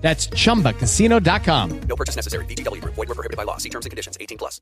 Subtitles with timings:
[0.00, 1.80] That's chumbacasino.com.
[1.88, 2.44] No purchase necessary.
[2.46, 2.94] VGW Group.
[2.96, 3.58] Void were prohibited by law.
[3.58, 4.16] See terms and conditions.
[4.20, 4.60] 18 plus.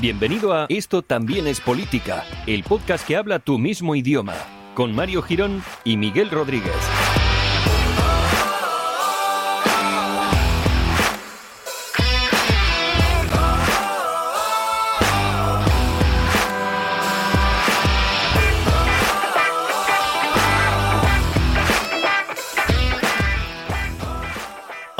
[0.00, 4.34] Bienvenido a Esto también es política, el podcast que habla tu mismo idioma,
[4.74, 7.17] con Mario Girón y Miguel Rodríguez.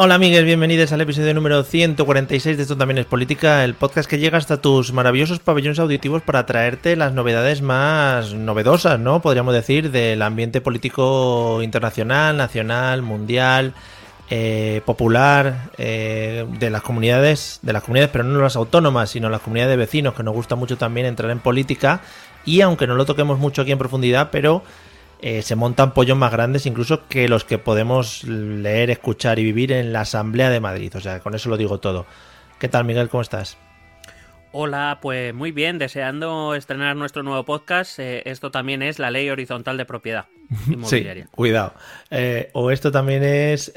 [0.00, 4.20] Hola amigues, bienvenidos al episodio número 146 de Esto también es política, el podcast que
[4.20, 9.20] llega hasta tus maravillosos pabellones auditivos para traerte las novedades más novedosas, ¿no?
[9.20, 13.74] Podríamos decir, del ambiente político internacional, nacional, mundial,
[14.30, 19.40] eh, popular, eh, de las comunidades, de las comunidades, pero no las autónomas, sino las
[19.40, 22.02] comunidades de vecinos, que nos gusta mucho también entrar en política,
[22.44, 24.62] y aunque no lo toquemos mucho aquí en profundidad, pero
[25.20, 29.72] eh, se montan pollos más grandes incluso que los que podemos leer, escuchar y vivir
[29.72, 30.92] en la Asamblea de Madrid.
[30.94, 32.06] O sea, con eso lo digo todo.
[32.58, 33.08] ¿Qué tal, Miguel?
[33.08, 33.56] ¿Cómo estás?
[34.52, 37.98] Hola, pues muy bien, deseando estrenar nuestro nuevo podcast.
[37.98, 40.26] Eh, esto también es la ley horizontal de propiedad
[40.68, 41.24] inmobiliaria.
[41.24, 41.74] Sí, cuidado.
[42.10, 43.72] Eh, o esto también es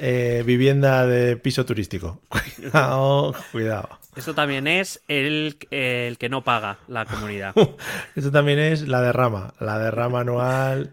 [0.45, 2.21] vivienda de piso turístico.
[2.55, 4.01] Cuidado, cuidado.
[4.15, 7.53] Esto también es el, el que no paga la comunidad.
[8.15, 10.91] esto también es la derrama, la derrama anual.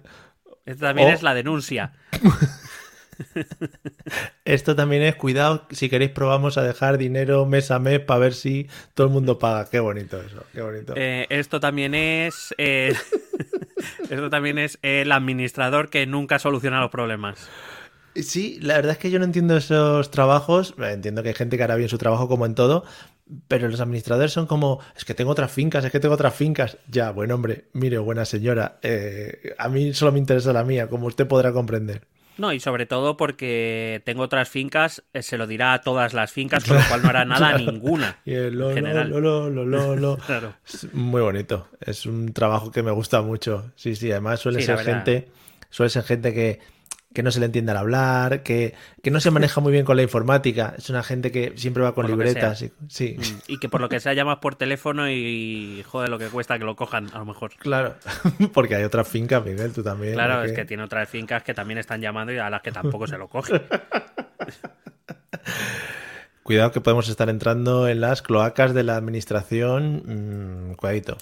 [0.68, 1.92] Esto también O- es la denuncia.
[4.44, 8.34] Esto también es, cuidado, si queréis probamos a dejar dinero mes a mes para ver
[8.34, 9.68] si todo el mundo paga.
[9.68, 10.94] Qué bonito eso, qué bonito.
[10.96, 12.54] Eh, esto también es.
[12.58, 12.94] eh,
[14.10, 17.48] esto también es el administrador que nunca soluciona los problemas.
[18.14, 20.74] Sí, la verdad es que yo no entiendo esos trabajos.
[20.78, 22.84] Entiendo que hay gente que hará bien su trabajo como en todo,
[23.48, 26.78] pero los administradores son como, es que tengo otras fincas, es que tengo otras fincas.
[26.88, 31.06] Ya, buen hombre, mire, buena señora, eh, a mí solo me interesa la mía, como
[31.06, 32.02] usted podrá comprender.
[32.38, 36.30] No, y sobre todo porque tengo otras fincas, eh, se lo dirá a todas las
[36.30, 38.18] fincas, con lo cual no hará nada a ninguna.
[38.24, 39.08] Y el lo, en general.
[39.10, 40.16] lo.
[40.26, 40.54] Claro.
[40.92, 41.66] Muy bonito.
[41.80, 43.72] Es un trabajo que me gusta mucho.
[43.74, 45.28] Sí, sí, además suele Sí, ser gente,
[45.68, 46.60] suele ser gente que,
[47.18, 49.96] que no se le entiende al hablar, que, que no se maneja muy bien con
[49.96, 50.74] la informática.
[50.78, 52.62] Es una gente que siempre va con Por libretas.
[52.62, 56.18] y- sí, Mm, Y que por lo que sea llamas por teléfono y joder lo
[56.20, 57.50] que cuesta que lo cojan, a lo mejor.
[57.58, 57.96] claro.
[58.54, 60.14] Porque hay otras fincas, Miguel, tú también.
[60.14, 63.08] Claro, es que tiene otras fincas que también están llamando y a las que tampoco
[63.08, 63.60] se lo cogen.
[66.44, 70.70] Cuidado que podemos estar entrando en las cloacas de la administración.
[70.70, 71.16] Mm, cuidadito.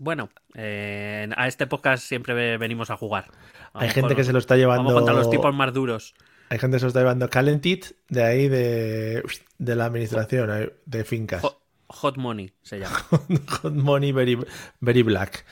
[0.00, 3.26] Bueno, eh, a este podcast siempre ve- venimos a jugar.
[3.72, 4.84] A Hay mejor gente que se lo está llevando.
[4.84, 6.14] Vamos contra los tipos más duros.
[6.48, 9.22] Hay gente que se lo está llevando Calentit de ahí de,
[9.58, 11.42] de la administración, de fincas.
[11.42, 11.58] Hot,
[11.88, 12.96] hot money se llama.
[13.62, 14.38] Hot Money very,
[14.80, 15.44] very Black.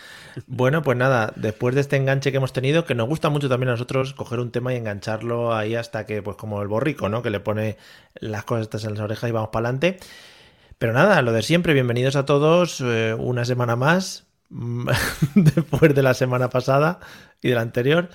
[0.47, 3.71] Bueno, pues nada, después de este enganche que hemos tenido, que nos gusta mucho también
[3.71, 7.22] a nosotros coger un tema y engancharlo ahí hasta que, pues como el borrico, ¿no?
[7.22, 7.76] Que le pone
[8.15, 9.99] las cosas estas en las orejas y vamos para adelante.
[10.78, 14.26] Pero nada, lo de siempre, bienvenidos a todos eh, una semana más,
[15.34, 17.00] después de la semana pasada
[17.43, 18.09] y de la anterior.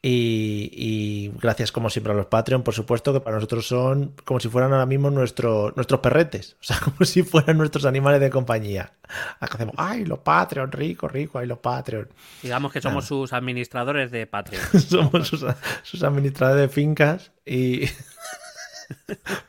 [0.00, 4.38] Y, y gracias como siempre a los Patreon, por supuesto, que para nosotros son como
[4.38, 8.30] si fueran ahora mismo nuestro, nuestros perretes, o sea, como si fueran nuestros animales de
[8.30, 8.92] compañía.
[9.40, 12.08] Acá hacemos, ay, los Patreon, rico, rico, ay, los Patreon.
[12.42, 14.62] Digamos que somos sus administradores de Patreon.
[14.80, 15.44] Somos sus,
[15.82, 17.88] sus administradores de fincas y...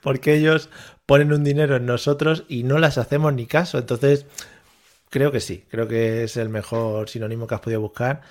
[0.01, 0.69] porque ellos
[1.05, 3.77] ponen un dinero en nosotros y no las hacemos ni caso.
[3.77, 4.25] Entonces,
[5.09, 8.21] creo que sí, creo que es el mejor sinónimo que has podido buscar.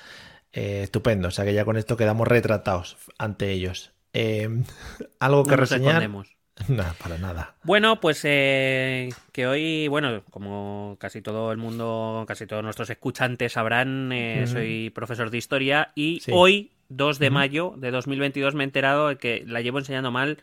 [0.53, 3.93] Eh, estupendo, o sea que ya con esto quedamos retratados ante ellos.
[4.15, 4.49] Eh,
[5.21, 6.09] ¿Algo que No reseñar?
[6.09, 6.25] No,
[7.03, 7.55] para nada.
[7.63, 13.53] Bueno, pues eh, que hoy, bueno, como casi todo el mundo, casi todos nuestros escuchantes
[13.53, 16.33] sabrán, eh, soy profesor de historia y Sí.
[16.35, 20.39] hoy, 2 de mayo de 2022, me he enterado de que la llevo enseñando mal.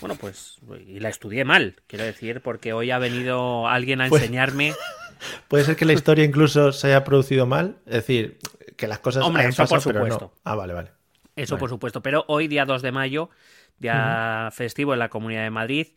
[0.00, 4.22] Bueno, pues, y la estudié mal, quiero decir, porque hoy ha venido alguien a Pues-
[4.22, 4.72] enseñarme.
[5.48, 8.38] Puede ser que la historia incluso se haya producido mal, es decir,
[8.76, 10.00] que las cosas Hombre, hayan eso por pasado, no.
[10.00, 10.34] supuesto.
[10.44, 10.90] Ah, vale, vale.
[11.36, 11.60] Eso Vale.
[11.60, 12.02] por supuesto.
[12.02, 13.30] Pero hoy, día 2 de mayo,
[13.78, 15.88] día festivo en la Comunidad de Madrid,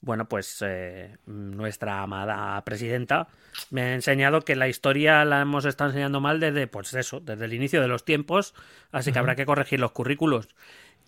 [0.00, 3.28] bueno, pues eh, nuestra amada presidenta
[3.70, 7.44] me ha enseñado que la historia la hemos estado enseñando mal desde, pues eso, desde
[7.44, 8.54] el inicio de los tiempos,
[8.92, 10.48] así que habrá que corregir los currículos.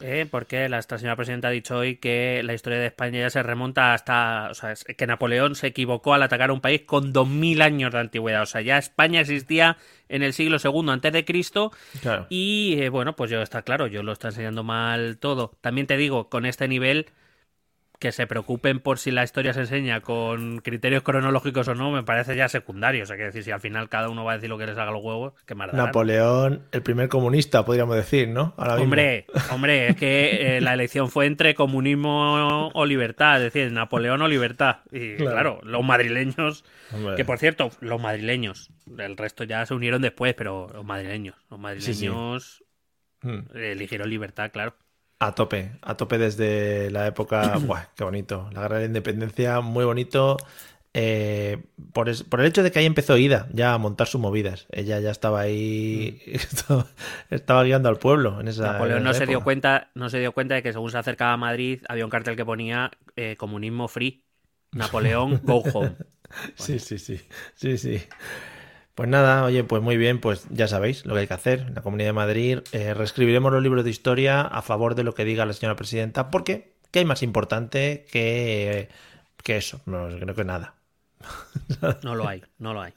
[0.03, 0.27] ¿Eh?
[0.31, 3.95] porque la señora presidenta ha dicho hoy que la historia de España ya se remonta
[3.95, 7.93] hasta, o sea, que Napoleón se equivocó al atacar a un país con 2000 años
[7.93, 9.77] de antigüedad, o sea, ya España existía
[10.09, 11.73] en el siglo II antes de Cristo
[12.03, 12.27] Claro.
[12.29, 15.53] y eh, bueno, pues yo está claro, yo lo está enseñando mal todo.
[15.61, 17.07] También te digo, con este nivel
[18.03, 22.03] que se preocupen por si la historia se enseña con criterios cronológicos o no, me
[22.03, 23.05] parece ya secundario.
[23.05, 24.77] O sea, que decir, si al final cada uno va a decir lo que les
[24.77, 25.73] haga los huevos, que más.
[25.73, 28.55] Napoleón, el primer comunista, podríamos decir, ¿no?
[28.57, 28.87] Ahora mismo.
[28.87, 34.21] Hombre, hombre, es que eh, la elección fue entre comunismo o libertad, es decir, Napoleón
[34.21, 34.79] o libertad.
[34.91, 35.31] Y Claro.
[35.33, 37.15] claro, los madrileños, Hombre.
[37.15, 41.59] que por cierto, los madrileños, el resto ya se unieron después, pero los madrileños, los
[41.59, 41.63] sí.
[41.63, 42.65] madrileños
[43.23, 43.57] Mm.
[43.57, 44.75] eligieron libertad, claro.
[45.27, 47.59] A tope, a tope desde la época.
[47.67, 48.49] ¡Buah, qué bonito!
[48.53, 50.37] La guerra de la independencia, muy bonito.
[50.95, 54.21] eh, por, es- por el hecho de que ahí empezó Ida ya a montar sus
[54.21, 54.67] movidas.
[54.73, 56.87] Ella ya estaba ahí, estaba,
[57.31, 58.63] estaba guiando al pueblo en esa.
[58.63, 58.73] Mm.
[58.73, 61.33] Napoleón en no se dio cuenta, no se dio cuenta de que según se acercaba
[61.35, 64.25] a Madrid había un cartel que ponía eh, comunismo free.
[64.73, 65.97] Napoleón, go home.
[66.57, 67.21] Sí, sí, sí,
[67.55, 68.01] sí, sí.
[68.95, 71.61] Pues nada, oye, pues muy bien, pues ya sabéis lo que hay que hacer.
[71.61, 75.15] En la Comunidad de Madrid eh, reescribiremos los libros de historia a favor de lo
[75.15, 78.89] que diga la señora presidenta, porque ¿qué hay más importante que,
[79.43, 79.81] que eso?
[79.87, 80.75] No, creo que nada.
[82.03, 82.93] No lo hay, no lo hay.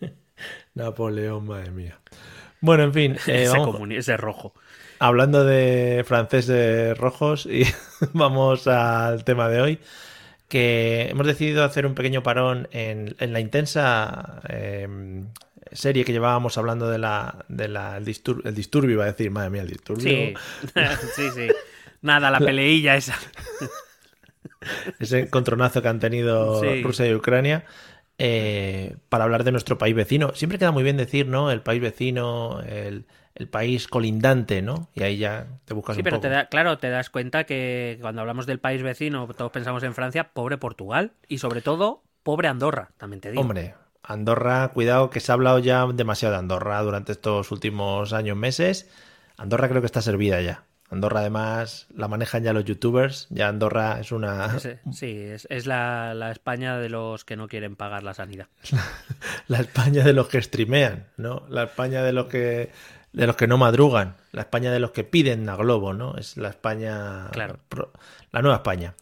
[0.74, 2.00] Napoleón, madre mía.
[2.60, 4.54] Bueno, en fin, eh, ese, vamos- comuni- ese rojo.
[4.98, 7.64] hablando de franceses rojos y
[8.12, 9.78] vamos al tema de hoy
[10.48, 14.86] que hemos decidido hacer un pequeño parón en, en la intensa eh,
[15.72, 19.30] serie que llevábamos hablando de la, de la el, distur- el disturbio iba a decir
[19.30, 20.34] madre mía el disturbio Sí,
[21.16, 21.48] sí, sí.
[22.02, 23.16] Nada, la peleilla esa.
[25.00, 26.82] ese encontronazo que han tenido Sí.
[26.82, 27.64] Rusia y Ucrania
[28.18, 31.80] eh, para hablar de nuestro país vecino siempre queda muy bien decir no el país
[31.80, 36.28] vecino el, el país colindante no y ahí ya te buscas Sí, un pero poco
[36.28, 39.94] te da, claro, te das cuenta que cuando hablamos del país vecino, todos pensamos en
[39.94, 43.42] Francia, pobre Portugal y sobre todo, pobre Andorra, también te digo.
[43.42, 48.36] Hombre, Andorra, cuidado que se ha hablado ya demasiado de Andorra durante estos últimos años,
[48.36, 48.88] meses.
[49.36, 50.64] Andorra creo que está servida ya.
[50.90, 53.26] Andorra además la manejan ya los youtubers.
[53.30, 54.54] Ya Andorra es una...
[54.56, 58.46] Ese- sí, es, es la, la España de los que no quieren pagar la sanidad.
[59.48, 61.44] La España de los que streamean, ¿no?
[61.48, 62.70] La España de los que...
[63.14, 66.16] De los que no madrugan, la España de los que piden a Globo, ¿no?
[66.16, 67.28] Es la España.
[67.32, 67.58] Claro.
[67.68, 67.92] pro-
[68.32, 68.94] La nueva España.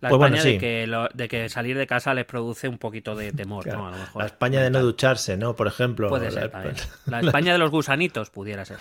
[0.00, 0.52] La Pues bueno, España sí.
[0.54, 3.78] de, que lo- de que salir de casa les produce un poquito de temor, Claro.
[3.80, 3.88] ¿no?
[3.88, 4.22] A lo mejor.
[4.22, 5.54] La España de no ducharse, ¿no?
[5.54, 6.08] Por ejemplo.
[6.08, 6.74] Puede la- ser también.
[7.06, 8.78] La España de los gusanitos pudiera ser.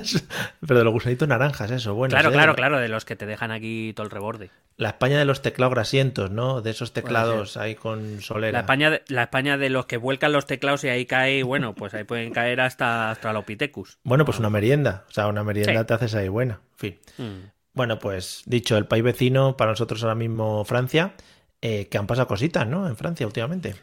[0.66, 2.10] Pero de los gusanitos naranjas, eso, bueno.
[2.12, 4.50] claro, claro, claro, de los que te dejan aquí todo el reborde.
[4.76, 6.60] La España de los teclados grasientos, ¿no?
[6.60, 8.52] De esos teclados ahí con solera.
[8.52, 11.74] La España, de, la España de los que vuelcan los teclados y ahí cae, bueno,
[11.74, 13.98] pues ahí pueden caer hasta Australopithecus.
[14.02, 15.04] Bueno, pues una merienda.
[15.08, 15.86] O sea, una merienda Sí.
[15.86, 16.60] te haces ahí buena.
[16.72, 16.98] En fin.
[17.18, 17.50] Mm.
[17.72, 21.14] Bueno, pues dicho, el país vecino, para nosotros ahora mismo Francia,
[21.60, 22.88] eh, que han pasado cositas, ¿no?
[22.88, 23.74] En Francia últimamente.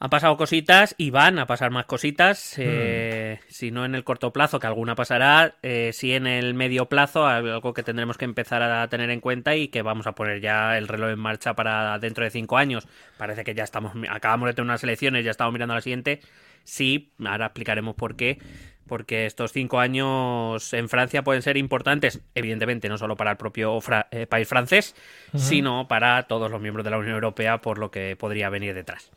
[0.00, 4.32] Han pasado cositas y van a pasar más cositas, eh, si no en el corto
[4.32, 8.62] plazo, que alguna pasará, eh, sí en el medio plazo, algo que tendremos que empezar
[8.62, 11.98] a tener en cuenta y que vamos a poner ya el reloj en marcha para
[11.98, 12.86] dentro de cinco años.
[13.16, 16.20] Parece que ya estamos, acabamos de tener unas elecciones, ya estamos mirando a la siguiente.
[16.62, 18.38] Sí, ahora explicaremos por qué.
[18.86, 23.80] Porque estos cinco años en Francia pueden ser importantes, evidentemente, no solo para el propio
[23.80, 24.94] fra- eh, país francés,
[25.34, 29.10] sino para todos los miembros de la Unión Europea, por lo que podría venir detrás.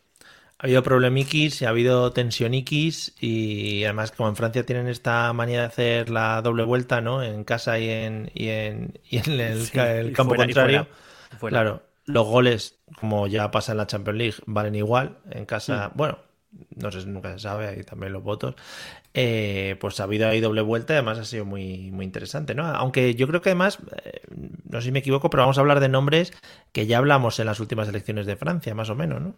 [0.63, 5.65] Ha habido problemiquis, ha habido tensioniquis y además como en Francia tienen esta manía de
[5.65, 7.23] hacer la doble vuelta, ¿no?
[7.23, 9.71] En casa y en, y en, y en el, Sí,
[10.13, 10.87] campo fuera, contrario.
[11.29, 11.63] fuera, fuera.
[11.63, 15.17] Claro, los goles, como ya pasa en la Champions League, valen igual.
[15.31, 15.97] En casa, Mm.
[15.97, 16.19] bueno,
[16.75, 18.53] no sé, nunca se sabe, ahí también los votos.
[19.15, 22.65] Eh, pues ha habido ahí doble vuelta y además ha sido muy, muy interesante, ¿no?
[22.67, 24.21] Aunque yo creo que además, eh,
[24.69, 26.33] no sé si me equivoco, pero vamos a hablar de nombres
[26.71, 29.35] que ya hablamos en las últimas elecciones de Francia, más o menos, ¿no?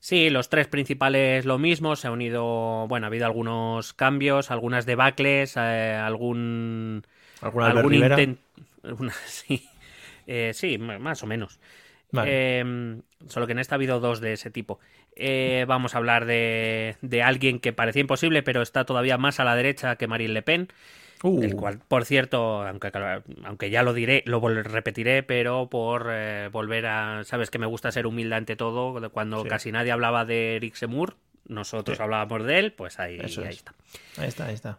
[0.00, 1.96] Sí, los tres principales lo mismo.
[1.96, 5.60] Se ha unido, bueno, ha habido algunos cambios, algunas debacles, eh,
[6.00, 7.04] algún
[7.40, 8.16] ¿Alguna algún Rivera?
[8.16, 8.38] inten-
[8.82, 9.68] alguna- sí,
[10.26, 11.58] Eh, sí, más o menos.
[12.12, 12.30] Vale.
[12.32, 14.78] Eh, solo que en esta ha habido dos de ese tipo.
[15.16, 19.44] Eh, vamos a hablar de, de alguien que parecía imposible, pero está todavía más a
[19.44, 20.68] la derecha que Marine Le Pen.
[21.22, 22.92] Uh, El cual, por cierto, aunque,
[23.44, 27.24] aunque ya lo diré, lo repetiré, pero por eh, volver a.
[27.24, 29.10] Sabes que me gusta ser humilde ante todo.
[29.10, 29.48] Cuando Sí.
[29.48, 32.02] casi nadie hablaba de Eric Zemmour, nosotros Sí.
[32.02, 33.56] hablábamos de él, pues ahí, Eso ahí es.
[33.56, 33.72] está.
[34.16, 34.78] Ahí está, ahí está.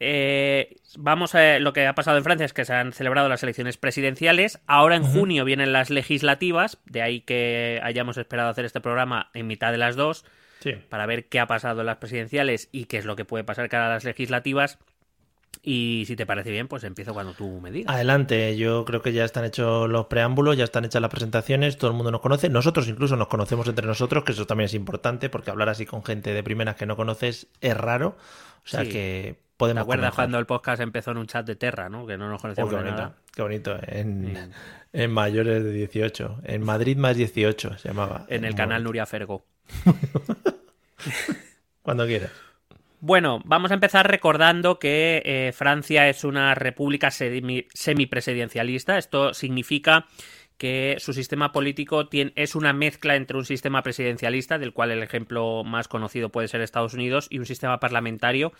[0.00, 3.42] Eh, vamos a lo que ha pasado en Francia es que se han celebrado las
[3.42, 4.60] elecciones presidenciales.
[4.66, 9.46] Ahora en junio vienen las legislativas, de ahí que hayamos esperado hacer este programa en
[9.48, 10.24] mitad de las dos
[10.60, 10.72] Sí.
[10.88, 13.68] para ver qué ha pasado en las presidenciales y qué es lo que puede pasar
[13.68, 14.78] cara a las legislativas.
[15.62, 17.94] Y si te parece bien, pues empiezo cuando tú me digas.
[17.94, 21.90] Adelante, yo creo que ya están hechos los preámbulos, ya están hechas las presentaciones, todo
[21.90, 25.28] el mundo nos conoce, nosotros incluso nos conocemos entre nosotros, que eso también es importante,
[25.28, 28.16] porque hablar así con gente de primeras que no conoces es raro,
[28.64, 28.90] o sea Sí.
[28.90, 29.80] que podemos...
[29.80, 30.14] ¿Te acuerdas conocer.
[30.16, 32.06] cuando el podcast empezó en un chat de Terra, ¿no?
[32.06, 33.14] Que no nos Oh, conocíamos qué bonito, nada.
[33.34, 34.40] qué bonito, en, Sí.
[34.92, 38.24] en mayores de 18, en Madrid más 18 se llamaba.
[38.28, 38.84] En el canal.
[38.84, 39.44] Nuria Fergo.
[41.82, 42.30] Cuando quieras.
[43.00, 48.98] Bueno, vamos a empezar recordando que eh, Francia es una república semi- semipresidencialista.
[48.98, 50.06] Esto significa
[50.56, 55.62] que su sistema político es una mezcla entre un sistema presidencialista, del cual el ejemplo
[55.62, 58.52] más conocido puede ser Estados Unidos, y un sistema parlamentario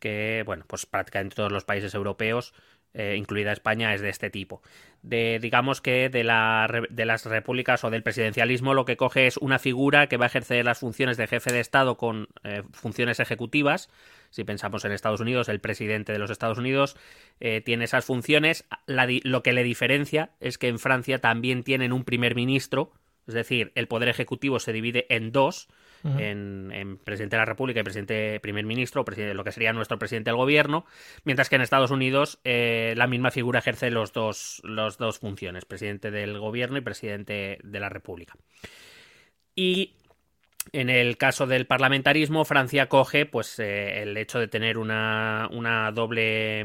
[0.00, 2.54] que, bueno, pues prácticamente todos los países europeos,
[2.94, 4.62] eh, incluida España, es de este tipo.
[5.02, 9.36] De, digamos que de, la de las repúblicas o del presidencialismo lo que coge es
[9.36, 13.20] una figura que va a ejercer las funciones de jefe de Estado con eh, funciones
[13.20, 13.88] ejecutivas.
[14.30, 16.96] Si pensamos en Estados Unidos, el presidente de los Estados Unidos
[17.40, 18.64] eh, tiene esas funciones.
[18.86, 22.92] Lo que le diferencia es que en Francia también tienen un primer ministro,
[23.26, 25.68] es decir, el poder ejecutivo se divide en dos,
[26.18, 29.98] en, en presidente de la República y presidente primer ministro, presidente, lo que sería nuestro
[29.98, 30.84] presidente del gobierno,
[31.24, 35.64] mientras que en Estados Unidos eh, la misma figura ejerce los dos, los dos funciones,
[35.64, 38.34] presidente del gobierno y presidente de la República.
[39.54, 39.94] Y
[40.72, 45.92] en el caso del parlamentarismo, Francia coge pues eh, el hecho de tener una, una
[45.92, 46.64] doble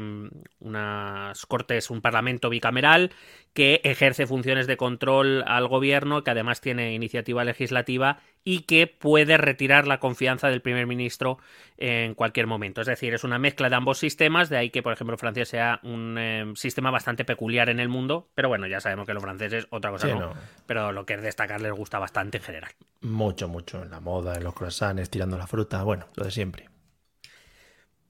[0.58, 3.12] unas cortes, un parlamento bicameral
[3.54, 9.36] que ejerce funciones de control al gobierno, que además tiene iniciativa legislativa y que puede
[9.36, 11.38] retirar la confianza del primer ministro
[11.76, 12.80] en cualquier momento.
[12.80, 15.80] Es decir, es una mezcla de ambos sistemas, de ahí que, por ejemplo, Francia sea
[15.82, 19.66] un eh, sistema bastante peculiar en el mundo, pero bueno, ya sabemos que los franceses
[19.70, 20.34] otra cosa Sí, no, no.
[20.66, 22.70] pero lo que es destacar les gusta bastante en general.
[23.00, 26.71] Mucho, mucho en la moda, en los croissants, tirando la fruta, bueno, lo de siempre.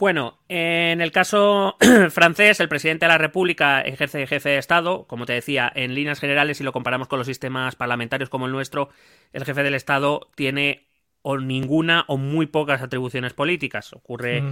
[0.02, 1.76] Bueno, en el caso
[2.10, 5.06] francés, el presidente de la República ejerce de jefe de Estado.
[5.06, 8.52] Como te decía, en líneas generales, si lo comparamos con los sistemas parlamentarios como el
[8.52, 8.88] nuestro,
[9.32, 10.88] el jefe del Estado tiene
[11.22, 13.92] o ninguna o muy pocas atribuciones políticas.
[13.92, 14.42] Ocurre.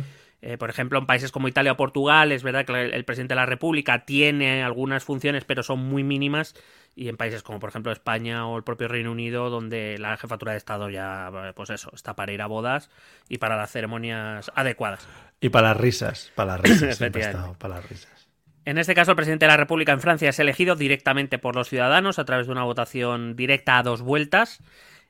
[0.43, 3.33] Eh, por ejemplo, en países como Italia o Portugal, es verdad que el, el presidente
[3.33, 6.55] de la República tiene algunas funciones, pero son muy mínimas.
[6.97, 10.53] Y en países como, por ejemplo, España o el propio Reino Unido, donde la jefatura
[10.53, 12.91] de Estado ya, pues eso, está para ir a bodas
[13.29, 15.07] y para las ceremonias adecuadas.
[15.41, 17.39] Y para las risas, para las risas, siempre Efectivamente.
[17.39, 18.29] estado, para las risas.
[18.65, 21.69] En este caso, el presidente de la República en Francia es elegido directamente por los
[21.69, 24.63] ciudadanos a través de una votación directa a dos vueltas.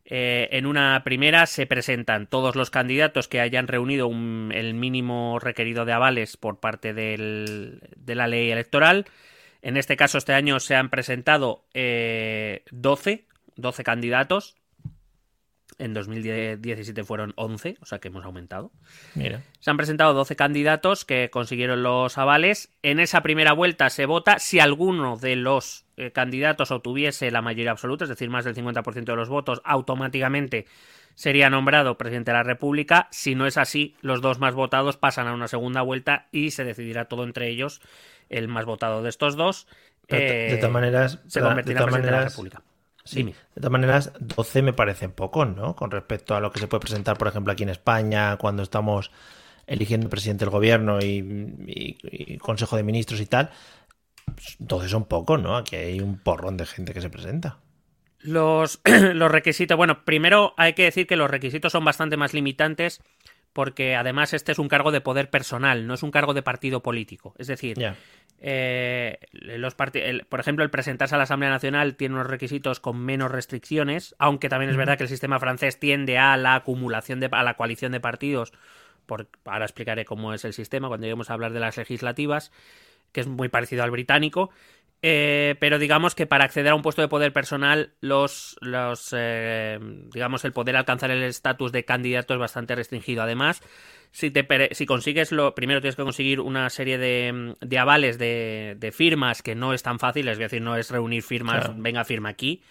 [0.04, 5.38] Eh, en una primera se presentan todos los candidatos que hayan reunido un- el mínimo
[5.40, 9.06] requerido de avales por parte de la ley electoral.
[9.62, 13.26] En este caso, este año se han presentado eh, 12,
[13.56, 14.56] 12 candidatos.
[15.80, 18.70] En 2017 fueron 11, o sea que hemos aumentado.
[19.14, 19.42] Mira.
[19.60, 22.70] Se han presentado 12 candidatos que consiguieron los avales.
[22.82, 27.70] En esa primera vuelta se vota si alguno de los eh, candidatos obtuviese la mayoría
[27.70, 30.66] absoluta, es decir, más del 50% de los votos, automáticamente
[31.14, 33.08] sería nombrado presidente de la República.
[33.10, 36.64] Si no es así, los dos más votados pasan a una segunda vuelta y se
[36.64, 37.80] decidirá todo entre ellos
[38.28, 39.66] el más votado de estos dos.
[40.08, 42.62] De- de eh, todas maneras, se convertirá en presidente de la República.
[43.04, 45.74] Sí, de todas maneras, 12 me parecen pocos, ¿no?
[45.74, 49.10] Con respecto a lo que se puede presentar, por ejemplo, aquí en España, cuando estamos
[49.66, 51.18] eligiendo presidente del gobierno y,
[51.66, 51.98] y-
[52.34, 53.50] y consejo de ministros y tal.
[54.58, 55.56] 12 son pocos, ¿no?
[55.56, 57.58] Aquí hay un porrón de gente que se presenta.
[58.20, 58.80] Los,
[59.14, 63.00] los requisitos, bueno, primero hay que decir que los requisitos son bastante más limitantes
[63.52, 66.82] porque además este es un cargo de poder personal, no es un cargo de partido
[66.82, 67.34] político.
[67.38, 67.78] Es decir.
[68.40, 72.98] Eh, los el- por ejemplo, el presentarse a la Asamblea Nacional tiene unos requisitos con
[72.98, 77.28] menos restricciones, aunque también es verdad que el sistema francés tiende a la acumulación de
[77.30, 78.52] a la coalición de partidos.
[79.06, 82.52] Por, ahora explicaré cómo es el sistema cuando lleguemos a hablar de las legislativas,
[83.12, 84.50] que es muy parecido al británico.
[85.02, 89.78] Eh, pero digamos que para acceder a un puesto de poder personal, los, los eh,
[90.12, 93.22] digamos, el poder alcanzar el estatus de candidato es bastante restringido.
[93.22, 93.62] Además,
[94.12, 98.76] si, te, si consigues lo, primero tienes que conseguir una serie de, de avales de,
[98.78, 101.74] de firmas que no es tan fácil, es decir, no es reunir firmas, Claro.
[101.78, 102.62] venga, firma aquí.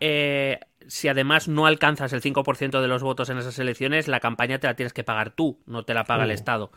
[0.00, 4.58] Eh, si además no alcanzas el 5% de los votos en esas elecciones, la campaña
[4.58, 6.72] te la tienes que pagar tú, no te la paga el Uh, Estado.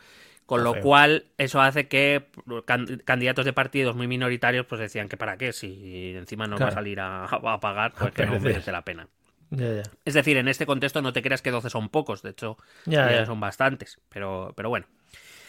[0.46, 0.81] Con lo feo.
[0.81, 2.25] cual, eso hace que
[2.65, 6.67] can- candidatos de partidos muy minoritarios pues decían que para qué, si encima no va
[6.69, 9.08] a salir a, a pagar, pues A que no merece la pena.
[10.06, 13.25] Es decir, en este contexto no te creas que 12 son pocos, de hecho, ya.
[13.25, 14.86] son bastantes, pero, pero bueno.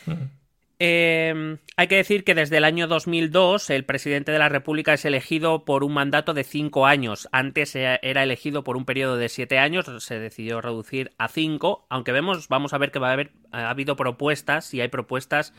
[0.07, 0.41] Mm.
[0.83, 5.05] Eh, hay que decir que desde el año 2002 el presidente de la República es
[5.05, 7.29] elegido por un mandato de cinco años.
[7.33, 12.13] Antes era elegido por un periodo de siete años, se decidió reducir a cinco, aunque
[12.13, 15.53] vemos, vamos a ver que va a haber, ha habido propuestas y hay propuestas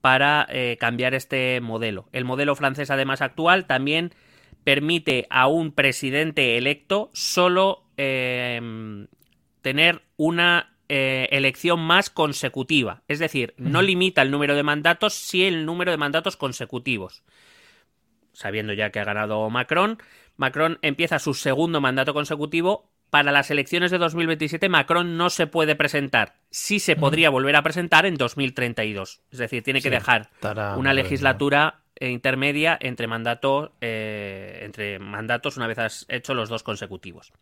[0.00, 2.08] para eh, cambiar este modelo.
[2.12, 4.12] El modelo francés, además actual, también
[4.64, 9.06] permite a un presidente electo solo eh,
[9.60, 13.02] tener una eh, elección más consecutiva.
[13.08, 17.22] Es decir, no limita el número de mandatos, sí el número de mandatos consecutivos.
[18.32, 19.98] Sabiendo ya que ha ganado Macron,
[20.36, 22.90] Macron empieza su segundo mandato consecutivo.
[23.10, 26.36] Para las elecciones de 2027, Macron no se puede presentar.
[26.50, 29.20] Sí se podría volver a presentar en 2032.
[29.30, 30.30] Es decir, tiene que Sí, dejar
[30.78, 37.32] una legislatura intermedia entre, mandato, eh, entre mandatos una vez has hecho los dos consecutivos.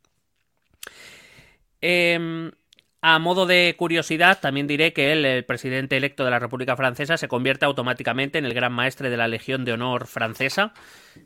[1.81, 2.51] Em,
[3.03, 7.17] a modo de curiosidad, también diré que el, el presidente electo de la República Francesa
[7.17, 10.75] se convierte automáticamente en el gran maestre de la Legión de Honor francesa,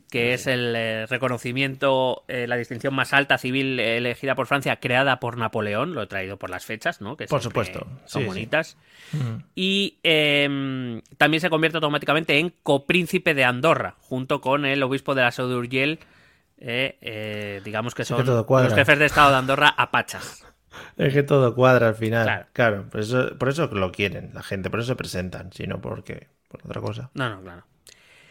[0.09, 4.77] que es el eh, reconocimiento, eh, la distinción más alta civil eh, elegida por Francia,
[4.77, 5.93] creada por Napoleón.
[5.93, 7.17] Lo he traído por las fechas, ¿no?
[7.17, 8.77] Que Por supuesto, Son sí, bonitas.
[9.11, 9.43] Mm.
[9.53, 15.23] Y em, también se convierte automáticamente en copríncipe de Andorra, junto con el obispo de
[15.23, 15.99] la Seu d'Urgell,
[16.57, 20.45] eh, digamos que son los jefes de Estado de Andorra apachas.
[20.97, 22.23] Es que todo cuadra al final.
[22.25, 22.45] Claro.
[22.53, 26.27] Claro, por, eso, por eso lo quieren la gente, por eso se presentan, sino porque
[26.47, 27.11] por otra cosa.
[27.13, 27.63] No, no, claro.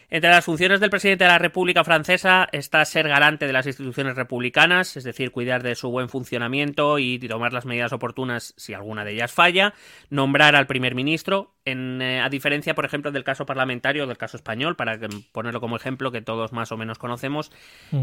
[0.09, 4.15] Entre las funciones del presidente de la República Francesa está ser garante de las instituciones
[4.15, 9.03] republicanas, es decir, cuidar de su buen funcionamiento y tomar las medidas oportunas si alguna
[9.03, 9.73] de ellas falla,
[10.09, 14.17] nombrar al primer ministro, en, eh, a diferencia, por ejemplo, del caso parlamentario o del
[14.17, 14.97] caso español, para
[15.31, 17.51] ponerlo como ejemplo que todos más o menos conocemos,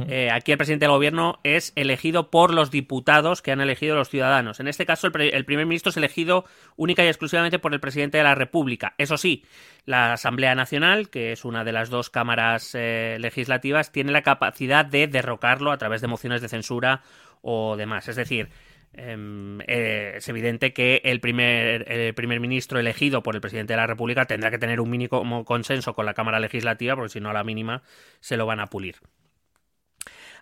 [0.08, 4.08] eh, aquí el presidente del gobierno es elegido por los diputados que han elegido los
[4.08, 4.60] ciudadanos.
[4.60, 6.44] En este caso, el, pre- el primer ministro es elegido
[6.76, 8.94] única y exclusivamente por el presidente de la República.
[8.98, 9.44] Eso sí,
[9.86, 14.84] la Asamblea Nacional, que es una de las dos cámaras eh, legislativas, tiene la capacidad
[14.84, 17.02] de derrocarlo a través de mociones de censura
[17.40, 18.08] o demás.
[18.08, 18.50] Es decir,
[18.94, 23.86] eh, es evidente que el primer, el primer ministro elegido por el presidente de la
[23.86, 27.32] República tendrá que tener un mínimo consenso con la Cámara Legislativa, porque si no, a
[27.32, 27.82] la mínima
[28.20, 28.96] se lo van a pulir.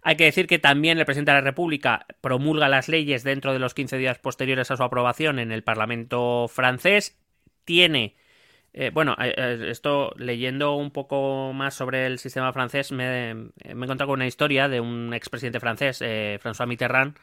[0.03, 3.59] Hay que decir que también el presidente de la República promulga las leyes dentro de
[3.59, 7.19] los 15 días posteriores a su aprobación en el Parlamento francés.
[7.65, 8.17] Tiene.
[8.73, 13.73] eh, bueno, eh, esto leyendo un poco más sobre el sistema francés, me, me he
[13.73, 17.17] encontrado con una historia de un expresidente francés, François Mitterrand,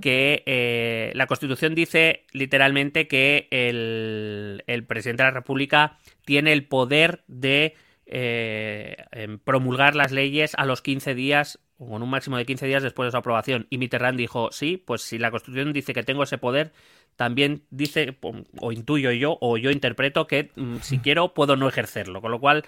[0.00, 6.64] que eh, la Constitución dice literalmente que el, el presidente de la República tiene el
[6.64, 7.74] poder de
[8.06, 12.66] eh, em, promulgar las leyes a los 15 días o con un máximo de 15
[12.66, 13.66] días después de su aprobación.
[13.68, 16.72] Y Mitterrand dijo, sí, pues si la Constitución dice que tengo ese poder,
[17.16, 18.16] también dice,
[18.60, 22.20] o intuyo yo, o yo interpreto que mm, si quiero puedo no ejercerlo.
[22.20, 22.64] Con lo cual,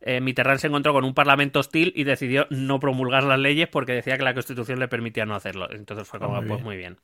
[0.00, 3.92] eh, Mitterrand se encontró con un parlamento hostil y decidió no promulgar las leyes porque
[3.92, 5.68] decía que la Constitución le permitía no hacerlo.
[5.70, 6.64] Entonces fue como, Muy pues bien.
[6.64, 6.96] muy bien.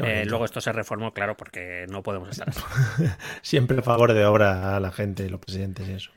[0.00, 2.62] Eh, luego esto se reformó, claro, porque no podemos estar así.
[3.42, 6.10] Siempre a favor de obra a la gente, los presidentes y eso.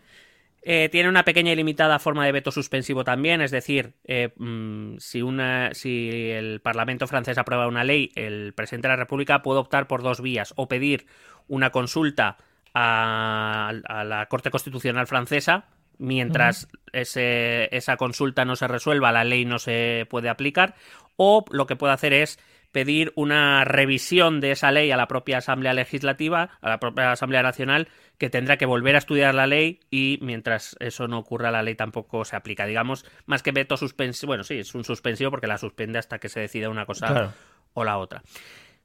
[0.63, 4.97] Eh, tiene una pequeña y limitada forma de veto suspensivo también, es decir, eh, mm,
[4.97, 9.59] si, una, si el Parlamento francés aprueba una ley, el presidente de la República puede
[9.59, 11.05] optar por dos vías, o pedir
[11.47, 12.37] una consulta
[12.73, 15.67] a, a la Corte Constitucional francesa,
[15.97, 20.75] mientras ese- esa consulta no se resuelva, la ley no se puede aplicar,
[21.15, 22.39] o lo que puede hacer es
[22.71, 27.41] pedir una revisión de esa ley a la propia Asamblea Legislativa, a la propia Asamblea
[27.41, 31.63] Nacional, que tendrá que volver a estudiar la ley y mientras eso no ocurra la
[31.63, 32.65] ley tampoco se aplica.
[32.67, 36.29] Digamos, más que veto suspensivo, bueno, sí, es un suspensivo porque la suspende hasta que
[36.29, 37.33] se decida una cosa Claro.
[37.73, 38.21] o la otra.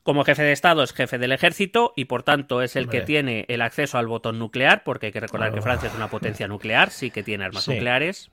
[0.03, 3.45] Como jefe de Estado es jefe del ejército y por tanto es el que tiene
[3.49, 5.63] el acceso al botón nuclear, porque hay que recordar que Oh.
[5.63, 7.73] Francia es una potencia nuclear, sí que tiene armas Sí.
[7.75, 8.31] nucleares.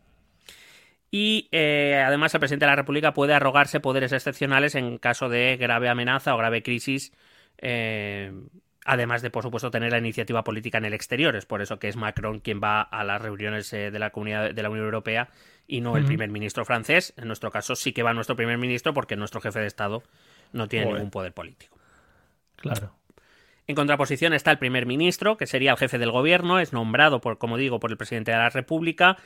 [1.12, 5.58] Y eh, además el presidente de la República puede arrogarse poderes excepcionales en caso de
[5.58, 7.12] grave amenaza o grave crisis,
[7.60, 8.32] eh,
[8.86, 11.36] además de, por supuesto, tener la iniciativa política en el exterior.
[11.36, 14.54] Es por eso que es Macron quien va a las reuniones eh, de la comunidad
[14.54, 15.30] de la Unión Europea
[15.68, 17.14] y no el primer ministro francés.
[17.18, 20.04] En nuestro caso sí que va nuestro primer ministro porque nuestro jefe de Estado
[20.54, 21.00] no tiene Joder.
[21.00, 21.78] ningún poder político.
[22.56, 22.96] Claro.
[23.68, 27.38] En contraposición está el primer ministro, que sería el jefe del gobierno, es nombrado por,
[27.38, 29.18] como digo, por el presidente de la República,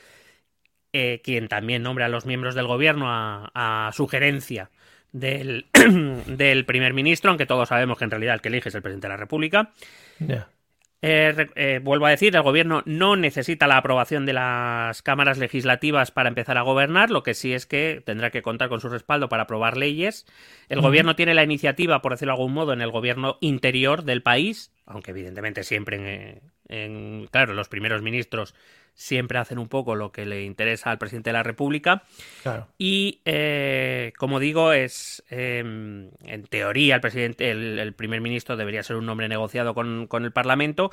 [0.92, 4.70] eh, quien también nombra a los miembros del gobierno a, a sugerencia
[5.12, 5.66] del,
[6.26, 9.06] del primer ministro, aunque todos sabemos que en realidad el que elige es el presidente
[9.06, 9.72] de la República.
[10.18, 10.48] Ya.
[11.06, 16.10] Eh, eh, vuelvo a decir, el gobierno no necesita la aprobación de las cámaras legislativas
[16.10, 19.28] para empezar a gobernar, lo que sí es que tendrá que contar con su respaldo
[19.28, 20.24] para aprobar leyes.
[20.70, 24.22] El gobierno tiene la iniciativa, por decirlo de algún modo, en el gobierno interior del
[24.22, 28.54] país, aunque evidentemente siempre en, en- claro, los primeros ministros
[28.94, 32.02] siempre hacen un poco lo que le interesa al presidente de la República.
[32.42, 32.68] Claro.
[32.78, 38.82] Y eh, como digo, es eh, en teoría el presidente, el, el primer ministro debería
[38.82, 40.90] ser un hombre negociado con, con el Parlamento.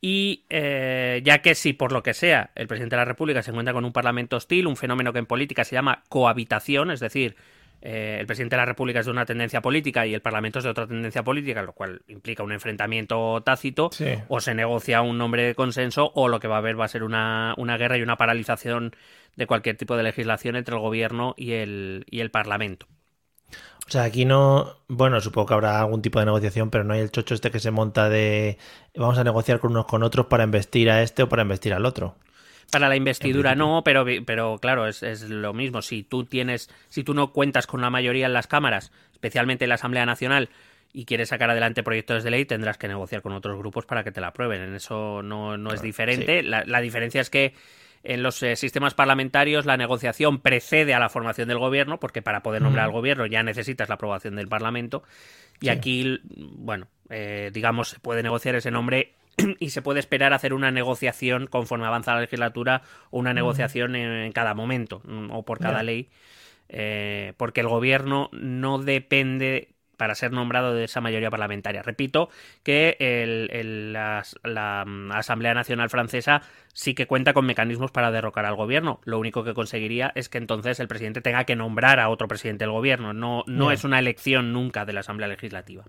[0.00, 3.50] Y eh, ya que si por lo que sea el presidente de la República se
[3.50, 7.36] encuentra con un parlamento hostil, un fenómeno que en política se llama cohabitación, es decir,
[7.88, 10.64] eh, el presidente de la República es de una tendencia política y el Parlamento es
[10.64, 14.06] de otra tendencia política, lo cual implica un enfrentamiento tácito, Sí.
[14.26, 16.88] o se negocia un nombre de consenso, o lo que va a haber va a
[16.88, 18.96] ser una, una guerra y una paralización
[19.36, 22.86] de cualquier tipo de legislación entre el gobierno y el, y el Parlamento.
[23.86, 24.78] O sea, aquí no.
[24.88, 27.60] Bueno, supongo que habrá algún tipo de negociación, pero no hay el chocho este que
[27.60, 28.58] se monta de.
[28.96, 31.86] Vamos a negociar con unos con otros para investir a este o para investir al
[31.86, 32.16] otro.
[32.70, 35.82] Para la investidura no, pero, pero claro, es, es lo mismo.
[35.82, 39.68] Si tú tienes, si tú no cuentas con la mayoría en las cámaras, especialmente en
[39.68, 40.48] la Asamblea Nacional,
[40.92, 44.12] y quieres sacar adelante proyectos de ley, tendrás que negociar con otros grupos para que
[44.12, 44.62] te la aprueben.
[44.62, 46.42] En eso no, no es diferente.
[46.42, 47.54] La, la diferencia es que
[48.02, 52.42] en los eh, sistemas parlamentarios la negociación precede a la formación del gobierno, porque para
[52.42, 55.02] poder nombrar al gobierno ya necesitas la aprobación del Parlamento.
[55.60, 59.14] Y aquí, bueno, eh, digamos, se puede negociar ese nombre
[59.60, 64.10] y se puede esperar hacer una negociación conforme avanza la legislatura o una negociación en,
[64.10, 66.08] en cada momento mm, o por cada ley,
[66.68, 71.82] eh, porque el gobierno no depende para ser nombrado de esa mayoría parlamentaria.
[71.82, 72.28] Repito
[72.62, 76.42] que el- el- la, la, mm, Asamblea Nacional Francesa
[76.74, 79.00] sí que cuenta con mecanismos para derrocar al gobierno.
[79.04, 82.64] Lo único que conseguiría es que entonces el presidente tenga que nombrar a otro presidente
[82.64, 83.14] del gobierno.
[83.14, 85.84] No, no es una elección nunca de la Asamblea Legislativa.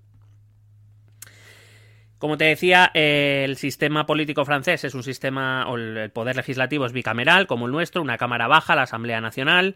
[2.18, 6.36] Como te decía, eh, el sistema político francés es un sistema, o el el poder
[6.36, 9.76] legislativo es bicameral, como el nuestro, una Cámara baja, la Asamblea Nacional,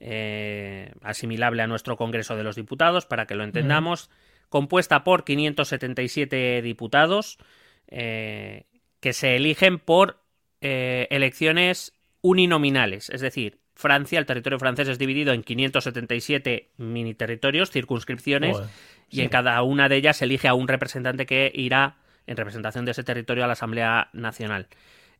[0.00, 4.10] eh, asimilable a nuestro Congreso de los Diputados, para que lo entendamos,
[4.48, 7.38] compuesta por 577 diputados
[7.88, 8.66] eh,
[9.00, 10.22] que se eligen por
[10.60, 17.70] eh, elecciones uninominales, es decir, Francia, el territorio francés es dividido en 577 mini territorios,
[17.70, 18.70] circunscripciones, Joder,
[19.08, 19.22] y sí.
[19.22, 21.94] en cada una de ellas se elige a un representante que irá
[22.26, 24.66] en representación de ese territorio a la Asamblea Nacional.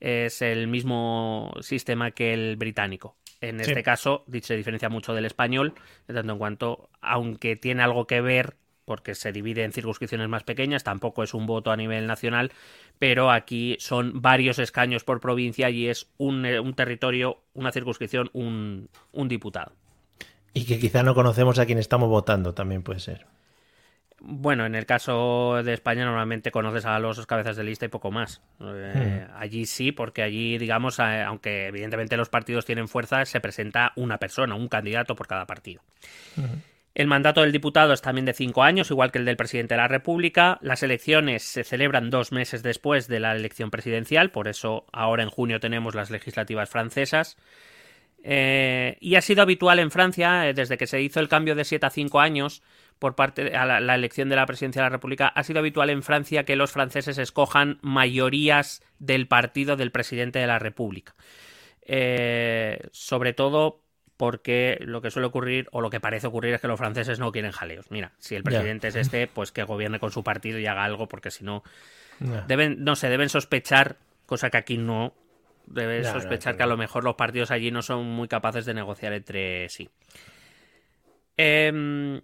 [0.01, 3.16] Es el mismo sistema que el británico.
[3.40, 3.71] En Sí.
[3.71, 5.75] este caso, se diferencia mucho del español,
[6.09, 8.57] de tanto en cuanto, aunque tiene algo que ver,
[8.88, 12.51] porque se divide en circunscripciones más pequeñas, tampoco es un voto a nivel nacional,
[12.98, 18.31] pero aquí son varios escaños por provincia y es un, eh, un territorio, una circunscripción,
[18.33, 19.72] un, un diputado.
[20.55, 23.27] Y que quizá no conocemos a quién estamos votando, también puede ser.
[24.20, 28.11] Bueno, en el caso de España normalmente conoces a los cabezas de lista y poco
[28.11, 28.42] más.
[28.61, 33.92] Eh, Allí sí, porque allí, digamos, eh, aunque evidentemente los partidos tienen fuerza, se presenta
[33.94, 35.83] una persona, un candidato por cada partido.
[36.94, 39.81] El mandato del diputado es también de cinco años, igual que el del presidente de
[39.81, 40.59] la República.
[40.62, 45.31] Las elecciones se celebran dos meses después de la elección presidencial, por eso ahora en
[45.31, 47.37] junio tenemos las legislativas francesas.
[48.24, 51.64] Eh, y ha sido habitual en Francia, eh, desde que se hizo el cambio de
[51.64, 52.62] 7 a 5 años
[52.98, 55.90] por parte de la, la elección de la presidencia de la República, ha sido habitual
[55.90, 61.14] en Francia que los franceses escojan mayorías del partido del presidente de la República.
[61.90, 63.81] Eh, sobre todo
[64.18, 67.31] porque lo que suele ocurrir, o lo que parece ocurrir, es que los franceses no
[67.31, 67.90] quieren jaleos.
[67.90, 71.07] Mira, si el presidente es este, pues que gobierne con su partido y haga algo,
[71.07, 71.62] porque si no,
[72.48, 75.14] deben, no sé, deben sospechar, cosa que aquí no,
[75.66, 79.12] deben sospechar que a lo mejor los partidos allí no son muy capaces de negociar
[79.12, 79.88] entre sí.
[81.37, 82.20] Em,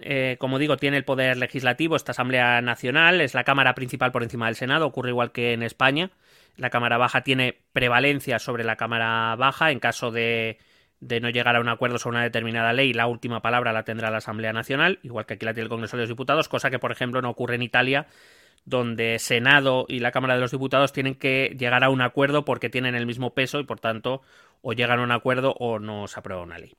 [0.00, 4.22] eh, como digo, tiene el poder legislativo, esta Asamblea Nacional, es la Cámara principal por
[4.22, 6.10] encima del Senado, ocurre igual que en España.
[6.58, 10.58] La Cámara Baja tiene prevalencia sobre la Cámara Baja en caso de,
[11.04, 14.10] de no llegar a un acuerdo sobre una determinada ley, la última palabra la tendrá
[14.10, 16.78] la Asamblea Nacional, igual que aquí la tiene el Congreso de los Diputados, cosa que,
[16.78, 18.06] por ejemplo, no ocurre en Italia,
[18.64, 22.70] donde Senado y la Cámara de los Diputados tienen que llegar a un acuerdo porque
[22.70, 24.22] tienen el mismo peso y, por tanto,
[24.62, 26.72] o llegan a un acuerdo o no se aprueba una ley.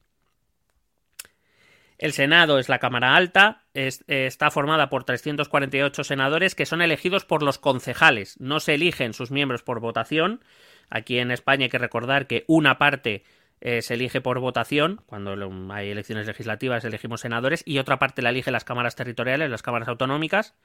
[1.97, 7.23] El Senado es la Cámara Alta, es- está formada por 348 senadores que son elegidos
[7.23, 10.43] por los concejales, no se eligen sus miembros por votación.
[10.89, 13.23] Aquí en España hay que recordar que una parte
[13.61, 15.35] eh, se elige por votación, cuando
[15.73, 19.87] hay elecciones legislativas elegimos senadores, y otra parte la eligen las cámaras territoriales, las cámaras
[19.87, 20.55] autonómicas.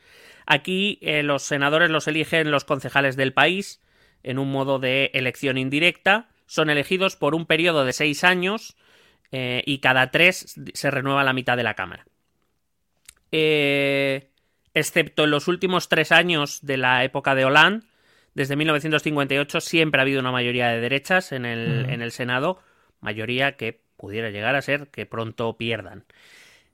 [0.46, 3.80] Aquí eh, los senadores los eligen los concejales del país
[4.22, 8.76] en un modo de elección indirecta, son elegidos por un periodo de seis años
[9.32, 12.04] eh, y cada tres se renueva la mitad de la Cámara.
[14.74, 17.86] Excepto en los últimos tres años de la época de Hollande,
[18.34, 22.60] desde 1958 siempre ha habido una mayoría de derechas en el, en el Senado,
[23.00, 26.04] mayoría que pudiera llegar a ser que pronto pierdan.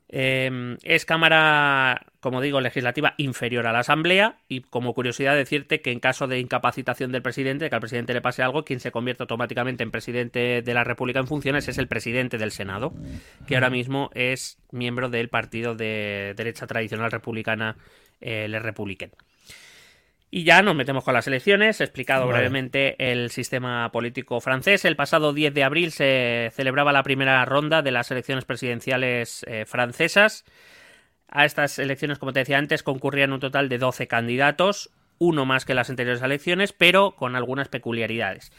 [0.08, 5.90] Eh, es Cámara, como digo, legislativa inferior a la Asamblea y como curiosidad decirte que
[5.90, 9.24] en caso de incapacitación del presidente, que al presidente le pase algo, quien se convierte
[9.24, 12.92] automáticamente en presidente de la República en funciones es el presidente del Senado,
[13.48, 17.76] que ahora mismo es miembro del partido de derecha tradicional republicana,
[18.20, 19.10] eh, Le Republiquen.
[20.30, 21.80] Y ya nos metemos con las elecciones.
[21.80, 22.38] He explicado Vale.
[22.38, 24.84] brevemente el sistema político francés.
[24.84, 29.64] El pasado 10 de abril se celebraba la primera ronda de las elecciones presidenciales eh,
[29.66, 30.44] francesas.
[31.28, 35.64] A estas elecciones, como te decía antes, concurrían un total de 12 candidatos, uno más
[35.64, 38.52] que las anteriores elecciones, pero con algunas peculiaridades.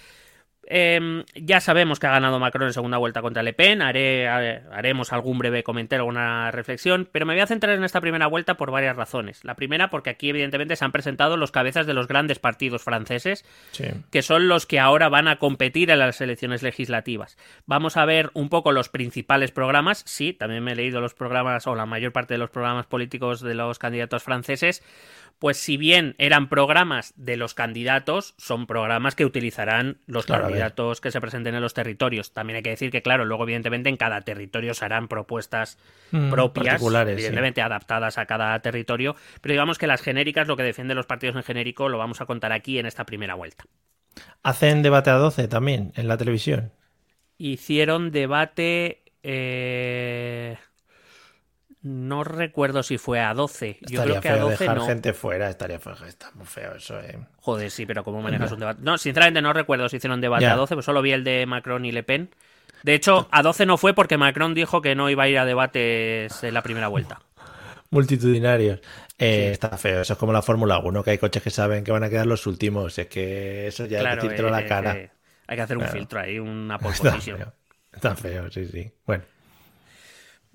[0.69, 3.81] Eh, ya sabemos que ha ganado Macron en segunda vuelta contra Le Pen.
[3.81, 8.27] Haré, haremos algún breve comentario, alguna reflexión, pero me voy a centrar en esta primera
[8.27, 9.45] vuelta por varias razones.
[9.45, 13.45] La primera, porque aquí, evidentemente, se han presentado los cabezas de los grandes partidos franceses,
[13.71, 13.85] Sí.
[14.11, 17.37] que son los que ahora van a competir en las elecciones legislativas.
[17.65, 20.03] Vamos a ver un poco los principales programas.
[20.05, 23.39] Sí, también me he leído los programas o la mayor parte de los programas políticos
[23.41, 24.83] de los candidatos franceses.
[25.39, 30.56] Pues si bien eran programas de los candidatos, son programas que utilizarán los Claro, ver.
[30.57, 32.33] Candidatos que se presenten en los territorios.
[32.33, 35.77] También hay que decir que, claro, luego evidentemente en cada territorio se harán propuestas
[36.11, 37.05] Mm, propias, sí.
[37.11, 41.35] evidentemente adaptadas a cada territorio, pero digamos que las genéricas, lo que defienden los partidos
[41.35, 43.65] en genérico, lo vamos a contar aquí en esta primera vuelta.
[44.41, 46.71] Hacen debate a 12 también en la televisión.
[47.37, 49.03] Hicieron debate.
[49.23, 50.57] eh,
[51.89, 53.77] No recuerdo si fue a 12.
[53.81, 54.85] Yo Estaría creo que a feo 12 dejar no.
[54.85, 57.17] gente fuera, estaría feo, está muy feo eso, eh.
[57.37, 58.81] Joder, sí, pero ¿cómo manejas un debate?
[58.83, 61.85] No, sinceramente no recuerdo si hicieron debate a 12, pues solo vi el de Macron
[61.85, 62.29] y Le Pen.
[62.83, 65.45] De hecho, a 12 no fue porque Macron dijo que no iba a ir a
[65.45, 67.21] debates en la primera vuelta.
[67.89, 68.81] Multitudinarios.
[69.17, 71.91] Eh, Está feo, eso es como la Fórmula 1, que hay coches que saben que
[71.91, 72.97] van a quedar los últimos.
[72.99, 74.97] Es que eso ya hay claro, que decírtelo a eh, la cara.
[74.97, 75.11] eh,
[75.47, 75.97] hay que hacer un Claro.
[75.97, 77.37] filtro ahí, una pole Está position.
[77.37, 77.53] feo.
[77.93, 78.91] Está feo, sí, sí.
[79.05, 79.23] Bueno,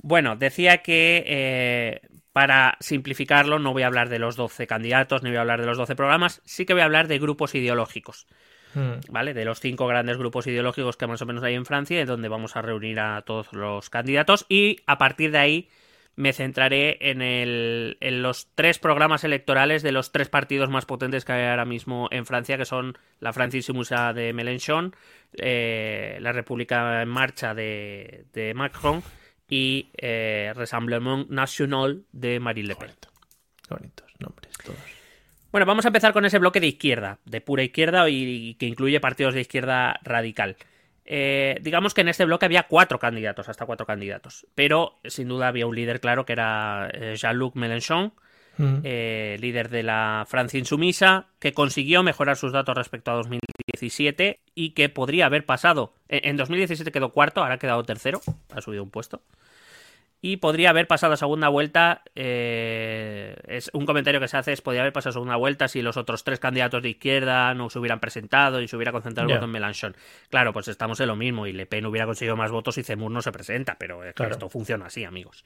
[0.02, 2.00] Bueno, decía que eh,
[2.32, 5.66] para simplificarlo no voy a hablar de los 12 candidatos ni voy a hablar de
[5.66, 8.26] los 12 programas, sí que voy a hablar de grupos ideológicos,
[8.74, 9.34] Mm, ¿vale?
[9.34, 12.56] De los cinco grandes grupos ideológicos que más o menos hay en Francia, donde vamos
[12.56, 15.68] a reunir a todos los candidatos y a partir de ahí
[16.14, 21.24] me centraré en, el, en los tres programas electorales de los tres partidos más potentes
[21.24, 24.94] que hay ahora mismo en Francia, que son la Francia Insoumise de Mélenchon,
[25.38, 29.02] eh, la República en Marcha de, de Macron
[29.52, 32.90] y eh, Rassemblement National de Marine Le Pen.
[33.68, 34.78] bonitos nombres todos.
[35.50, 38.98] Bueno, vamos a empezar con ese bloque de izquierda, de pura izquierda y, que incluye
[38.98, 40.56] partidos de izquierda radical.
[41.04, 45.48] Eh, digamos que en este bloque había cuatro candidatos, hasta cuatro candidatos, pero sin duda
[45.48, 48.14] había un líder claro que era eh, Jean-Luc Mélenchon,
[48.58, 54.40] Mm, eh, líder de la Francia Insumisa, que consiguió mejorar sus datos respecto a 2017
[54.54, 55.94] y que podría haber pasado.
[56.08, 58.20] En, en 2017 quedó cuarto, ahora ha quedado tercero,
[58.54, 59.22] ha subido un puesto.
[60.24, 62.02] Y podría haber pasado a segunda vuelta.
[62.14, 65.82] eh, es un comentario que se hace: es podría haber pasado a segunda vuelta si
[65.82, 69.34] los otros tres candidatos de izquierda no se hubieran presentado y se hubiera concentrado el
[69.34, 69.96] voto en Mélenchon.
[70.30, 73.10] Claro, pues estamos en lo mismo y Le Pen hubiera conseguido más votos si Zemmour
[73.10, 74.32] no se presenta, pero es Claro.
[74.32, 75.44] esto funciona así, amigos.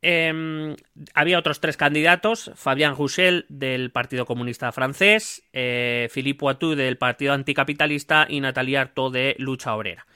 [0.00, 0.74] Eh,
[1.12, 7.34] había otros tres candidatos: Fabien Roussel del Partido Comunista Francés, eh, Philippe Poitou del Partido
[7.34, 10.06] Anticapitalista y Nathalie Arthaud de Lucha Obrera.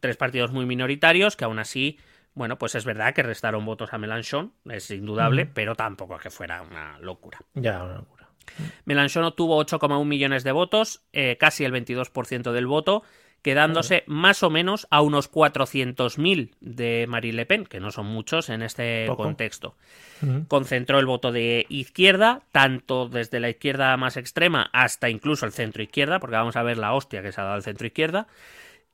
[0.00, 1.98] Tres partidos muy minoritarios que aún así,
[2.36, 6.62] bueno, pues es verdad que restaron votos a Mélenchon, es indudable, pero tampoco que fuera
[6.62, 7.38] una locura.
[7.54, 8.28] Ya, una locura.
[8.84, 13.02] Mélenchon obtuvo 8,1 millones de votos, eh, casi el 22% del voto,
[13.42, 18.48] quedándose más o menos a unos 400.000 de Marine Le Pen, que no son muchos
[18.50, 19.22] en este Poco.
[19.24, 19.76] contexto.
[20.48, 25.82] Concentró el voto de izquierda, tanto desde la izquierda más extrema hasta incluso el centro
[25.82, 28.26] izquierda, porque vamos a ver la hostia que se ha dado al centro izquierda,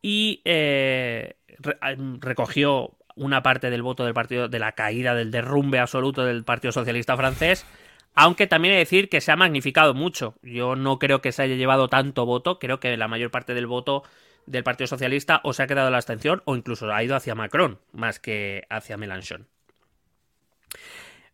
[0.03, 1.79] y eh, re-
[2.21, 6.72] recogió una parte del voto del partido, de la caída, del derrumbe absoluto del Partido
[6.72, 7.66] Socialista francés,
[8.14, 10.35] aunque también he de decir que se ha magnificado mucho.
[10.42, 13.66] Yo no creo que se haya llevado tanto voto, creo que la mayor parte del
[13.66, 14.03] voto
[14.46, 17.35] del Partido Socialista o se ha quedado en la abstención o incluso ha ido hacia
[17.35, 19.46] Macron más que hacia Mélenchon.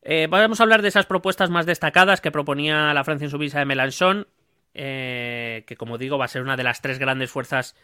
[0.02, 3.64] Eh, vamos a hablar de esas propuestas más destacadas que proponía la Francia Insumisa de
[3.64, 4.26] Mélenchon,
[4.74, 7.74] eh, que como digo va a ser una de las tres grandes fuerzas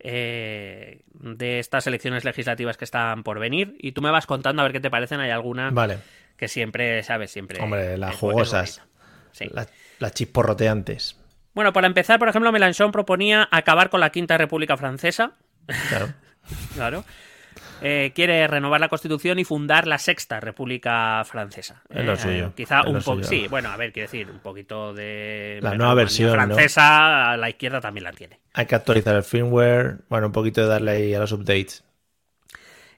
[0.00, 3.76] eh, de estas elecciones legislativas que están por venir.
[3.78, 5.20] Y tú me vas contando a ver qué te parecen.
[5.20, 5.98] Hay alguna Vale.
[6.36, 7.30] que siempre, ¿sabes?
[7.30, 7.60] Siempre.
[7.62, 8.78] Hombre, las jugosas.
[8.80, 9.30] bonita.
[9.32, 9.48] Sí.
[9.52, 9.66] La-
[9.98, 11.16] Las chisporroteantes.
[11.54, 15.32] Bueno, para empezar, por ejemplo, Mélenchon proponía acabar con la Quinta República Francesa.
[15.88, 16.12] Claro.
[16.74, 17.04] Claro.
[17.82, 21.82] Eh, quiere renovar la Constitución y fundar la Sexta República Francesa.
[21.88, 23.22] Es lo Eh, suyo, Quizá es un poco.
[23.22, 25.58] Sí, bueno, a ver, quiero decir, un poquito de.
[25.62, 26.34] La nueva versión, ¿no?
[26.34, 28.38] francesa, a la izquierda también la tiene.
[28.54, 29.98] Hay que actualizar el firmware.
[30.08, 31.84] Bueno, un poquito de darle ahí a los updates.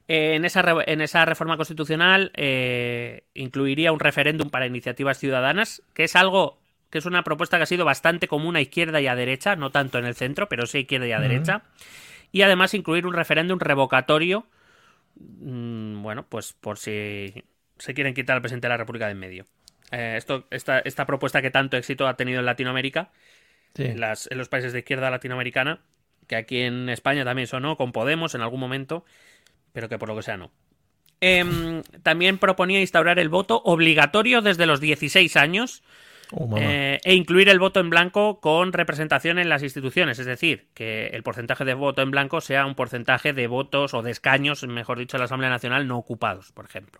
[0.07, 6.03] Eh, en, esa en esa reforma constitucional eh, incluiría un referéndum para iniciativas ciudadanas, que
[6.03, 9.15] es algo que es una propuesta que ha sido bastante común a izquierda y a
[9.15, 11.63] derecha, no tanto en el centro, pero sí a izquierda y a derecha.
[12.31, 14.45] Y además incluir un referéndum revocatorio,
[15.15, 17.43] bueno, pues por si
[17.77, 19.47] se quieren quitar al presidente de la República de en medio.
[19.91, 23.11] eh, esto, esta, esta propuesta que tanto éxito ha tenido en Latinoamérica,
[23.75, 23.83] Sí.
[23.85, 25.81] en, las- en los países de izquierda latinoamericana,
[26.27, 29.03] que aquí en España también sonó con Podemos en algún momento,
[29.71, 30.51] pero que por lo que sea no.
[31.21, 35.83] Em, también proponía instaurar el voto obligatorio desde los 16 años
[36.35, 40.67] Oh, eh, e incluir el voto en blanco con representación en las instituciones, es decir,
[40.73, 44.65] que el porcentaje de voto en blanco sea un porcentaje de votos o de escaños,
[44.67, 46.99] mejor dicho, en la Asamblea Nacional no ocupados, por ejemplo.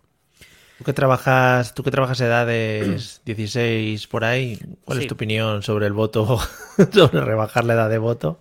[0.78, 5.04] Tú que trabajas, tú que trabajas edades 16 por ahí, ¿cuál Sí.
[5.04, 6.38] es tu opinión sobre el voto,
[6.92, 8.38] sobre rebajar la edad de voto?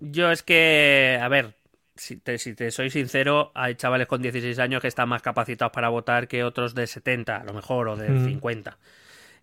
[0.00, 1.52] Yo es que, a ver,
[1.96, 5.72] si te, si te soy sincero, hay chavales con 16 años que están más capacitados
[5.72, 8.24] para votar que otros de 70, a lo mejor, o de Mm.
[8.26, 8.78] 50.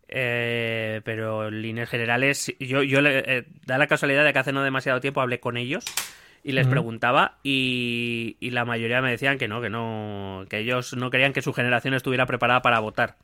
[0.09, 4.53] Eh, pero en líneas generales, yo, yo le- eh, da la casualidad de que hace
[4.53, 5.83] no demasiado tiempo hablé con ellos
[6.43, 10.95] y les preguntaba y, y la mayoría me decían que no, que no, que ellos
[10.95, 13.17] no querían que su generación estuviera preparada para votar.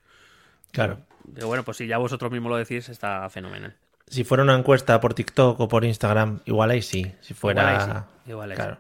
[0.72, 1.00] Claro.
[1.26, 3.76] Digo, bueno, pues si ya vosotros mismos lo decís, está fenomenal.
[4.08, 7.14] Si fuera una encuesta por TikTok o por Instagram, igual ahí sí.
[7.22, 7.62] Si fuera.
[7.62, 7.86] Igual ahí
[8.26, 8.62] sí, igual ahí sí.
[8.62, 8.78] claro.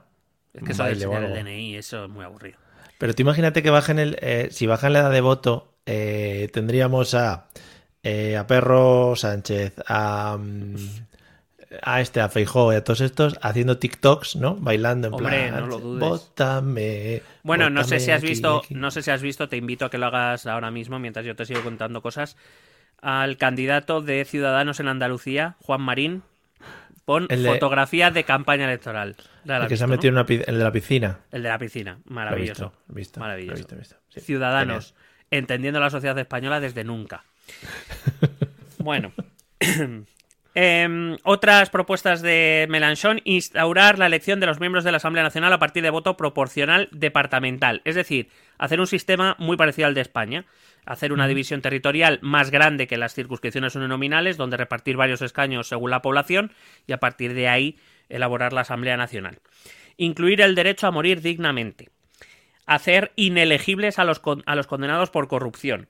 [0.54, 1.34] Es que eso enseñar el.
[1.46, 2.58] DNI, eso es muy aburrido.
[2.98, 4.18] Pero tú imagínate que bajen el.
[4.22, 7.48] eh, si bajan la edad de voto, eh, tendríamos a.
[8.04, 10.38] eh, a Perro Sánchez, a.
[10.39, 10.76] mm,
[11.82, 14.56] a este, a Feijó y a todos estos haciendo TikToks, ¿no?
[14.58, 15.60] Bailando en Hombre, plan.
[15.62, 16.00] no lo dudes.
[16.08, 17.24] Bótame.
[17.42, 18.76] Bueno, no sé si has aquí, visto, aquí".
[18.76, 21.36] no sé si has visto, te invito a que lo hagas ahora mismo mientras yo
[21.36, 22.38] te sigo contando cosas.
[23.02, 26.22] Al candidato de Ciudadanos en Andalucía, Juan Marín,
[27.06, 29.16] pon El de- fotografía de campaña electoral.
[29.44, 30.22] La El que se ha metido ¿no?
[30.22, 31.20] en una el de la piscina.
[31.32, 32.66] El de la piscina, Lo he maravilloso.
[32.66, 33.66] visto, lo he visto, Maravilloso.
[33.70, 33.96] lo he visto.
[34.10, 34.94] Sí, Ciudadanos,
[35.32, 37.24] entendiendo la sociedad española desde nunca.
[38.79, 39.12] Bueno.
[40.56, 45.51] Em, otras propuestas de Melanchón, instaurar la elección de los miembros de la Asamblea Nacional
[45.51, 47.82] a partir de voto proporcional departamental.
[47.86, 48.29] Es decir,
[48.60, 50.45] hacer un sistema muy parecido al de España.
[50.86, 55.89] Hacer una división territorial más grande que las circunscripciones uninominales, donde repartir varios escaños según
[55.89, 56.51] la población
[56.86, 57.79] y a partir de ahí
[58.10, 59.39] elaborar la Asamblea Nacional.
[59.97, 61.89] Incluir el derecho a morir dignamente.
[62.67, 65.88] Hacer inelegibles a los, con- a los condenados por corrupción.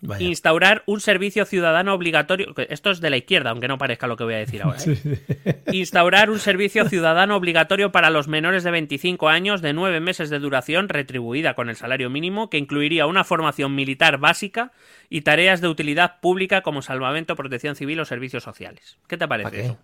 [0.00, 0.26] Vaya.
[0.26, 2.54] Instaurar un servicio ciudadano obligatorio.
[2.68, 4.78] Esto es de la izquierda, aunque no parezca lo que voy a decir ahora.
[4.86, 5.62] ¿eh?
[5.72, 10.38] Instaurar un servicio ciudadano obligatorio para los menores de 25 años de 9 meses de
[10.38, 14.72] duración retribuida con el salario mínimo, que incluiría una formación militar básica
[15.10, 18.98] y tareas de utilidad pública como salvamento, protección civil o servicios sociales.
[19.08, 19.66] ¿Qué te parece ¿Para qué?
[19.66, 19.78] eso?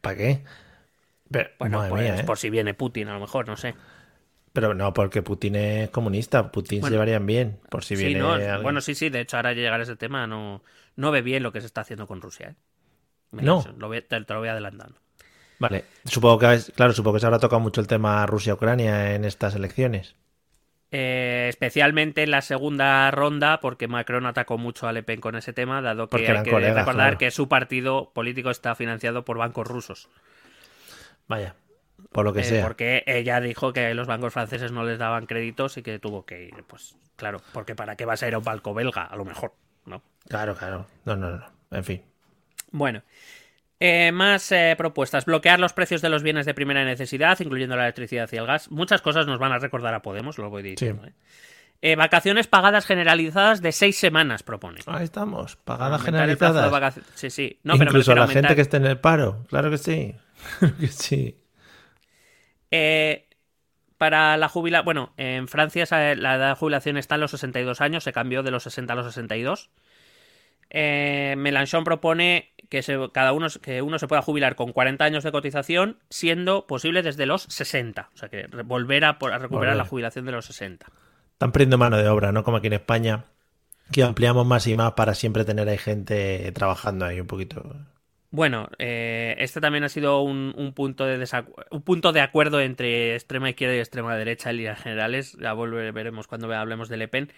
[0.00, 0.40] ¿Para qué?
[1.30, 2.24] Pero, Bueno, pues mía, ¿eh?
[2.24, 3.74] por si viene Putin, a lo mejor, no sé.
[4.52, 6.50] Pero no, porque Putin es comunista.
[6.52, 7.58] Putin Bueno, se llevarían bien.
[7.70, 8.20] Por si Sí, viene.
[8.20, 8.62] no, alguien.
[8.62, 10.62] bueno, sí, sí, de hecho, ahora llegar a ese tema no,
[10.96, 12.50] no ve bien lo que se está haciendo con Rusia.
[12.50, 12.54] ¿eh?
[13.30, 13.60] Mira, No.
[13.60, 14.98] eso, lo voy- te, te lo voy adelantando.
[15.58, 15.84] Vale.
[16.04, 19.54] Supongo que, es- claro, supongo que se habrá tocado mucho el tema Rusia-Ucrania en estas
[19.54, 20.16] elecciones.
[20.90, 25.54] Eh, especialmente en la segunda ronda, porque Macron atacó mucho a Le Pen con ese
[25.54, 27.18] tema, dado que hay que colegas, recordar claro.
[27.18, 30.10] que su partido político está financiado por bancos rusos.
[31.28, 31.54] Vaya.
[32.10, 32.62] Por lo que Eh, sea.
[32.64, 36.44] porque ella dijo que los bancos franceses no les daban créditos y que tuvo que
[36.44, 36.64] ir.
[36.66, 39.52] Pues claro, porque para qué vas a ir a un banco belga, a lo mejor,
[39.86, 40.02] ¿no?
[40.28, 40.86] Claro, claro.
[41.04, 41.46] No, no, no.
[41.70, 42.02] En fin.
[42.70, 43.02] Bueno.
[43.84, 45.24] Eh, más eh, propuestas.
[45.24, 48.70] Bloquear los precios de los bienes de primera necesidad, incluyendo la electricidad y el gas.
[48.70, 51.04] Muchas cosas nos van a recordar a Podemos, lo voy diciendo.
[51.04, 51.12] ¿eh?
[51.84, 54.78] Eh, vacaciones pagadas generalizadas de seis semanas, propone.
[54.86, 55.56] Ahí estamos.
[55.56, 56.94] Pagadas generalizadas.
[57.14, 57.58] Sí, sí.
[57.64, 59.44] No, pero me Incluso a la gente que esté en el paro.
[59.48, 60.14] Claro que sí.
[60.60, 61.36] Claro que sí.
[62.72, 63.28] Eh,
[63.98, 64.84] para la jubilación.
[64.84, 68.42] Bueno, en Francia esa- la edad de jubilación está en los 62 años, se cambió
[68.42, 69.70] de los 60 a los 62.
[70.70, 75.22] Eh, Mélenchon propone que se- cada uno, que uno se pueda jubilar con 40 años
[75.22, 78.08] de cotización, siendo posible desde los 60.
[78.14, 79.76] O sea, que volver a, recuperar Volver.
[79.76, 80.86] la jubilación de los 60.
[81.34, 82.42] Están perdiendo mano de obra, ¿no?
[82.44, 83.26] Como aquí en España.
[83.92, 87.76] Que ampliamos más y más para siempre tener ahí gente trabajando ahí un poquito.
[88.32, 91.22] Bueno, eh, este también ha sido un, un punto de
[91.70, 95.36] un punto de acuerdo entre extrema izquierda y extrema derecha en líneas generales.
[95.38, 97.30] Ya volve- veremos cuando hablemos de Le Pen.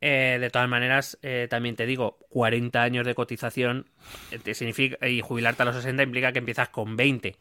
[0.00, 3.90] Eh, de todas maneras, eh, también te digo, 40 años de cotización
[4.32, 7.36] eh, te significa y jubilarte a los 60 implica que empiezas con 20.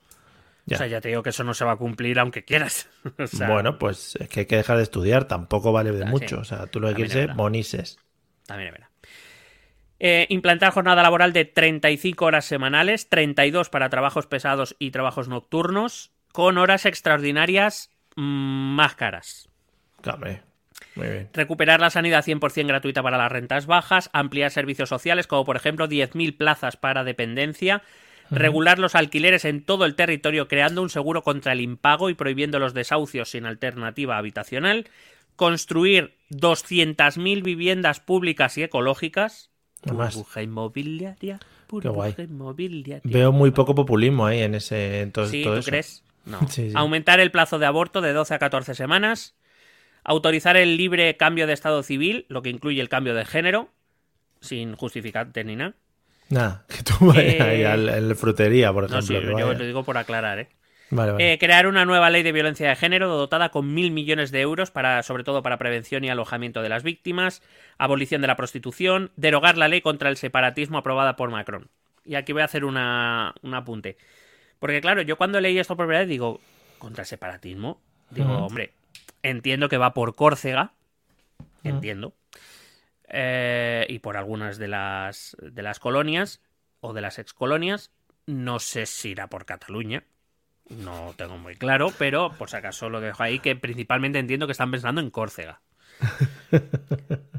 [0.65, 0.75] Ya.
[0.75, 2.87] O sea, ya te digo que eso no se va a cumplir aunque quieras.
[3.17, 5.29] O sea, bueno, pues es que hay que dejar de estudiar.
[5.29, 6.11] Tampoco vale de Ah, sí.
[6.11, 6.39] mucho.
[6.41, 7.35] O sea, tú lo que quieres es es verdad.
[7.37, 7.97] bonises.
[8.45, 8.89] También es verdad.
[10.03, 16.09] Eh, implantar jornada laboral de 35 horas semanales, 32 para trabajos pesados y trabajos nocturnos,
[16.31, 19.47] con horas extraordinarias mm, más caras.
[20.01, 20.41] Claro, hombre.
[20.95, 21.29] Muy bien.
[21.33, 25.87] Recuperar la sanidad 100% gratuita para las rentas bajas, ampliar servicios sociales, como por ejemplo
[25.87, 27.83] 10.000 plazas para dependencia,
[28.31, 32.57] regular los alquileres en todo el territorio creando un seguro contra el impago y prohibiendo
[32.57, 34.89] los desahucios sin alternativa habitacional,
[35.35, 39.50] construir 200.000 viviendas públicas y ecológicas,
[39.83, 41.39] Burbuja inmobiliaria.
[41.79, 42.13] Qué guay.
[42.13, 43.01] Burbuja inmobiliaria.
[43.11, 45.71] veo muy poco populismo ahí en ese en todo, Sí, todo ¿tú eso.
[45.71, 46.03] crees?
[46.25, 46.39] No.
[46.49, 46.77] Sí, sí.
[46.77, 49.35] Aumentar el plazo de aborto de 12 a 14 semanas.
[50.03, 53.71] Autorizar el libre cambio de estado civil, lo que incluye el cambio de género,
[54.41, 55.75] sin justificante ni nada.
[56.29, 59.01] Nada, que tú vayas Eh, ahí al, al frutería, por No, ejemplo.
[59.01, 60.49] sí, que yo lo digo por aclarar, ¿eh?
[60.91, 61.33] Vale, vale.
[61.33, 64.71] Eh, crear una nueva ley de violencia de género dotada con mil millones de euros
[64.71, 67.41] para, sobre todo para prevención y alojamiento de las víctimas,
[67.77, 71.69] abolición de la prostitución, derogar la ley contra el separatismo aprobada por Macron.
[72.03, 73.97] Y aquí voy a hacer una, un apunte.
[74.59, 76.41] Porque claro, yo cuando leí esto por primera vez digo,
[76.77, 77.81] ¿contra el separatismo?
[78.09, 78.73] Digo, hombre,
[79.23, 80.73] entiendo que va por Córcega,
[81.63, 82.13] entiendo,
[83.07, 86.41] eh, y por algunas de las, de las colonias
[86.81, 87.91] o de las excolonias,
[88.25, 90.03] no sé si irá por Cataluña,
[90.77, 94.53] no tengo muy claro, pero por si acaso lo dejo ahí, que principalmente entiendo que
[94.53, 95.61] están pensando en Córcega.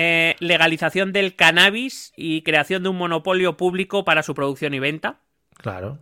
[0.00, 5.18] Eh, legalización del cannabis y creación de un monopolio público para su producción y venta.
[5.56, 5.98] Claro.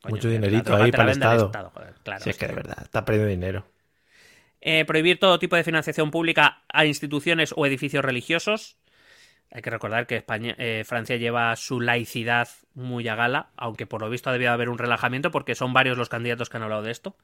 [0.00, 1.50] Coño, Mucho dinerito ahí para el Estado.
[1.74, 2.22] joder, claro.
[2.22, 3.66] si es que de verdad, está perdiendo dinero.
[4.60, 8.76] Eh, prohibir todo tipo de financiación pública a instituciones o edificios religiosos.
[9.54, 14.00] Hay que recordar que España, eh, Francia lleva su laicidad muy a gala, aunque por
[14.00, 16.82] lo visto ha debido haber un relajamiento porque son varios los candidatos que han hablado
[16.82, 17.16] de esto.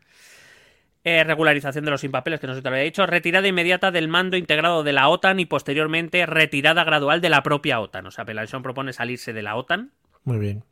[1.05, 3.07] Eh, regularización de los impapeles, que no se te lo había dicho.
[3.07, 7.81] Retirada inmediata del mando integrado de la OTAN y posteriormente retirada gradual de la propia
[7.81, 8.07] OTAN.
[8.07, 9.93] O sea, Mélenchon propone salirse de la OTAN.
[10.25, 10.65] Muy bien.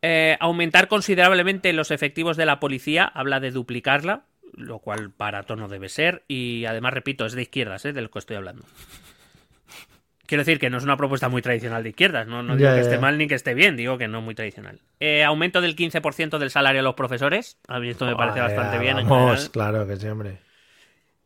[0.00, 4.24] Eh, aumentar considerablemente los efectivos de la policía, habla de duplicarla,
[4.54, 6.22] lo cual barato no debe ser.
[6.26, 7.92] Y además, repito, es de izquierdas, ¿eh?
[7.92, 8.64] de lo que estoy hablando.
[10.26, 12.74] Quiero decir que no es una propuesta muy tradicional de izquierdas, no, no digo Ya,
[12.76, 13.00] que esté ya.
[13.00, 14.80] mal ni que esté bien, digo que no muy tradicional.
[15.00, 18.78] Eh, aumento del 15% del salario a los profesores, a mí esto me parece bastante
[18.78, 18.98] bien.
[18.98, 20.38] en Vamos, claro que sí, hombre.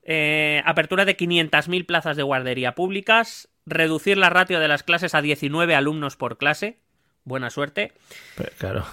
[0.02, 5.20] Eh, apertura de 500.000 plazas de guardería públicas, reducir la ratio de las clases a
[5.20, 6.78] 19 alumnos por clase,
[7.24, 7.92] buena suerte.
[8.36, 8.86] Pero, claro.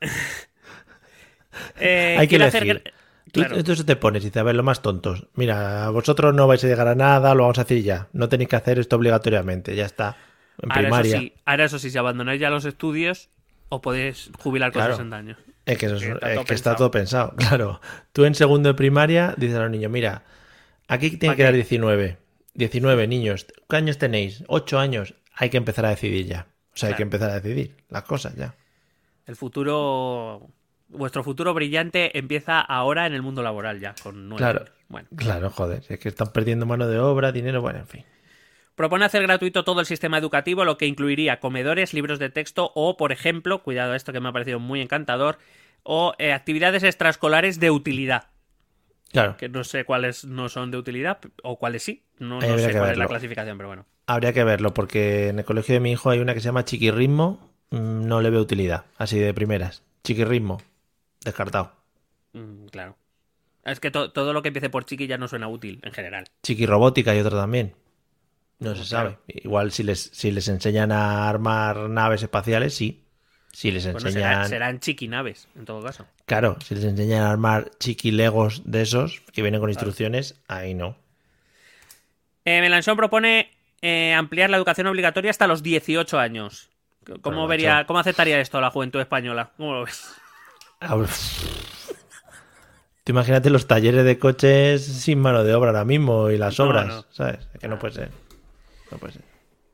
[1.78, 2.82] Eh, Hay que hacer
[3.34, 3.56] Claro.
[3.56, 5.26] Entonces te pones y dices, a ver, lo más tontos.
[5.34, 8.08] Mira, vosotros no vais a llegar a nada, lo vamos a hacer ya.
[8.12, 10.16] No tenéis que hacer esto obligatoriamente, ya está.
[10.62, 11.10] En Ahora primaria.
[11.16, 13.28] eso, sí, ahora eso sí, si abandonáis ya los estudios,
[13.70, 14.94] os podéis jubilar con Claro.
[14.94, 15.38] 60 años.
[15.66, 16.76] Es que, eso es- Que está es todo que está pensado.
[16.76, 17.80] todo pensado, claro.
[18.12, 20.22] Tú en segundo de primaria dices a los niños, mira,
[20.86, 21.56] aquí tiene ¿Pa que dar qué?
[21.58, 22.18] 19.
[22.54, 23.46] 19 niños.
[23.68, 24.44] ¿Qué años tenéis?
[24.46, 25.14] 8 años.
[25.36, 26.46] Hay que empezar a decidir ya.
[26.72, 28.54] O sea, hay que empezar a decidir las cosas ya.
[29.26, 30.50] El futuro.
[30.94, 34.60] Vuestro futuro brillante empieza ahora en el mundo laboral ya, con nueve Claro.
[34.60, 34.72] años.
[34.88, 35.08] Bueno.
[35.16, 35.82] Claro, joder.
[35.88, 38.04] Es que están perdiendo mano de obra, dinero, bueno, en fin.
[38.74, 42.96] Propone hacer gratuito todo el sistema educativo, lo que incluiría comedores, libros de texto o,
[42.96, 45.38] por ejemplo, cuidado a esto que me ha parecido muy encantador,
[45.84, 48.28] o eh, actividades extraescolares de utilidad.
[49.12, 49.36] Claro.
[49.36, 52.02] Que no sé cuáles no son de utilidad o cuáles sí.
[52.18, 53.86] No, no sé cuál es la clasificación, pero bueno.
[54.06, 56.64] Habría que verlo, porque en el colegio de mi hijo hay una que se llama
[56.64, 57.52] chiquirritmo.
[57.70, 59.82] mm, No le veo utilidad, así de primeras.
[60.02, 60.60] Chiquirritmo.
[61.24, 61.72] Descartado.
[62.32, 62.96] Mm, claro.
[63.64, 66.26] Es que to- todo lo que empiece por chiqui ya no suena útil en general.
[66.42, 67.74] Chiquirrobótica y otra también.
[68.58, 69.10] No se Claro.
[69.10, 69.18] sabe.
[69.26, 73.00] Igual si les, si les enseñan a armar naves espaciales, sí.
[73.52, 74.32] Si les Bueno, enseñan.
[74.34, 76.06] será- serán chiquinaves, en todo caso.
[76.26, 80.96] Claro, si les enseñan a armar chiquilegos de esos que vienen con instrucciones, ahí no.
[82.44, 83.50] Eh, Melanchón propone
[83.80, 86.70] eh, ampliar la educación obligatoria hasta los 18 años.
[87.06, 87.86] ¿Cómo, Pero, vería, macho.
[87.86, 89.52] ¿Cómo aceptaría esto la juventud española?
[89.56, 90.14] ¿Cómo lo ves?
[93.04, 96.86] Tú imagínate los talleres de coches sin mano de obra ahora mismo y las obras,
[96.86, 97.04] no.
[97.10, 97.46] ¿sabes?
[97.52, 98.10] Es que no puede ser.
[98.90, 99.22] No puede ser.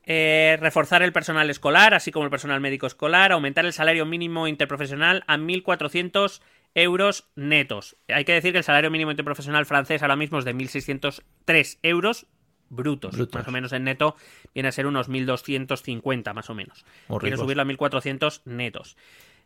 [0.05, 4.47] Eh, reforzar el personal escolar, así como el personal médico escolar, aumentar el salario mínimo
[4.47, 6.41] interprofesional a 1.400
[6.75, 7.95] euros netos.
[8.09, 12.27] Hay que decir que el salario mínimo interprofesional francés ahora mismo es de 1.603 euros
[12.69, 13.15] brutos.
[13.15, 13.39] Brutos.
[13.39, 14.15] Más o menos en neto
[14.53, 16.85] viene a ser unos 1.250 más o menos.
[17.09, 17.39] Ricos.
[17.39, 18.97] subirlo a 1.400 netos.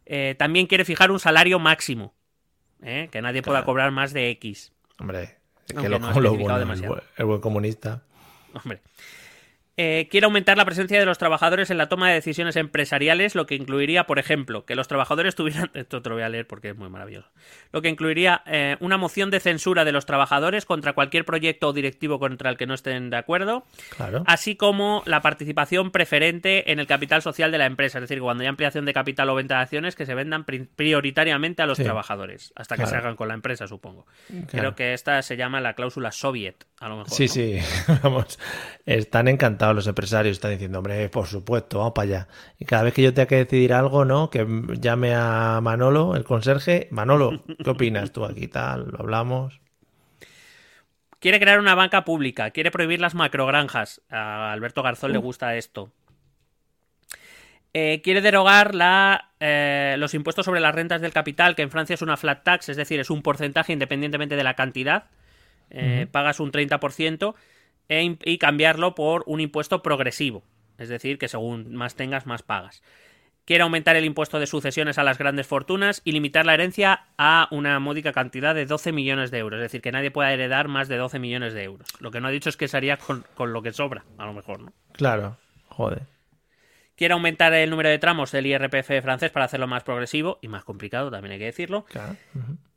[0.06, 2.14] Eh, también quiere fijar un salario máximo.
[2.82, 3.10] ¿eh?
[3.12, 4.72] Que nadie pueda cobrar más de X.
[5.00, 5.38] Hombre,
[5.68, 8.04] es que lo, no lo bueno, el buen comunista.
[8.54, 8.82] Hombre.
[9.78, 13.46] Eh, quiere aumentar la presencia de los trabajadores en la toma de decisiones empresariales, lo
[13.46, 15.70] que incluiría, por ejemplo, que los trabajadores tuvieran.
[15.74, 17.28] Esto te lo voy a leer porque es muy maravilloso.
[17.74, 21.74] Lo que incluiría eh, una moción de censura de los trabajadores contra cualquier proyecto o
[21.74, 23.66] directivo contra el que no estén de acuerdo,
[23.98, 24.24] Claro.
[24.28, 27.98] así como la participación preferente en el capital social de la empresa.
[27.98, 30.70] Es decir, cuando hay ampliación de capital o venta de acciones, que se vendan pri-
[30.76, 31.84] prioritariamente a los Sí.
[31.84, 32.90] trabajadores, hasta que Claro.
[32.92, 34.06] se hagan con la empresa, supongo.
[34.28, 34.48] Claro.
[34.50, 36.56] Creo que esta se llama la cláusula soviet,
[36.86, 37.12] a lo mejor.
[37.12, 37.30] Sí, ¿no?
[37.30, 37.60] sí,
[38.04, 38.40] vamos.
[38.86, 42.28] Están encantados los empresarios, están diciendo, hombre, por supuesto, vamos para allá.
[42.60, 44.30] Y cada vez que yo tenga que decidir algo, ¿no?
[44.30, 44.46] Que
[44.80, 46.88] llame a Manolo, el conserje.
[46.92, 48.48] Manolo, ¿qué opinas tú aquí?
[48.48, 49.60] Tal, lo hablamos.
[51.20, 54.02] Quiere crear una banca pública, quiere prohibir las macrogranjas.
[54.12, 55.92] A Alberto Garzón le gusta esto.
[57.74, 61.96] Eh, quiere derogar la, eh, los impuestos sobre las rentas del capital, que en Francia
[61.96, 65.06] es una flat tax, es decir, es un porcentaje independientemente de la cantidad.
[65.76, 67.36] Eh, Pagas un 30%
[67.90, 70.44] e y cambiarlo por un impuesto progresivo,
[70.78, 72.82] es decir, que según más tengas, más pagas.
[73.46, 77.48] Quiere aumentar el impuesto de sucesiones a las grandes fortunas y limitar la herencia a
[77.52, 79.60] una módica cantidad de 12 millones de euros.
[79.60, 81.88] Es decir, que nadie pueda heredar más de 12 millones de euros.
[82.00, 84.26] Lo que no ha dicho es que se haría con, con lo que sobra, a
[84.26, 84.74] lo mejor, ¿no?
[84.94, 86.15] Claro, joder.
[86.96, 90.64] Quiere aumentar el número de tramos del IRPF francés para hacerlo más progresivo y más
[90.64, 91.84] complicado, también hay que decirlo.
[91.86, 92.16] Claro.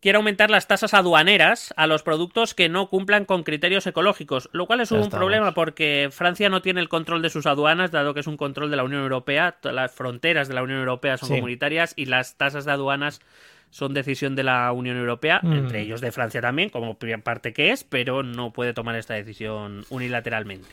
[0.01, 4.67] Quiere aumentar las tasas aduaneras a los productos que no cumplan con criterios ecológicos, lo
[4.67, 5.21] cual es Ya un estamos.
[5.21, 8.71] problema porque Francia no tiene el control de sus aduanas, dado que es un control
[8.71, 9.53] de la Unión Europea.
[9.61, 11.35] Todas Las fronteras de la Unión Europea son Sí.
[11.37, 13.21] comunitarias y las tasas de aduanas
[13.71, 15.53] son decisión de la Unión Europea, Mm.
[15.53, 19.85] entre ellos de Francia también, como parte que es, pero no puede tomar esta decisión
[19.91, 20.69] unilateralmente.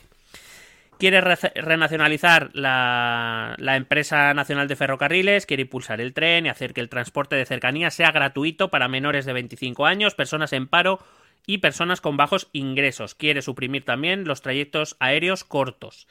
[0.98, 6.82] Quiere re- renacionalizar la, empresa nacional de ferrocarriles, quiere impulsar el tren y hacer que
[6.82, 11.00] el transporte de cercanías sea gratuito para menores de 25 años, personas en paro
[11.46, 13.14] y personas con bajos ingresos.
[13.14, 16.08] Quiere suprimir también los trayectos aéreos cortos.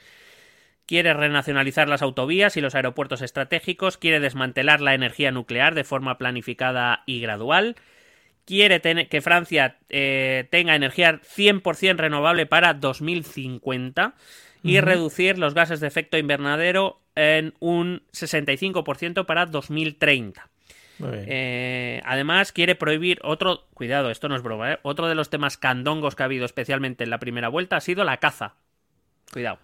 [0.86, 3.96] Quiere renacionalizar las autovías y los aeropuertos estratégicos.
[3.96, 7.76] Quiere desmantelar la energía nuclear de forma planificada y gradual.
[8.44, 14.14] Quiere que Francia eh, tenga energía 100% renovable para 2050
[14.64, 20.48] y reducir los gases de efecto invernadero en un 65% para 2030.
[20.98, 21.24] Muy bien.
[21.28, 23.66] Eh, además, quiere prohibir otro.
[23.74, 24.78] Cuidado, esto no es broma, ¿eh?
[24.82, 28.04] Otro de los temas candongos que ha habido, especialmente en la primera vuelta, ha sido
[28.04, 28.54] la caza.
[29.32, 29.58] Cuidado.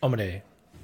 [0.00, 0.42] Hombre,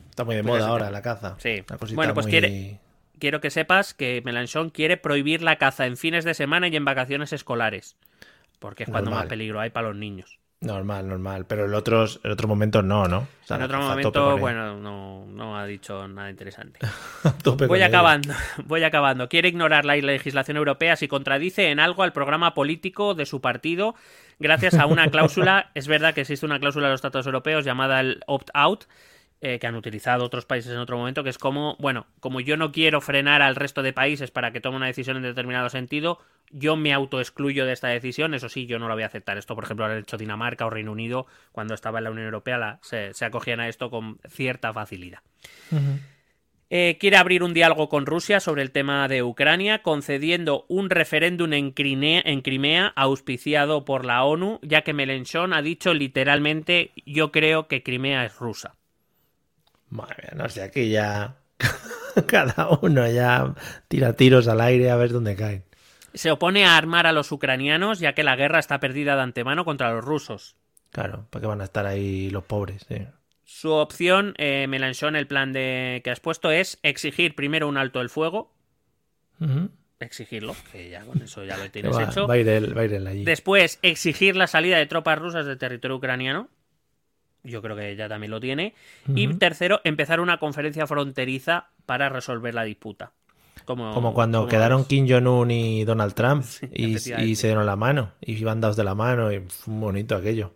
[0.09, 1.37] está muy de Pues moda ahora la caza.
[1.39, 1.63] Sí.
[1.95, 2.79] Bueno, pues muy- quiere-
[3.19, 6.87] Quiero que sepas que Melanchon quiere prohibir la caza en fines de semana y en
[6.87, 7.97] vacaciones escolares.
[8.59, 10.39] Porque es cuando más peligro hay para los niños.
[10.63, 11.47] Normal, normal.
[11.47, 13.21] Pero en otros, en otros momentos no, ¿no?
[13.21, 16.81] O sea, en otro momento, bueno, no, no ha dicho nada interesante.
[17.67, 17.85] Voy él.
[17.85, 18.35] acabando,
[18.67, 19.29] voy acabando.
[19.31, 23.95] Quiere ignorar la legislación europea si contradice en algo al programa político de su partido
[24.39, 25.71] gracias a una cláusula.
[25.75, 28.85] es verdad que existe una cláusula de los tratados europeos llamada el opt-out,
[29.43, 32.57] eh, que han utilizado otros países en otro momento, que es como, bueno, como yo
[32.57, 36.19] no quiero frenar al resto de países para que tome una decisión en determinado sentido,
[36.51, 38.35] yo me autoexcluyo de esta decisión.
[38.35, 39.39] Eso sí, yo no lo voy a aceptar.
[39.39, 42.27] Esto, por ejemplo, lo ha hecho Dinamarca o Reino Unido cuando estaba en la Unión
[42.27, 45.21] Europea, la- se, se acogían a esto con cierta facilidad.
[46.73, 51.53] Eh, quiere abrir un diálogo con Rusia sobre el tema de Ucrania, concediendo un referéndum
[51.53, 57.33] en Crimea, en Crimea auspiciado por la ONU, ya que Melenchon ha dicho literalmente yo
[57.33, 58.77] creo que Crimea es rusa.
[59.91, 61.37] Madre mía, no sé, aquí ya.
[62.27, 63.55] Cada uno ya
[63.89, 65.65] tira tiros al aire a ver dónde caen.
[66.15, 69.65] Se opone a armar a los ucranianos, ya que la guerra está perdida de antemano
[69.65, 70.57] contra los rusos.
[70.91, 72.85] Claro, ¿para qué van a estar ahí los pobres?
[72.89, 72.97] Sí.
[73.45, 78.01] Su opción, eh, Melanchon, el plan de, que has puesto, es exigir primero un alto
[78.01, 78.53] el fuego,
[80.01, 82.27] exigirlo, que ya con eso ya lo tienes Va, hecho.
[82.27, 83.25] va a ir él, va a ir él allí.
[83.25, 86.49] Después, exigir la salida de tropas rusas del territorio ucraniano.
[87.43, 88.75] Yo creo que ya también lo tiene.
[89.15, 93.13] Y tercero, empezar una conferencia fronteriza para resolver la disputa.
[93.65, 94.85] Como, Como cuando como quedaron.
[94.85, 98.95] Kim Jong-un y Donald Trump y, se dieron la mano y iban dados de la
[98.95, 100.55] mano y fue bonito aquello.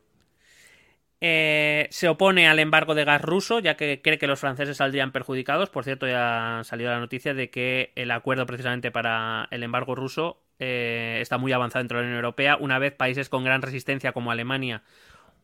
[1.27, 5.11] Eh, se opone al embargo de gas ruso, ya que cree que los franceses saldrían
[5.11, 5.71] perjudicados.
[5.71, 9.95] Por cierto, ya ha salido la noticia de que el acuerdo precisamente para el embargo
[9.95, 13.63] ruso eh, está muy avanzado dentro de la Unión Europea, una vez países con gran
[13.63, 14.83] resistencia como Alemania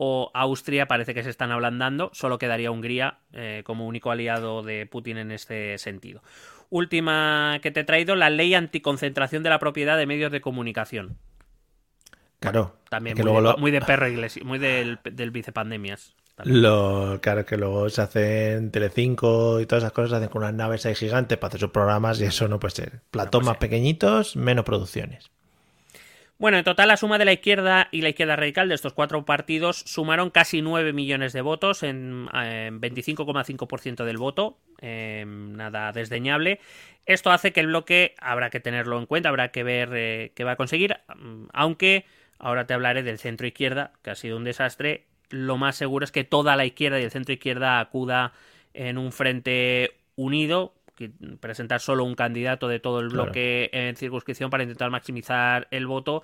[0.02, 4.86] o Austria parece que se están ablandando, solo quedaría Hungría eh, como único aliado de
[4.86, 6.22] Putin en este sentido.
[6.70, 11.18] Última que te he traído, la ley anticoncentración de la propiedad de medios de comunicación.
[12.38, 12.76] Claro.
[12.88, 16.14] También muy, luego de, lo- muy de perro iglesia, muy del, del vicepandemias.
[16.42, 20.54] Lo, claro que luego se hacen Telecinco y todas esas cosas, se hacen con unas
[20.54, 23.02] naves ahí gigantes para hacer sus programas y eso no puede ser.
[23.10, 23.58] Platón más ser.
[23.58, 25.30] pequeñitos, menos producciones.
[26.40, 29.26] Bueno, en total la suma de la izquierda y la izquierda radical de estos cuatro
[29.26, 36.58] partidos sumaron casi 9 millones de votos en, en 25,5% del voto, eh, nada desdeñable.
[37.04, 40.44] Esto hace que el bloque habrá que tenerlo en cuenta, habrá que ver eh, qué
[40.44, 42.06] va a conseguir, mm, aunque
[42.38, 45.08] ahora te hablaré del centro izquierda, que ha sido un desastre.
[45.28, 48.32] Lo más seguro es que toda la izquierda y el centro izquierda acuda
[48.72, 50.72] en un frente unido,
[51.40, 53.24] presentar solo un candidato de todo el Claro.
[53.24, 56.22] bloque en circunscripción para intentar maximizar el voto,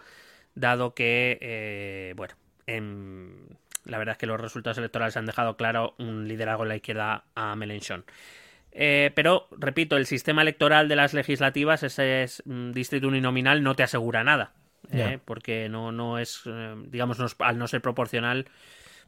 [0.55, 2.35] dado que, eh, bueno,
[2.67, 6.77] en- la verdad es que los resultados electorales han dejado claro un liderazgo en la
[6.77, 8.05] izquierda a Melenchon.
[8.73, 13.75] Eh, pero, repito, el sistema electoral de las legislativas, ese es, mm, distrito uninominal, no
[13.75, 14.53] te asegura nada.
[14.93, 15.19] ¿eh?
[15.25, 18.47] Porque no, no es, eh, digamos, no es- al no ser proporcional,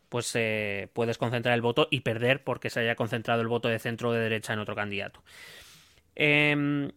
[0.08, 3.78] pues eh, puedes concentrar el voto y perder porque se haya concentrado el voto de
[3.78, 5.22] centro o de derecha en otro candidato.
[6.14, 6.90] Em,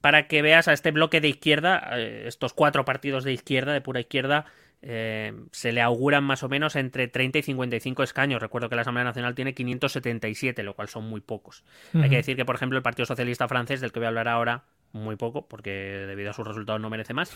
[0.00, 3.80] para que veas a este bloque de izquierda, eh, estos cuatro partidos de izquierda, de
[3.80, 4.46] pura izquierda,
[4.80, 8.40] eh, se le auguran más o menos entre 30 y 55 escaños.
[8.40, 11.64] Recuerdo que la Asamblea Nacional tiene 577, lo cual son muy pocos.
[11.94, 14.28] Hay que decir que, por ejemplo, el Partido Socialista francés, del que voy a hablar
[14.28, 15.70] ahora, muy poco, porque
[16.06, 17.34] debido a sus resultados no merece más,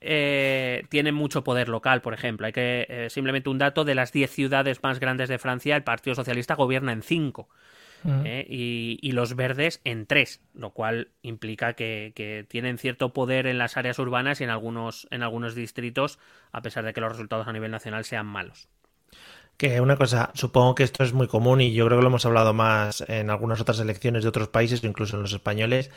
[0.00, 2.46] eh, tiene mucho poder local, por ejemplo.
[2.46, 5.84] Hay que, eh, simplemente un dato, de las 10 ciudades más grandes de Francia, el
[5.84, 7.48] Partido Socialista gobierna en 5.
[8.24, 8.46] ¿eh?
[8.48, 13.58] y, y los verdes en tres, lo cual implica que, que tienen cierto poder en
[13.58, 16.18] las áreas urbanas y en algunos, en algunos distritos,
[16.52, 18.68] a pesar de que los resultados a nivel nacional sean malos.
[19.56, 22.26] Que una cosa, supongo que esto es muy común y yo creo que lo hemos
[22.26, 25.90] hablado más en algunas otras elecciones de otros países, incluso en los españoles.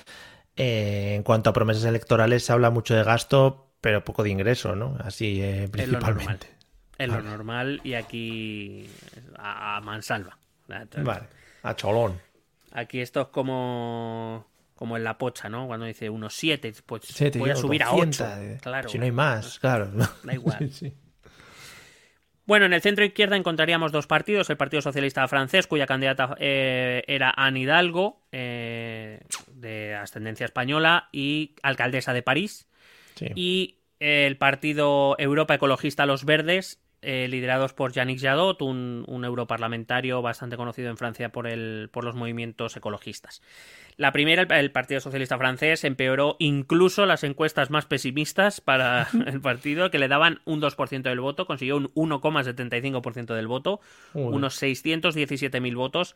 [0.55, 4.75] Eh, en cuanto a promesas electorales, se habla mucho de gasto, pero poco de ingreso,
[4.75, 4.97] ¿no?
[5.03, 6.13] Así eh, Es lo normal.
[6.15, 6.47] principalmente.
[6.97, 8.89] Es lo normal y aquí
[9.37, 10.37] a, a mansalva.
[10.67, 11.27] Vale,
[11.63, 12.19] a cholón.
[12.71, 15.65] Aquí esto es como, como en la pocha, ¿no?
[15.65, 17.03] Cuando dice unos 7, pues
[17.37, 18.41] voy a subir 200, a 8.
[18.41, 18.89] eh, Claro.
[18.89, 19.87] Si no hay más, claro.
[19.87, 20.57] Da igual.
[20.59, 20.93] Sí, sí.
[22.45, 27.03] Bueno, en el centro izquierda encontraríamos dos partidos, el Partido Socialista Francés, cuya candidata eh,
[27.07, 29.21] era Anne Hidalgo, eh,
[29.51, 32.67] de ascendencia española y alcaldesa de París,
[33.19, 33.27] Sí.
[33.35, 40.21] y el Partido Europa Ecologista Los Verdes, eh, liderados por Yannick Jadot, un, un europarlamentario
[40.21, 43.41] bastante conocido en Francia por, el, por los movimientos ecologistas.
[43.95, 49.39] La primera, el, el Partido Socialista Francés, empeoró incluso las encuestas más pesimistas para el
[49.39, 53.79] partido, que le daban un 2% del voto, consiguió un 1,75% del voto,
[54.11, 54.35] Joder.
[54.35, 56.15] unos 617.000 votos,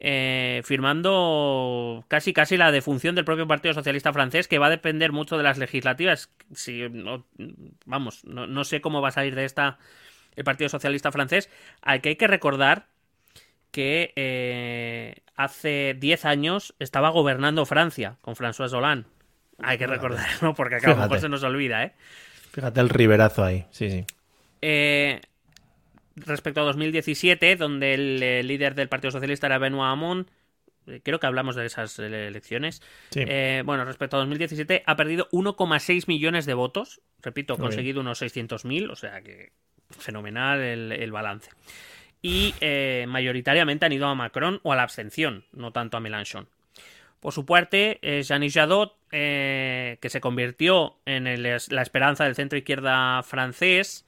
[0.00, 5.12] eh, firmando casi casi la defunción del propio Partido Socialista francés, que va a depender
[5.12, 6.30] mucho de las legislativas.
[6.54, 7.24] Si, no,
[7.86, 9.78] vamos, no, no sé cómo va a salir de esta
[10.36, 11.48] el Partido Socialista francés,
[11.82, 12.86] al que hay que recordar
[13.70, 19.08] que eh, hace 10 años estaba gobernando Francia con François Hollande.
[19.58, 21.92] Hay que recordarlo porque acá a lo mejor se nos olvida, ¿eh?
[22.52, 23.66] Fíjate el riberazo ahí.
[23.70, 24.04] Sí, sí.
[24.62, 25.20] Eh,
[26.16, 30.30] respecto a 2017, donde el líder del Partido Socialista era Benoît Hamon,
[30.86, 32.82] eh, creo que hablamos de esas eh, elecciones.
[33.10, 33.20] Sí.
[33.26, 37.00] Eh, bueno, respecto a 2017, ha perdido 1,6 millones de votos.
[37.22, 39.52] Repito, ha conseguido unos 600.000, o sea que
[39.98, 41.50] fenomenal el, el balance.
[42.20, 46.48] Y eh, mayoritariamente han ido a Macron o a la abstención, no tanto a Mélenchon.
[47.20, 52.58] Por su parte, eh, Jeannie Jadot, que se convirtió en el- la esperanza del centro
[52.58, 54.04] izquierda francés,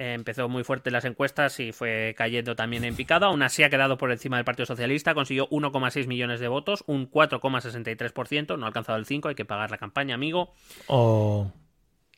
[0.00, 3.26] empezó muy fuerte en las encuestas y fue cayendo también en picado.
[3.26, 7.10] Aún así ha quedado por encima del Partido Socialista, consiguió 1,6 millones de votos, un
[7.10, 10.54] 4,63%, no ha alcanzado el 5, hay que pagar la campaña, amigo.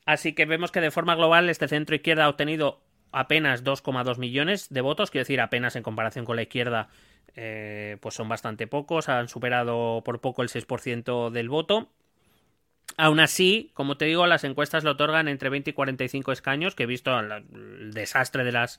[0.04, 4.68] Así que vemos que de forma global este centro izquierda ha obtenido apenas 2,2 millones
[4.68, 6.88] de votos, quiero decir, apenas en comparación con la izquierda,
[7.34, 11.88] eh, pues son bastante pocos, han superado por poco el 6% del voto.
[13.00, 16.84] Aún así, como te digo, las encuestas le otorgan entre 20 y 45 escaños, que
[16.84, 18.78] visto el desastre de las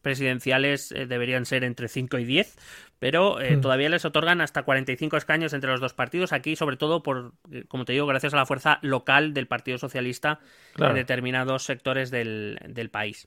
[0.00, 2.56] presidenciales eh, deberían ser entre 5 y 10,
[3.00, 7.02] pero eh, todavía les otorgan hasta 45 escaños entre los dos partidos, aquí sobre todo
[7.02, 10.38] por, eh, como te digo, gracias a la fuerza local del Partido Socialista
[10.74, 10.92] Claro.
[10.92, 13.26] en determinados sectores del, del país.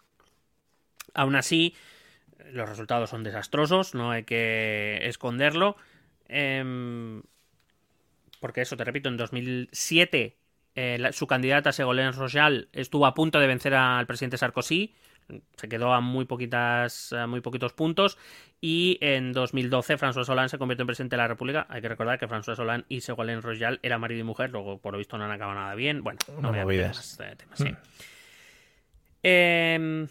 [1.13, 1.75] Aún así,
[2.53, 5.75] los resultados son desastrosos, no hay que esconderlo.
[6.29, 7.21] Em,
[8.41, 10.37] porque eso, te repito, en 2007
[10.75, 14.93] eh, la- su candidata Ségolène Royal estuvo a punto de vencer al presidente Sarkozy,
[15.55, 18.17] se quedó a muy poquitas a muy poquitos puntos
[18.59, 21.65] y en 2012 François Hollande se convirtió en presidente de la República.
[21.69, 24.91] Hay que recordar que François Hollande y Ségolène Royal eran marido y mujer, luego por
[24.93, 26.03] lo visto no han acabado nada bien.
[26.03, 26.87] Bueno, no voy a movida.
[26.87, 27.75] meter más, eh, temas, sí.
[29.23, 30.07] Em,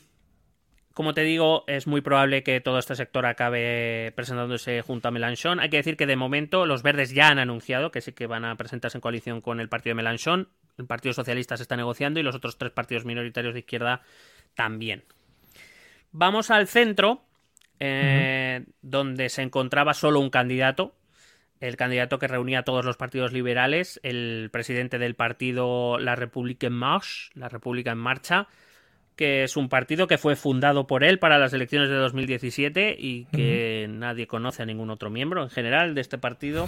[0.95, 5.61] como te digo, es muy probable que todo este sector acabe presentándose junto a Mélenchon.
[5.61, 8.45] Hay que decir que de momento los verdes ya han anunciado que sí que van
[8.45, 10.49] a presentarse en coalición con el partido de Mélenchon.
[10.79, 14.03] El Partido Socialista se está negociando y los otros tres partidos minoritarios de izquierda
[14.55, 15.05] también.
[16.11, 17.23] Vamos al centro,
[17.79, 20.97] eh, donde se encontraba solo un candidato,
[21.61, 26.67] el candidato que reunía a todos los partidos liberales, el presidente del partido La República
[26.67, 28.49] en Marche, La República en Marcha,
[29.21, 33.27] que es un partido que fue fundado por él para las elecciones de 2017 y
[33.27, 36.67] que nadie conoce a ningún otro miembro en general de este partido.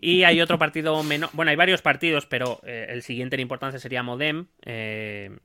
[0.00, 1.28] Y hay otro partido menor.
[1.34, 5.36] Bueno, hay varios partidos, pero eh, el siguiente en importancia sería Modem, eh,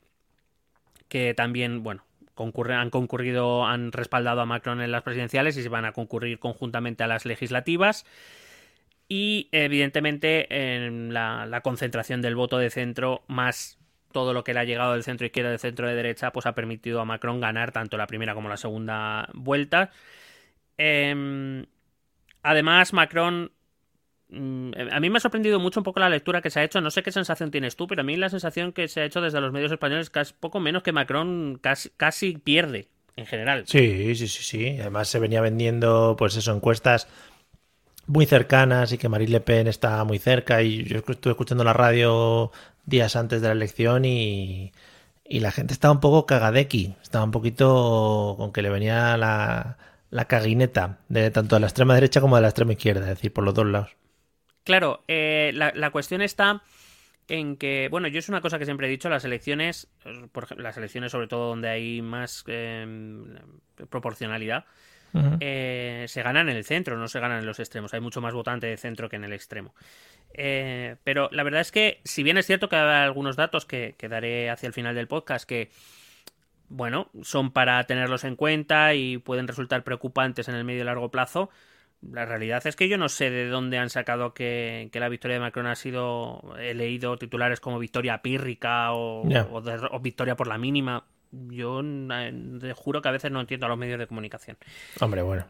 [1.09, 2.05] que también, bueno,
[2.35, 6.39] concurre- han concurrido, han respaldado a Macron en las presidenciales y se van a concurrir
[6.39, 8.05] conjuntamente a las legislativas.
[9.09, 10.47] Y evidentemente
[10.85, 13.78] en la, la concentración del voto de centro más
[14.11, 16.53] todo lo que le ha llegado del centro izquierda del centro de derecha, pues ha
[16.53, 19.91] permitido a Macron ganar tanto la primera como la segunda vuelta.
[20.77, 21.65] Em,
[22.41, 23.51] además, Macron
[24.29, 26.81] mm, a mí me ha sorprendido mucho un poco la lectura que se ha hecho.
[26.81, 29.21] No sé qué sensación tienes tú, pero a mí la sensación que se ha hecho
[29.21, 33.63] desde los medios españoles es poco menos que Macron casi, casi pierde en general.
[33.67, 34.77] Sí, sí, sí, sí.
[34.79, 37.07] Además se venía vendiendo, pues eso, encuestas
[38.09, 40.61] muy cercanas y que Marine Le Pen está muy cerca.
[40.63, 42.51] Y yo estuve escuchando la radio
[42.85, 44.73] días antes de la elección y,
[45.23, 46.95] y la gente estaba un poco cagadequi.
[47.03, 49.77] Estaba un poquito con que le venía la,
[50.09, 53.31] la caguineta de tanto de la extrema derecha como de la extrema izquierda, es decir,
[53.31, 53.91] por los dos lados.
[54.63, 56.63] Claro, eh, la, la cuestión está
[57.27, 59.87] en que, bueno, yo es una cosa que siempre he dicho, las elecciones,
[60.31, 62.87] por ejemplo, las elecciones sobre todo donde hay más eh,
[63.87, 64.65] proporcionalidad,
[65.39, 67.93] eh, se ganan en el centro, no se ganan en los extremos.
[67.93, 69.73] Hay mucho más votante de centro que en el extremo.
[70.33, 73.95] Eh, pero la verdad es que, si bien es cierto que hay algunos datos que,
[73.97, 75.71] que daré hacia el final del podcast que,
[76.67, 81.09] bueno, son para tenerlos en cuenta y pueden resultar preocupantes en el medio y largo
[81.09, 81.49] plazo,
[82.01, 85.41] la realidad es que yo no sé de dónde han sacado que, la victoria de
[85.41, 86.55] Macron ha sido.
[86.57, 89.23] He leído titulares como victoria pírrica o,
[90.01, 91.05] victoria por la mínima.
[91.31, 94.57] Yo eh, juro que a veces no entiendo a los medios de comunicación.
[94.99, 95.45] Hombre, bueno.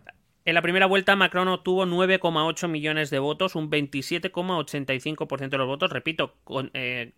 [0.45, 5.91] En la primera vuelta, Macron obtuvo 9,8 millones de votos, un 27,85% de los votos.
[5.91, 6.35] Repito,
[6.73, 7.11] eh,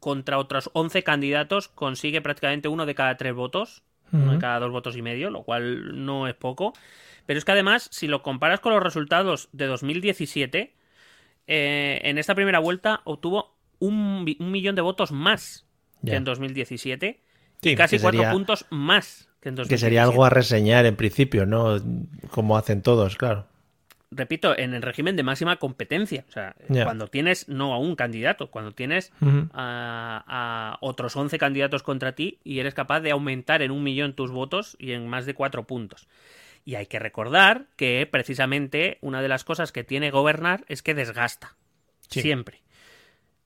[0.00, 4.70] contra otros 11 candidatos consigue prácticamente uno de cada tres votos, uno de cada dos
[4.70, 6.72] votos y medio, lo cual no es poco.
[7.26, 10.74] Pero es que además, si lo comparas con los resultados de 2017,
[11.46, 15.66] eh, en esta primera vuelta obtuvo un, millón de votos más
[16.04, 17.23] que en 2017
[17.76, 19.68] casi cuatro puntos más que en 2017.
[19.68, 21.76] Que sería algo a reseñar en principio, ¿no?
[22.30, 23.46] Como hacen todos, claro.
[24.10, 26.24] Repito, en el régimen de máxima competencia.
[26.28, 29.12] O sea, cuando tienes no a un candidato, cuando tienes
[29.52, 34.14] a, a, otros 11 candidatos contra ti y eres capaz de aumentar en un millón
[34.14, 36.06] tus votos y en más de cuatro puntos.
[36.64, 40.94] Y hay que recordar que precisamente una de las cosas que tiene gobernar es que
[40.94, 41.56] desgasta.
[42.08, 42.62] Siempre.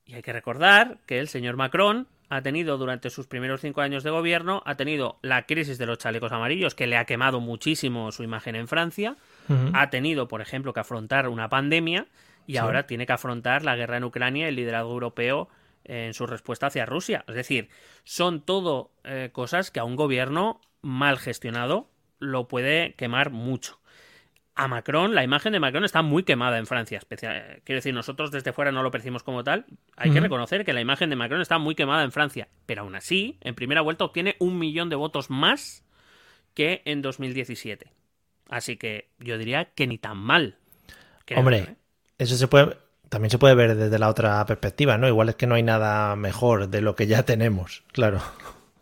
[0.05, 4.03] Y hay que recordar que el señor Macron ha tenido durante sus primeros cinco años
[4.03, 8.13] de gobierno, ha tenido la crisis de los chalecos amarillos, que le ha quemado muchísimo
[8.13, 9.17] su imagen en Francia,
[9.73, 12.07] ha tenido, por ejemplo, que afrontar una pandemia
[12.47, 15.49] y ahora tiene que afrontar la guerra en Ucrania y el liderazgo europeo
[15.85, 17.25] en su respuesta hacia Rusia.
[17.29, 17.71] Es decir,
[18.05, 23.81] son todo eh, cosas que a un gobierno mal gestionado lo puede quemar mucho.
[24.59, 26.99] A Macron, la imagen de Macron está muy quemada en Francia.
[26.99, 29.67] Especial, quiero decir, nosotros desde fuera no lo percibimos como tal.
[29.97, 32.49] Hay que reconocer que la imagen de Macron está muy quemada en Francia.
[32.67, 35.85] Pero aún así, en primera vuelta obtiene un millón de votos más
[36.55, 37.93] que en 2017.
[38.49, 40.57] Así que yo diría que ni tan mal.
[41.37, 41.77] Hombre, ¿eh?
[42.19, 42.77] eso se puede,
[43.09, 45.07] también se puede ver desde la otra perspectiva, ¿no?
[45.07, 48.21] Igual es que no hay nada mejor de lo que ya tenemos, claro.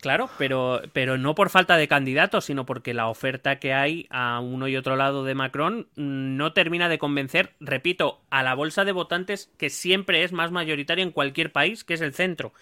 [0.07, 4.38] Claro, pero, pero no por falta de candidatos, sino porque la oferta que hay a
[4.38, 8.92] uno y otro lado de Macron no termina de convencer, repito, a la bolsa de
[8.92, 12.52] votantes que siempre es más mayoritaria en cualquier país, que es el centro.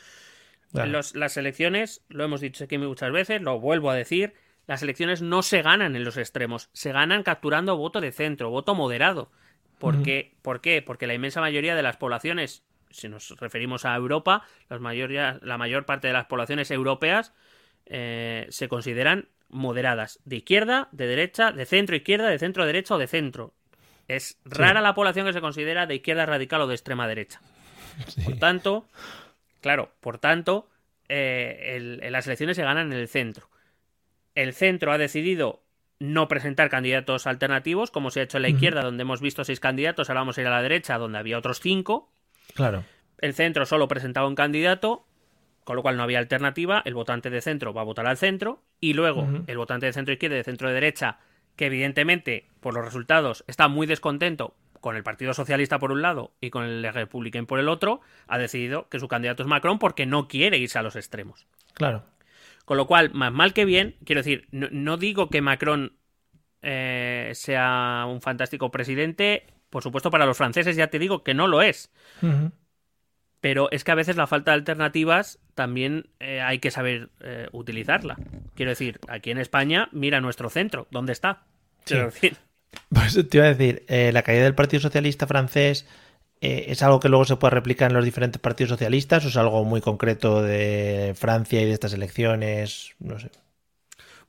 [0.72, 4.32] las elecciones, lo hemos dicho aquí muchas veces, lo vuelvo a decir,
[4.66, 8.74] las elecciones no se ganan en los extremos, se ganan capturando voto de centro, voto
[8.74, 9.30] moderado.
[9.78, 9.96] ¿Por,
[10.40, 10.80] ¿Por qué?
[10.80, 12.64] Porque la inmensa mayoría de las poblaciones
[12.94, 17.34] si nos referimos a Europa, la mayor parte de las poblaciones europeas
[17.86, 22.98] eh, se consideran moderadas, de izquierda, de derecha, de centro izquierda, de centro derecha o
[22.98, 23.54] de centro.
[24.08, 27.40] Es rara la población que se considera de izquierda radical o de extrema derecha.
[28.24, 28.86] Por tanto,
[29.60, 30.68] claro, por tanto,
[31.08, 33.48] eh, las elecciones se ganan en el centro.
[34.34, 35.62] El centro ha decidido
[36.00, 39.60] no presentar candidatos alternativos, como se ha hecho en la izquierda, donde hemos visto seis
[39.60, 42.12] candidatos, ahora vamos a ir a la derecha, donde había otros cinco.
[42.54, 42.84] Claro.
[43.18, 45.06] El centro solo presentaba un candidato,
[45.64, 46.82] con lo cual no había alternativa.
[46.84, 48.62] El votante de centro va a votar al centro.
[48.80, 51.18] Y luego el votante de centro izquierda y de centro de derecha,
[51.56, 56.34] que evidentemente, por los resultados, está muy descontento con el Partido Socialista por un lado
[56.42, 60.04] y con el Republicano por el otro, ha decidido que su candidato es Macron porque
[60.04, 61.46] no quiere irse a los extremos.
[61.72, 62.04] Claro.
[62.66, 65.96] Con lo cual, más mal que bien, quiero decir, no, digo que Macron
[66.60, 71.48] eh, sea un fantástico presidente, por supuesto, para los franceses ya te digo que no
[71.48, 71.90] lo es.
[73.40, 77.48] Pero es que a veces la falta de alternativas también eh, hay que saber eh,
[77.50, 78.16] utilizarla.
[78.54, 81.42] Quiero decir, aquí en España, mira nuestro centro, ¿dónde está?
[81.88, 82.36] Decir.
[82.88, 85.88] Pues te iba a decir, eh, la caída del Partido Socialista francés
[86.40, 89.64] es algo que luego se puede replicar en los diferentes partidos socialistas o es algo
[89.64, 93.32] muy concreto de Francia y de estas elecciones, no sé.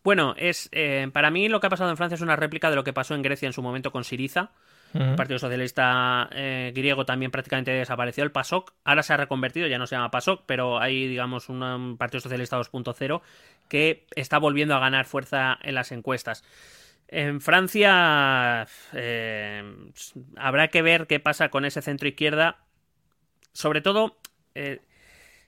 [0.04, 0.72] Bueno, es
[1.14, 3.14] para mí lo que ha pasado en Francia es una réplica de lo que pasó
[3.14, 4.52] en Grecia en su momento con Siriza
[4.96, 8.24] El Partido Socialista eh, griego también prácticamente desapareció.
[8.24, 11.98] El PASOK ahora se ha reconvertido, ya no se llama PASOK, pero hay, digamos, un
[11.98, 13.22] Partido Socialista 2.0
[13.68, 16.46] que está volviendo a ganar fuerza en las encuestas.
[17.10, 19.64] En Francia eh,
[20.38, 22.60] habrá que ver qué pasa con ese centro izquierda.
[23.52, 24.18] Sobre todo,
[24.56, 24.80] eh,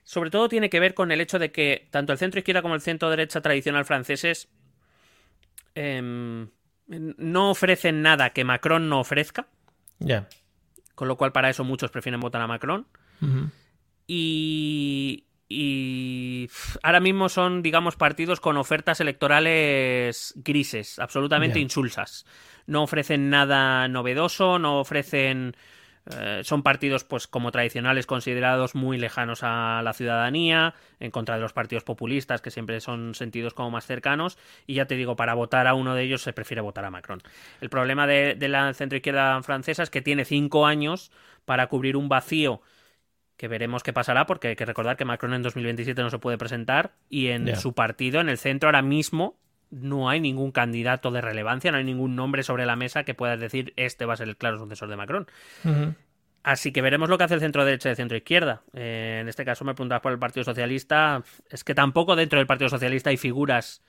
[0.04, 2.74] sobre todo tiene que ver con el hecho de que tanto el centro izquierda como
[2.74, 4.48] el centro derecha tradicional franceses
[5.74, 6.48] em,
[6.88, 9.48] no ofrecen nada que Macron no ofrezca.
[9.98, 10.28] Ya.
[10.94, 12.86] Con lo cual, para eso muchos prefieren votar a Macron.
[14.06, 15.24] Y.
[15.50, 16.50] Y
[16.82, 22.26] ahora mismo son, digamos, partidos con ofertas electorales grises, absolutamente insulsas.
[22.66, 25.56] No ofrecen nada novedoso, no ofrecen.
[26.16, 31.40] Eh, son partidos, pues, como tradicionales, considerados muy lejanos a la ciudadanía, en contra de
[31.40, 34.38] los partidos populistas, que siempre son sentidos como más cercanos.
[34.66, 37.22] Y ya te digo, para votar a uno de ellos se prefiere votar a Macron.
[37.60, 41.10] El problema de, de la centroizquierda francesa es que tiene cinco años
[41.44, 42.60] para cubrir un vacío
[43.36, 46.36] que veremos qué pasará, porque hay que recordar que Macron en 2027 no se puede
[46.36, 49.38] presentar y en su partido, en el centro, ahora mismo
[49.70, 53.38] no hay ningún candidato de relevancia, no hay ningún nombre sobre la mesa que puedas
[53.38, 55.26] decir este va a ser el claro sucesor de Macron.
[56.42, 58.62] Así que veremos lo que hace el centro derecha y el centro izquierda.
[58.72, 61.22] Eh, en este caso me preguntas por el Partido Socialista.
[61.50, 63.82] Es que tampoco dentro del Partido Socialista hay figuras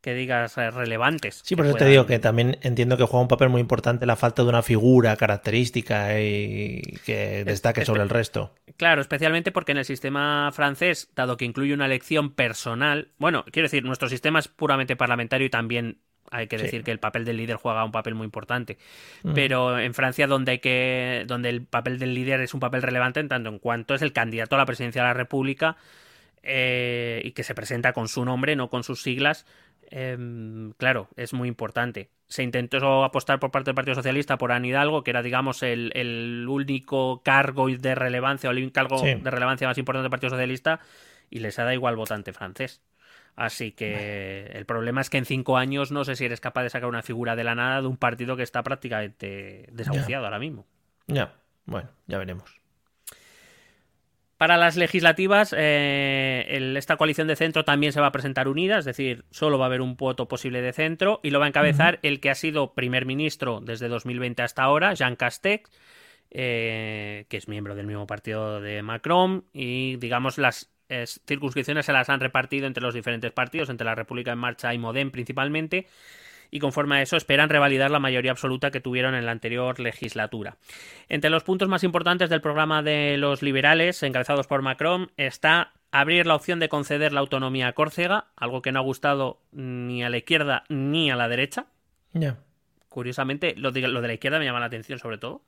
[0.00, 1.42] que digas eh, relevantes.
[1.44, 4.16] Sí, por eso te digo que también entiendo que juega un papel muy importante la
[4.16, 8.54] falta de una figura característica y que destaque sobre el resto.
[8.76, 13.66] Claro, especialmente porque en el sistema francés, dado que incluye una elección personal, bueno, quiero
[13.66, 15.98] decir, nuestro sistema es puramente parlamentario y también
[16.30, 16.64] hay que Sí.
[16.64, 18.78] decir que el papel del líder juega un papel muy importante.
[19.22, 19.32] Mm.
[19.34, 21.24] Pero en Francia, donde hay que.
[21.26, 24.12] donde el papel del líder es un papel relevante en tanto en cuanto es el
[24.12, 25.76] candidato a la presidencia de la República
[26.42, 29.46] eh, y que se presenta con su nombre, no con sus siglas.
[29.90, 32.10] Em, claro, es muy importante.
[32.28, 35.92] Se intentó apostar por parte del Partido Socialista por Anne Hidalgo, que era, digamos, el,
[35.94, 39.14] el único cargo de relevancia o el cargo Sí.
[39.14, 40.80] de relevancia más importante del Partido Socialista,
[41.30, 42.82] y les ha dado igual votante francés.
[43.36, 46.70] Así que el problema es que en cinco años no sé si eres capaz de
[46.70, 50.66] sacar una figura de la nada de un partido que está prácticamente desahuciado ahora mismo.
[51.06, 51.34] Ya,
[51.66, 52.60] bueno, ya veremos.
[54.36, 58.78] Para las legislativas, eh, el- esta coalición de centro también se va a presentar unida,
[58.78, 61.48] es decir, solo va a haber un voto posible de centro y lo va a
[61.48, 65.70] encabezar el que ha sido primer ministro desde 2020 hasta ahora, Jean Castex,
[66.30, 71.92] eh, que es miembro del mismo partido de Macron y, digamos, las eh, circunscripciones se
[71.92, 75.86] las han repartido entre los diferentes partidos, entre la República en Marcha y Modem principalmente.
[76.50, 80.56] Y conforme a eso esperan revalidar la mayoría absoluta que tuvieron en la anterior legislatura.
[81.08, 86.26] Entre los puntos más importantes del programa de los liberales, encabezados por Macron, está abrir
[86.26, 90.10] la opción de conceder la autonomía a Córcega, algo que no ha gustado ni a
[90.10, 91.66] la izquierda ni a la derecha.
[92.12, 92.38] Ya.
[92.88, 95.42] Curiosamente, lo de, lo de la izquierda me llama la atención sobre todo.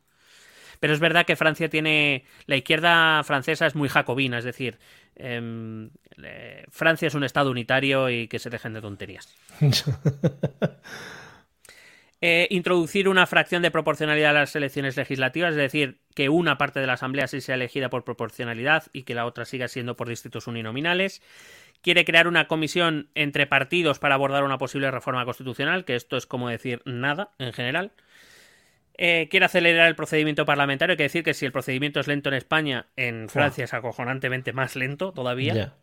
[0.80, 2.24] Pero es verdad que Francia tiene.
[2.46, 4.78] La izquierda francesa es muy jacobina, es decir,
[5.18, 5.90] em,
[6.22, 9.34] eh, Francia es un estado unitario y que se dejen de tonterías.
[12.20, 16.80] Eh, introducir una fracción de proporcionalidad a las elecciones legislativas, es decir, que una parte
[16.80, 20.08] de la Asamblea sí sea elegida por proporcionalidad y que la otra siga siendo por
[20.08, 21.22] distritos uninominales.
[21.80, 26.26] Quiere crear una comisión entre partidos para abordar una posible reforma constitucional, que esto es
[26.26, 27.92] como decir nada en general.
[29.00, 32.28] Eh, quiere acelerar el procedimiento parlamentario, hay que decir que si el procedimiento es lento
[32.30, 35.54] en España, en Francia es acojonantemente más lento todavía.
[35.54, 35.74] Ya.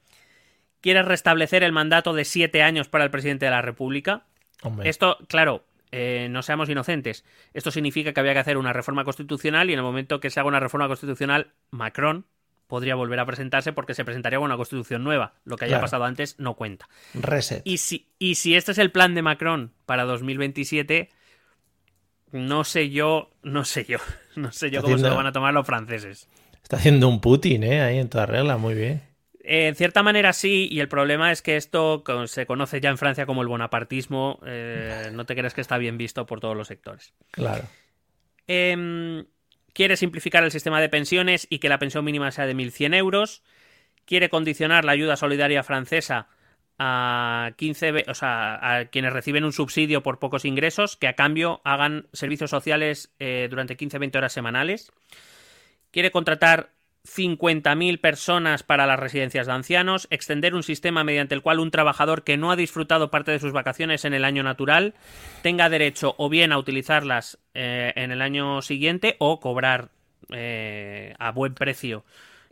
[0.81, 4.25] Quiere restablecer el mandato de siete años para el presidente de la República.
[4.61, 4.89] Hombre.
[4.89, 7.23] Esto, claro, eh, no seamos inocentes.
[7.53, 10.41] Esto significa que había que hacer una reforma constitucional y en el momento que se
[10.41, 12.25] haga una reforma constitucional, Macron
[12.67, 15.35] podría volver a presentarse porque se presentaría con una constitución nueva.
[15.45, 15.83] Lo que haya Claro.
[15.85, 16.89] pasado antes no cuenta.
[17.13, 17.61] Reset.
[17.63, 21.09] Y si, y si este es el plan de Macron para 2027,
[22.31, 23.97] no sé yo, no sé yo,
[24.35, 26.27] no sé yo cómo se lo van a tomar los franceses.
[26.61, 27.81] Está haciendo un Putin, ¿eh?
[27.81, 29.03] Ahí en toda regla, muy bien.
[29.43, 32.97] Eh, en cierta manera sí, y el problema es que esto se conoce ya en
[32.97, 34.39] Francia como el bonapartismo.
[34.45, 37.13] eh, no te creas que está bien visto por todos los sectores.
[37.29, 37.65] Claro.
[38.47, 39.25] Em,
[39.73, 43.43] quiere simplificar el sistema de pensiones y que la pensión mínima sea de 1.100 euros.
[44.05, 46.27] Quiere condicionar la ayuda solidaria francesa
[46.77, 51.13] a 15, ve- o sea, a quienes reciben un subsidio por pocos ingresos, que a
[51.13, 54.91] cambio hagan servicios sociales eh, durante 15-20 horas semanales.
[55.91, 56.71] Quiere contratar
[57.05, 62.23] 50.000 personas para las residencias de ancianos, extender un sistema mediante el cual un trabajador
[62.23, 64.95] que no ha disfrutado parte de sus vacaciones en el año natural
[65.43, 69.89] tenga derecho o bien a utilizarlas eh, en el año siguiente o cobrar
[70.31, 72.03] eh, a buen precio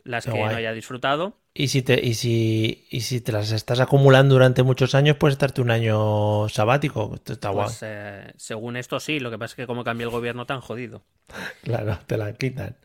[0.04, 1.36] las que no haya disfrutado.
[1.56, 5.34] Y si, te, y, si, y si te las estás acumulando durante muchos años, puedes
[5.34, 7.12] estarte un año sabático.
[7.14, 7.74] Esto está Pues, guay.
[7.82, 11.04] eh, según esto sí, lo que pasa es que como cambia el gobierno tan jodido.
[11.62, 12.76] Claro, te la quitan.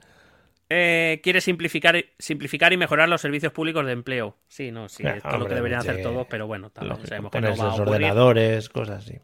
[0.71, 4.37] Eh, quiere simplificar, simplificar y mejorar los servicios públicos de empleo.
[4.47, 7.31] Sí, no, sí, Ah, es todo lo que deberían hacer todos, pero bueno, también sabemos
[7.31, 8.19] que no va a ocurrir.
[8.19, 9.19] ordenadores, cosas así.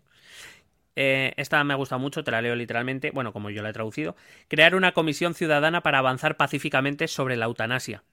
[0.97, 4.15] Eh, esta me gusta mucho, te la leo literalmente, bueno, como yo la he traducido.
[4.47, 8.03] Crear una comisión ciudadana para avanzar pacíficamente sobre la eutanasia.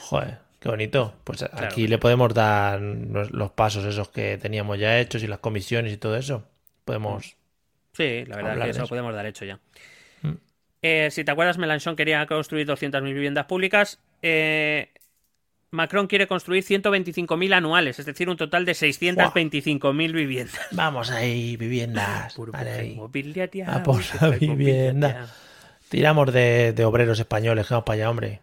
[0.00, 1.14] Joder, qué bonito.
[1.24, 5.38] Pues aquí le podemos dar los, los pasos esos que teníamos ya hechos y las
[5.38, 6.44] comisiones y todo eso.
[6.84, 7.36] Podemos.
[7.92, 8.88] Sí, la verdad Hablar que eso eso.
[8.88, 9.60] podemos dar hecho ya.
[10.22, 10.32] Mm.
[10.82, 14.00] Eh, si te acuerdas, Melanchon quería construir 200.000 viviendas públicas.
[14.22, 14.90] Eh,
[15.70, 20.60] Macron quiere construir 125.000 anuales, es decir, un total de 625.000 viviendas.
[20.70, 22.36] Vamos ahí, viviendas.
[22.36, 25.26] Vale, inmobiliaria, A por la vivienda.
[25.88, 28.40] Tiramos de, de obreros españoles, que vamos para allá, hombre.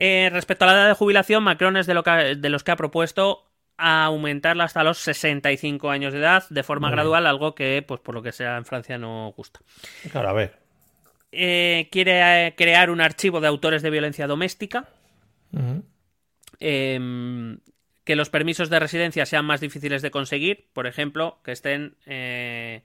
[0.00, 2.70] Eh, respecto a la edad de jubilación, Macron es de, lo que- de los que
[2.70, 3.44] ha propuesto
[3.76, 6.96] aumentarla hasta los 65 años de edad de forma Muy bien.
[7.04, 9.60] gradual, algo que, pues por lo que sea, en Francia no gusta.
[10.10, 10.58] Claro, a ver.
[11.30, 14.88] Eh, quiere eh, crear un archivo de autores de violencia doméstica.
[16.60, 17.58] Em,
[18.04, 22.82] que los permisos de residencia sean más difíciles de conseguir, por ejemplo, que estén eh,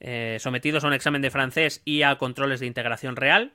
[0.00, 3.52] eh, sometidos a un examen de francés y a controles de integración real.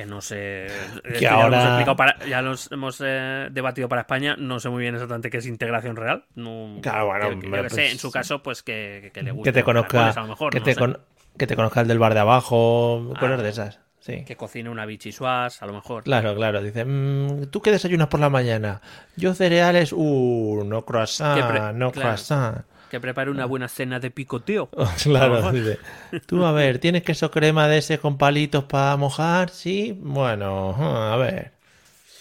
[0.00, 0.66] Que no sé.
[1.20, 4.34] ya hemos ahora- explicado para- ya los hemos eh, debatido para España.
[4.38, 6.24] No sé muy bien exactamente qué es integración real.
[6.34, 9.50] No, Claro, bueno, sé, pues, en su caso, pues que, que le guste.
[9.50, 10.08] Que te conozca.
[10.08, 10.98] a lo mejor, que, no te con-
[11.36, 13.12] que te conozca el del bar de abajo.
[13.14, 13.20] Ah.
[13.20, 13.80] Cosas de esas.
[14.00, 14.24] Sí.
[14.24, 16.04] Que cocine una bichisuas, a lo mejor.
[16.04, 16.62] Claro, claro.
[16.62, 18.80] Dice, "Mm, ¿tú qué desayunas por la mañana?
[19.16, 21.92] Yo cereales, uh, no croissant, Que no claro.
[21.92, 22.64] croissant.
[22.90, 24.68] Que prepare una buena cena de picoteo.
[25.04, 25.78] Claro, dice,
[26.26, 29.50] tú a ver, ¿tienes queso crema de ese con palitos para mojar?
[29.50, 31.52] Sí, bueno, a ver.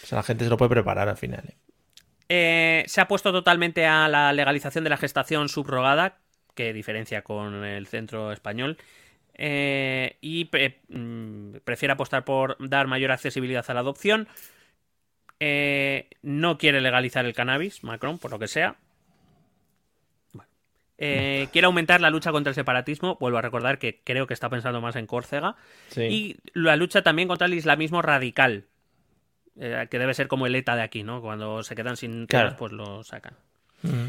[0.04, 1.44] O sea, la gente se lo puede preparar al final.
[1.48, 1.56] ¿eh?
[2.30, 6.20] Eh, se ha puesto totalmente a la legalización de la gestación subrogada,
[6.54, 8.78] que diferencia con el centro español,
[9.34, 14.28] eh, y pre- mm, prefiere apostar por dar mayor accesibilidad a la adopción.
[15.40, 18.76] Eh, no quiere legalizar el cannabis, Macron, por lo que sea.
[21.02, 23.18] Eh, quiere aumentar la lucha contra el separatismo.
[23.22, 25.56] Vuelvo a recordar que creo que está pensando más en Córcega.
[25.88, 26.02] Sí.
[26.04, 28.66] Y la lucha también contra el islamismo radical.
[29.62, 31.22] eh, que debe ser como el ETA de aquí, ¿no?
[31.22, 32.56] Cuando se quedan sin Claro.
[32.58, 33.34] pues lo sacan.
[33.82, 34.08] Mm.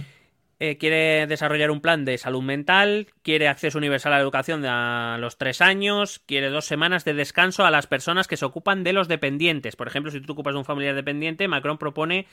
[0.62, 5.16] Eh, quiere desarrollar un plan de salud mental, quiere acceso universal a la educación a
[5.18, 8.92] los tres años, quiere dos semanas de descanso a las personas que se ocupan de
[8.92, 9.74] los dependientes.
[9.74, 12.26] Por ejemplo, si tú te ocupas de un familiar dependiente, Macron propone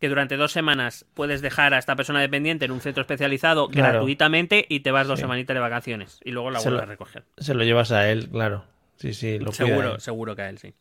[0.00, 3.98] que durante dos semanas puedes dejar a esta persona dependiente en un centro especializado Claro.
[3.98, 5.24] gratuitamente y te vas dos Sí.
[5.24, 7.24] semanitas de vacaciones y luego la vuelves a recoger.
[7.36, 8.64] Se lo llevas a él, claro.
[8.96, 10.72] Sí, sí, lo cuida Seguro, seguro que a él sí.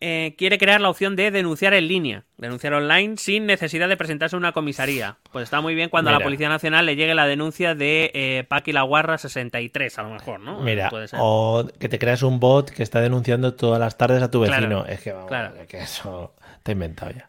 [0.00, 4.36] Eh, quiere crear la opción de denunciar en línea, denunciar online sin necesidad de presentarse
[4.36, 5.16] a una comisaría.
[5.32, 6.20] Pues está muy bien cuando a la.
[6.20, 10.38] Policía Nacional le llegue la denuncia de eh, Paqui La Guarra 63, a lo mejor,
[10.40, 10.60] ¿no?
[10.60, 11.18] Mira, Puede ser.
[11.22, 14.56] o que te creas un bot que está denunciando todas las tardes a tu Claro,
[14.68, 14.86] vecino.
[14.86, 15.54] es que vamos, claro.
[15.60, 17.28] es que eso te he inventado ya.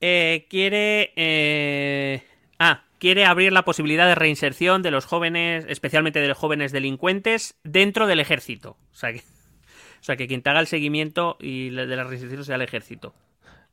[0.00, 1.12] Eh, quiere.
[1.16, 2.22] eh,
[2.58, 7.56] Ah, quiere abrir la posibilidad de reinserción de los jóvenes, especialmente de los jóvenes delincuentes,
[7.64, 8.76] dentro del ejército.
[8.92, 9.22] O sea que,
[10.04, 13.14] o sea, que quien te haga el seguimiento y de la reinserción sea el ejército.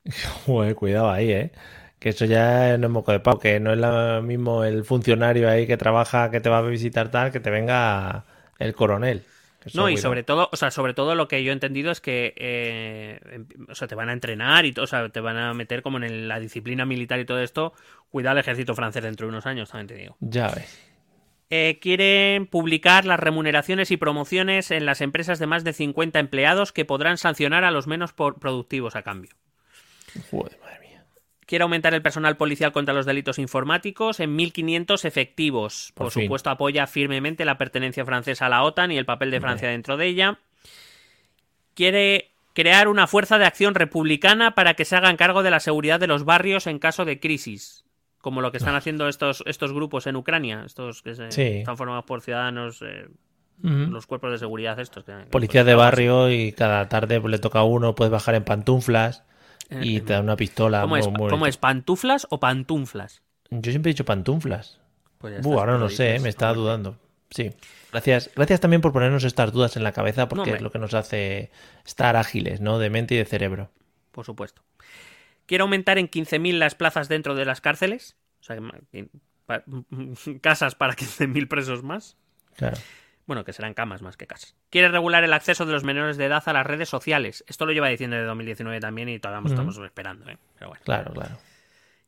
[0.45, 1.51] Joder, cuidado ahí, ¿eh?
[1.99, 5.49] Que eso ya no es moco de pavo, que no es lo mismo el funcionario
[5.49, 8.23] ahí que trabaja, que te va a visitar tal, que te venga
[8.59, 9.25] el coronel.
[9.73, 9.97] No, y cuidado.
[9.97, 13.45] sobre todo, o sea, sobre todo lo que yo he entendido es que eh, em-
[13.69, 15.97] o sea, te van a entrenar y todo, o sea, te van a meter como
[15.97, 17.73] en el- la disciplina militar y todo esto.
[18.09, 20.15] Cuidado al ejército francés dentro de unos años, también te digo.
[20.21, 20.79] Ya ves.
[21.53, 26.71] Eh, quieren publicar las remuneraciones y promociones en las empresas de más de 50 empleados
[26.71, 29.31] que podrán sancionar a los menos por- productivos a cambio.
[30.31, 31.03] Joder, madre mía.
[31.45, 35.91] Quiere aumentar el personal policial contra los delitos informáticos en 1.500 efectivos.
[35.93, 39.67] Por, supuesto, apoya firmemente la pertenencia francesa a la OTAN y el papel de Francia
[39.67, 40.39] dentro de ella.
[41.73, 45.99] Quiere crear una fuerza de acción republicana para que se hagan cargo de la seguridad
[45.99, 47.83] de los barrios en caso de crisis.
[48.21, 51.31] Como lo que están haciendo estos, estos grupos en Ucrania, estos que se-.
[51.31, 51.41] Sí.
[51.59, 53.07] están formados por ciudadanos, eh,
[53.63, 55.03] los cuerpos de seguridad estos.
[55.03, 58.43] que- Policía de barrio y cada tarde pues, le toca a uno, puedes bajar en
[58.43, 59.23] pantuflas
[59.69, 60.81] y Eh, te dan una pistola.
[60.81, 61.45] ¿Cómo es, muy- muy ¿Cómo bonito.
[61.47, 61.57] es?
[61.57, 63.21] ¿Pantuflas o pantunflas?
[63.49, 64.79] Yo siempre he dicho pantuflas.
[65.17, 66.21] Pues Buh, ahora lo no sé, dices.
[66.23, 66.97] me estaba dudando.
[67.29, 67.51] Sí.
[67.91, 70.93] Gracias, gracias también por ponernos estas dudas en la cabeza porque es lo que nos
[70.93, 71.51] hace
[71.85, 72.79] estar ágiles, ¿no?
[72.79, 73.69] De mente y de cerebro.
[74.11, 74.61] por supuesto.
[75.51, 78.15] Quiere aumentar en 15.000 las plazas dentro de las cárceles.
[78.39, 79.09] O sea, que ma- que
[79.45, 79.63] pa-
[80.41, 82.15] casas para 15.000 presos más.
[82.55, 82.77] Claro.
[83.27, 84.55] Bueno, que serán camas más que casas.
[84.69, 87.43] Quiere regular el acceso de los menores de edad a las redes sociales.
[87.49, 90.37] Esto lo lleva diciendo desde 2019 también y todavía estamos esperando, ¿eh?
[90.57, 90.83] Pero bueno.
[90.85, 91.37] Claro, claro.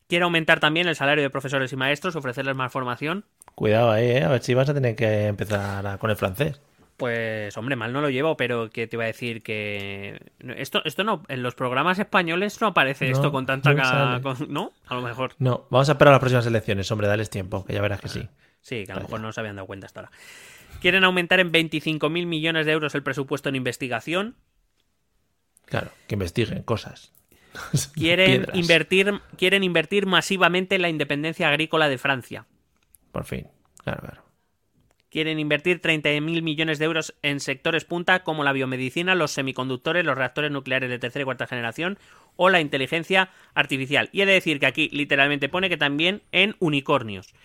[0.08, 3.26] Quiere aumentar también el salario de profesores y maestros, ofrecerles más formación.
[3.56, 4.24] Cuidado ahí, ¿eh?
[4.24, 6.62] A ver si vas a tener que empezar a- con el francés.
[7.04, 10.22] Pues, hombre, mal no lo llevo, pero que te iba a decir que.
[10.56, 11.22] Esto, esto no.
[11.28, 13.74] En los programas españoles no aparece No, esto con tanta.
[14.47, 14.72] no.
[14.88, 15.36] A lo mejor.
[15.38, 18.08] No, vamos a esperar a las próximas elecciones, hombre, dales tiempo, que ya verás que
[18.08, 18.30] sí.
[18.62, 20.12] Sí, que a lo mejor no se habían dado cuenta hasta ahora.
[20.80, 24.38] Quieren aumentar en 25.000 millones de euros el presupuesto en investigación.
[25.66, 27.12] Claro, que investiguen cosas.
[27.95, 32.45] Quieren invertir, quieren invertir masivamente en la independencia agrícola de Francia.
[33.12, 33.47] Por fin,
[33.84, 34.22] claro, claro.
[35.14, 40.18] Quieren invertir 30.000 millones de euros en sectores punta como la biomedicina, los semiconductores, los
[40.18, 41.99] reactores nucleares de tercera y cuarta generación
[42.36, 44.09] o la inteligencia artificial.
[44.11, 47.36] Y he de decir que aquí literalmente pone que también en unicornios.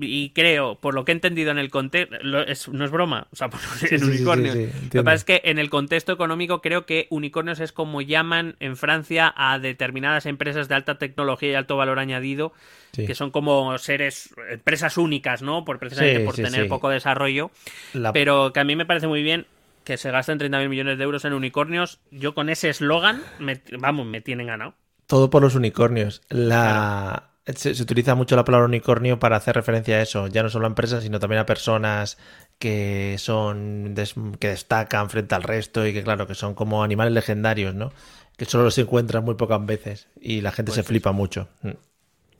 [0.00, 3.48] Y creo, por lo que he entendido en el contexto, no es broma, o sea,
[3.50, 4.54] por- en sí, sí, unicornios.
[4.54, 8.00] sí, lo que pasa es que en el contexto económico creo que unicornios es como
[8.02, 12.52] llaman en Francia a determinadas empresas de alta tecnología y alto valor añadido,
[12.92, 15.64] que son como seres, empresas únicas, ¿no?
[15.64, 17.50] Por precisamente por tener poco desarrollo.
[17.94, 19.46] La- Pero que a mí me parece muy bien
[19.84, 21.98] que se gasten 30.000 millones de euros en unicornios.
[22.10, 24.74] Yo con ese eslogan, me- vamos, me tienen ganado.
[25.06, 26.22] Todo por los unicornios.
[26.28, 27.27] La...
[27.56, 30.66] Se, se utiliza mucho la palabra unicornio para hacer referencia a eso, ya no solo
[30.66, 32.18] a empresas, sino también a personas
[32.58, 37.12] que son des- que destacan frente al resto y que claro, que son como animales
[37.14, 37.92] legendarios, ¿no?
[38.36, 40.88] Que solo los encuentras muy pocas veces y la gente Pues se sí.
[40.88, 41.48] flipa mucho.
[41.62, 41.70] Mm.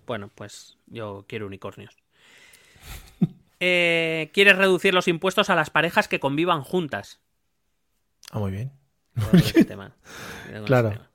[0.07, 1.97] Bueno, pues yo quiero unicornios.
[3.61, 7.21] Eh, ¿Quieres reducir los impuestos a las parejas que convivan juntas?
[8.31, 8.73] Ah, muy bien.
[9.67, 9.93] Tema.
[10.53, 10.91] Con Claro.
[10.91, 11.08] tema.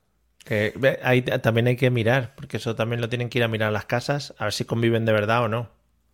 [0.44, 3.72] Que, ahí también hay que mirar, porque eso también lo tienen que ir a mirar
[3.72, 5.70] las casas, a ver si conviven de verdad o no.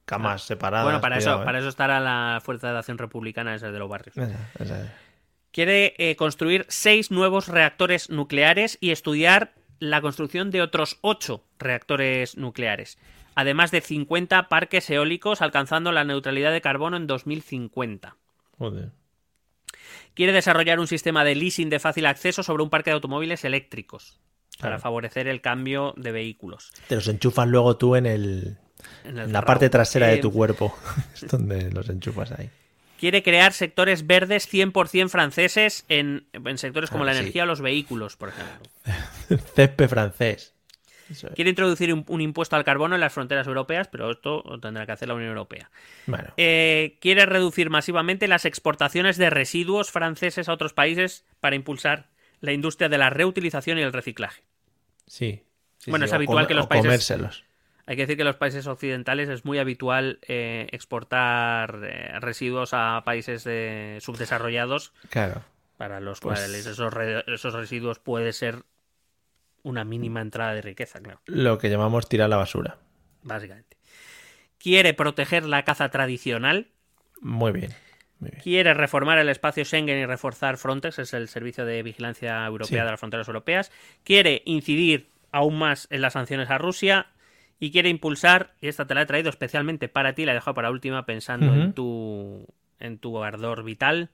[0.06, 0.86] Camas separadas.
[0.86, 1.46] Bueno, para cuidado, eso, ¿eh?
[1.46, 4.16] para eso estará la Fuerza de Acción Republicana esa de los barrios.
[4.18, 4.94] Esa- esa-
[5.52, 12.38] Quiere eh, construir seis nuevos reactores nucleares y estudiar la construcción de otros ocho reactores
[12.38, 13.00] nucleares,
[13.34, 18.16] además de 50 parques eólicos alcanzando la neutralidad de carbono en 2050.
[18.60, 18.90] Joder.
[20.20, 24.20] Quiere desarrollar un sistema de leasing de fácil acceso sobre un parque de automóviles eléctricos
[24.58, 24.82] para Claro.
[24.82, 26.74] favorecer el cambio de vehículos.
[26.90, 28.58] Te los enchufas luego tú en el,
[29.06, 30.78] En, el en la parte trasera de tu cuerpo.
[31.16, 32.50] es donde los enchufas ahí.
[33.00, 37.20] Quiere crear sectores verdes 100% franceses en, en sectores como Ah, la sí.
[37.20, 38.70] energía o los vehículos, por ejemplo.
[39.56, 40.54] Césped francés.
[41.10, 41.26] Es.
[41.36, 44.86] Quiere introducir un, un impuesto al carbono en las fronteras europeas, pero esto lo tendrá
[44.86, 45.70] que hacer la Unión Europea.
[46.06, 52.10] Bueno, Eh, quiere reducir masivamente las exportaciones de residuos franceses a otros países para impulsar
[52.42, 54.44] la industria de la reutilización y el reciclaje.
[55.08, 55.44] sí.
[55.78, 57.44] sí, bueno, sí, es habitual que los países- comérselos.
[57.86, 62.70] Hay que decir que en los países occidentales es muy habitual eh, exportar eh, residuos
[62.74, 63.42] a países
[64.04, 65.42] subdesarrollados Claro.
[65.78, 68.64] para los Pues- cuales esos, re- esos residuos puede ser
[69.70, 72.78] una mínima entrada de riqueza, claro, Lo que llamamos tirar la basura.
[73.24, 73.78] básicamente.
[74.58, 76.68] Quiere proteger la caza tradicional,
[77.22, 77.72] Muy bien.
[78.20, 78.42] Muy bien.
[78.44, 82.86] quiere reformar el espacio Schengen y reforzar Frontex, es el servicio de vigilancia europea Sí.
[82.86, 83.72] de las fronteras europeas,
[84.04, 87.08] quiere incidir aún más en las sanciones a Rusia
[87.60, 90.56] y quiere impulsar, y esta te la he traído especialmente para ti, la he dejado
[90.56, 92.46] para última pensando en tu
[92.80, 94.10] en tu ardor vital,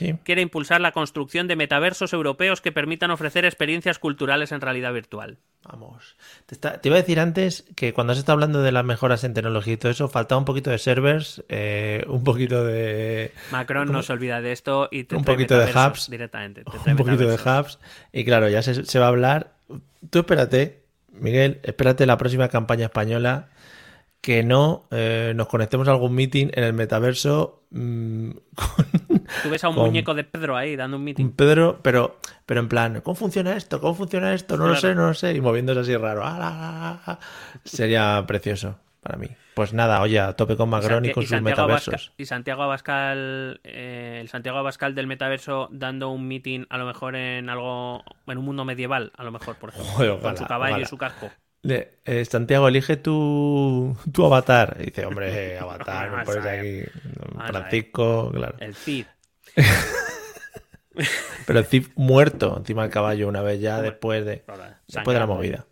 [0.00, 0.14] Sí.
[0.24, 5.36] quiere impulsar la construcción de metaversos europeos que permitan ofrecer experiencias culturales en realidad virtual.
[5.62, 6.16] Vamos.
[6.46, 9.24] Te, está- te iba a decir antes que cuando has estado hablando de las mejoras
[9.24, 13.30] en tecnología y todo eso, faltaba un poquito de servers, eh, un poquito de.
[13.52, 13.98] Macron ¿Cómo?
[13.98, 16.10] no se olvida de esto y te Un trae poquito de hubs.
[16.10, 16.64] directamente.
[16.64, 17.78] te trae un poquito de hubs.
[18.12, 19.52] Y claro, ya se, se va a hablar.
[20.08, 20.80] Tú espérate,
[21.12, 23.48] Miguel, espérate la próxima campaña española
[24.20, 29.64] que no eh, nos conectemos a algún meeting en el metaverso mm, con, Tú ves
[29.64, 31.24] a un con- muñeco de Pedro ahí dando un meeting.
[31.26, 33.80] con Pedro, pero, pero en plan, ¿cómo funciona esto?
[33.80, 34.56] ¿Cómo funciona esto?
[34.56, 35.34] No lo sé, no lo sé.
[35.34, 36.22] Y moviéndose así raro.
[36.24, 37.18] Ah.
[37.64, 39.28] Sería precioso para mí.
[39.54, 41.88] Pues nada, oye, a tope con Macron y, con sus Santiago metaversos.
[41.94, 46.86] Abascal, y Santiago Abascal, eh, el Santiago Abascal del metaverso dando un meeting a lo
[46.86, 50.36] mejor en algo, en un mundo medieval, a lo mejor, por ejemplo, Joder, con ojalá,
[50.36, 50.82] su caballo ojalá.
[50.84, 51.30] y su casco.
[51.62, 54.76] Le- eh, Santiago, elige tu, tu avatar.
[54.80, 56.82] Y dice, hombre, avatar, me pones aquí.
[57.46, 58.56] Francisco, claro.
[58.60, 59.06] El Cid.
[61.46, 64.42] Pero el Cid muerto encima del caballo una vez ya después de,
[64.88, 65.66] después de la movida.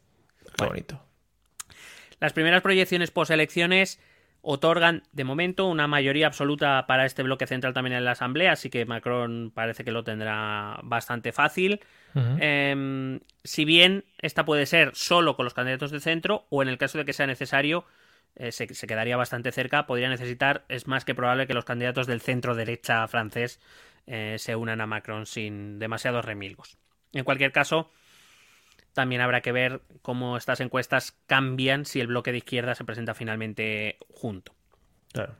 [0.56, 1.02] Qué bonito.
[2.20, 4.00] Las primeras proyecciones postelecciones
[4.50, 8.70] otorgan de momento una mayoría absoluta para este bloque central también en la Asamblea, así
[8.70, 11.80] que Macron parece que lo tendrá bastante fácil.
[12.14, 16.78] Em, si bien esta puede ser solo con los candidatos de centro o en el
[16.78, 17.84] caso de que sea necesario
[18.36, 22.06] eh, se, se quedaría bastante cerca, podría necesitar, es más que probable que los candidatos
[22.06, 23.60] del centro derecha francés
[24.06, 26.78] eh, se unan a Macron sin demasiados remilgos.
[27.12, 27.90] En cualquier caso,
[28.98, 33.14] también habrá que ver cómo estas encuestas cambian si el bloque de izquierda se presenta
[33.14, 34.56] finalmente junto.
[35.12, 35.36] Claro.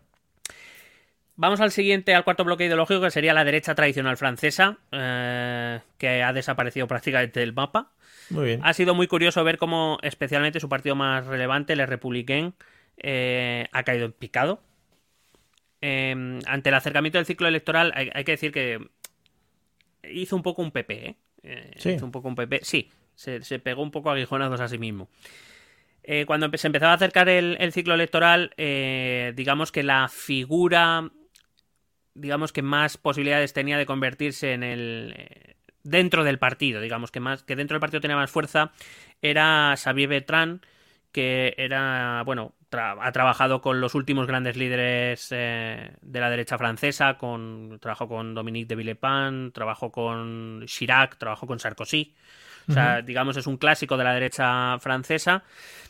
[1.34, 6.22] Vamos al siguiente, al cuarto bloque ideológico, que sería la derecha tradicional francesa, eh, que
[6.22, 7.90] ha desaparecido prácticamente del mapa.
[8.30, 8.60] Muy bien.
[8.62, 12.54] Ha sido muy curioso ver cómo, especialmente su partido más relevante, el Républicain,
[12.98, 14.62] eh, ha caído en picado.
[15.80, 18.88] Eh, ante el acercamiento del ciclo electoral, hay, hay que decir que
[20.04, 21.16] hizo un poco un PP, ¿eh?
[21.42, 21.90] Eh, Sí.
[21.90, 22.60] Hizo un poco un PP.
[22.62, 25.08] Sí, se, pegó un poco aguijonazos a sí mismo.
[26.04, 31.10] Eh, cuando se empezaba a acercar el, el ciclo electoral, eh, digamos que la figura,
[32.14, 37.20] digamos que más posibilidades tenía de convertirse en el eh, dentro del partido, digamos que
[37.20, 38.72] más que dentro del partido tenía más fuerza,
[39.20, 40.64] era Xavier Bertrand,
[41.10, 46.56] que era, bueno, tra- ha trabajado con los últimos grandes líderes eh, de la derecha
[46.56, 52.14] francesa, con trabajó con Dominique de Villepin, trabajó con Chirac, trabajó con Sarkozy.
[52.68, 55.42] O sea, digamos, es un clásico de la derecha francesa.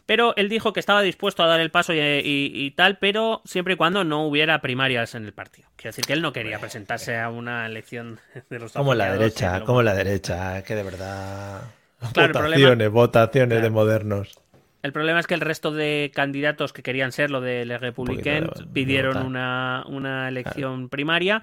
[0.07, 3.43] Pero él dijo que estaba dispuesto a dar el paso y, y- y tal, pero
[3.45, 5.69] siempre y cuando no hubiera primarias en el partido.
[5.77, 8.19] Quiero decir que él no quería presentarse a una elección
[8.49, 11.63] de los Como la derecha, como la derecha, que de verdad.
[12.15, 14.39] Claro, votaciones, problema- votaciones de modernos.
[14.83, 18.49] El problema es que el resto de candidatos que querían ser lo de Les Républicains
[18.73, 21.43] pidieron una, una elección primaria.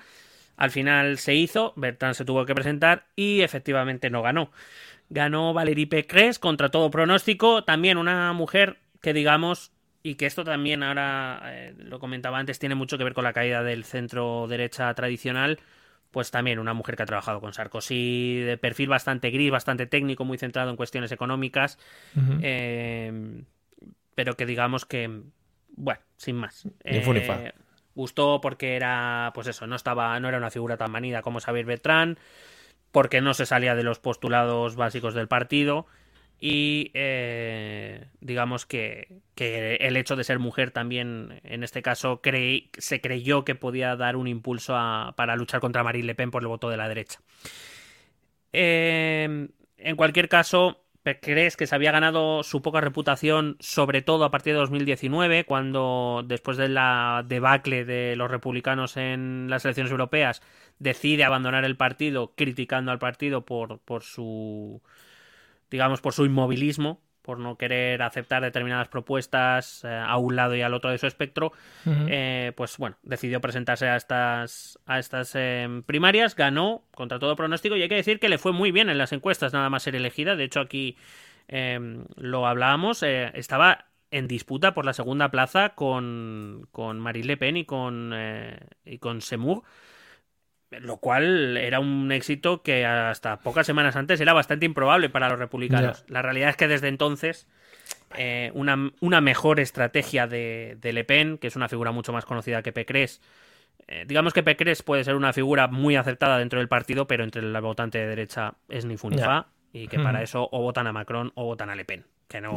[0.58, 4.52] Al final se hizo, Bertrand se tuvo que presentar y efectivamente no ganó.
[5.10, 9.72] Ganó Valérie Pécresse contra todo pronóstico, también una mujer que digamos,
[10.02, 13.34] y que esto también ahora eh, lo comentaba antes, tiene mucho que ver con la
[13.34, 15.60] caída del centro derecha tradicional,
[16.12, 20.26] pues también una mujer que ha trabajado con Sarkozy, de perfil bastante gris, bastante técnico,
[20.26, 21.78] muy centrado en cuestiones económicas,
[22.42, 23.44] eh,
[24.16, 25.24] pero que digamos que,
[25.76, 26.68] bueno, sin más.
[26.84, 27.52] Eh,
[27.96, 31.66] gustó porque era, pues eso, no estaba, no era una figura tan manida como Xavier
[31.66, 32.18] Bertrand,
[32.96, 35.86] porque no se salía de los postulados básicos del partido
[36.40, 42.22] y eh, digamos que, que el hecho de ser mujer también en este caso
[42.78, 46.42] se creyó que podía dar un impulso a- para luchar contra Marine Le Pen por
[46.44, 47.20] el voto de la derecha.
[48.54, 50.82] Eh, en cualquier caso,
[51.22, 56.24] ¿crees que se había ganado su poca reputación, sobre todo a partir de 2019, cuando
[56.26, 60.42] después de la debacle de los republicanos en las elecciones europeas
[60.80, 64.82] decide abandonar el partido, criticando al partido por, por su,
[65.70, 70.62] digamos, por su inmovilismo, por no querer aceptar determinadas propuestas eh, a un lado y
[70.62, 71.54] al otro de su espectro,
[71.86, 77.76] eh, pues bueno, decidió presentarse a estas, a estas eh, primarias, ganó contra todo pronóstico
[77.76, 79.96] y hay que decir que le fue muy bien en las encuestas nada más ser
[79.96, 80.36] elegida.
[80.36, 80.98] De hecho, aquí
[81.48, 81.80] eh,
[82.16, 87.66] lo hablábamos, estaba en disputa por la segunda plaza con, con Marine Le Pen y
[87.66, 88.14] con,
[88.86, 89.64] y con Semur,
[90.82, 95.40] lo cual era un éxito que hasta pocas semanas antes era bastante improbable para los
[95.40, 96.04] republicanos.
[96.08, 97.48] La realidad es que desde entonces
[98.18, 102.26] eh, una, una mejor estrategia de, de Le Pen, que es una figura mucho más
[102.26, 103.22] conocida que Pécresse.
[103.88, 107.42] Eh, digamos que Pécresse puede ser una figura muy aceptada dentro del partido, pero entre
[107.42, 109.26] el votante de derecha es ni fu ni Ya.
[109.26, 110.24] fa, y que para Ujú.
[110.24, 112.06] eso o votan a Macron o votan a Le Pen.
[112.28, 112.56] Que no.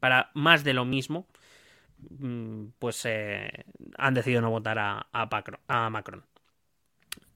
[0.00, 1.26] Para más de lo mismo,
[2.18, 3.64] mm, pues eh,
[3.98, 6.24] han decidido no votar a, a Pacro- a Macron.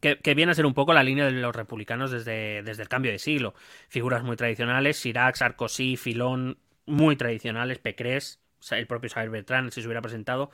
[0.00, 2.88] Que, que viene a ser un poco la línea de los republicanos desde, desde el
[2.88, 3.54] cambio de siglo.
[3.88, 8.38] Figuras muy tradicionales, Chirac, Sarkozy, Filón, muy tradicionales, Pécresse,
[8.70, 10.50] el propio Xavier Bertrand, si se hubiera presentado,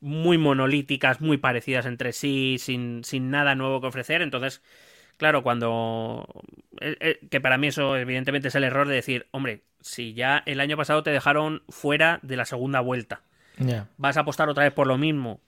[0.00, 4.22] muy monolíticas, muy parecidas entre sí, sin, sin nada nuevo que ofrecer.
[4.22, 4.62] Entonces,
[5.16, 6.26] claro, cuando...
[6.80, 10.42] eh, eh, que para mí eso evidentemente es el error de decir, hombre, si ya
[10.46, 13.22] el año pasado te dejaron fuera de la segunda vuelta,
[13.58, 15.40] Ya, vas a apostar otra vez por lo mismo.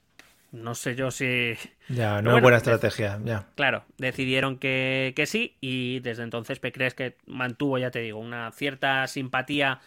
[0.51, 1.55] No sé yo si...
[1.89, 3.47] ya, no bueno, es buena estrategia, ya.
[3.55, 8.51] Claro, decidieron que, que sí y desde entonces Pécresse que mantuvo, ya te digo, una
[8.53, 9.81] cierta simpatía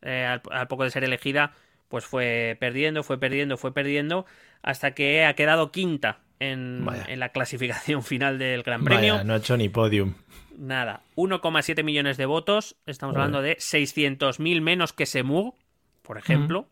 [0.00, 1.52] eh, al, al poco de ser elegida,
[1.88, 4.24] pues fue perdiendo, fue perdiendo, fue perdiendo,
[4.62, 9.14] hasta que ha quedado quinta en, en la clasificación final del Gran Premio.
[9.14, 10.14] Vaya, no ha hecho ni podium.
[10.56, 15.54] Nada, 1,7 millones de votos, estamos hablando de 600.000 menos que Semur,
[16.02, 16.68] por ejemplo,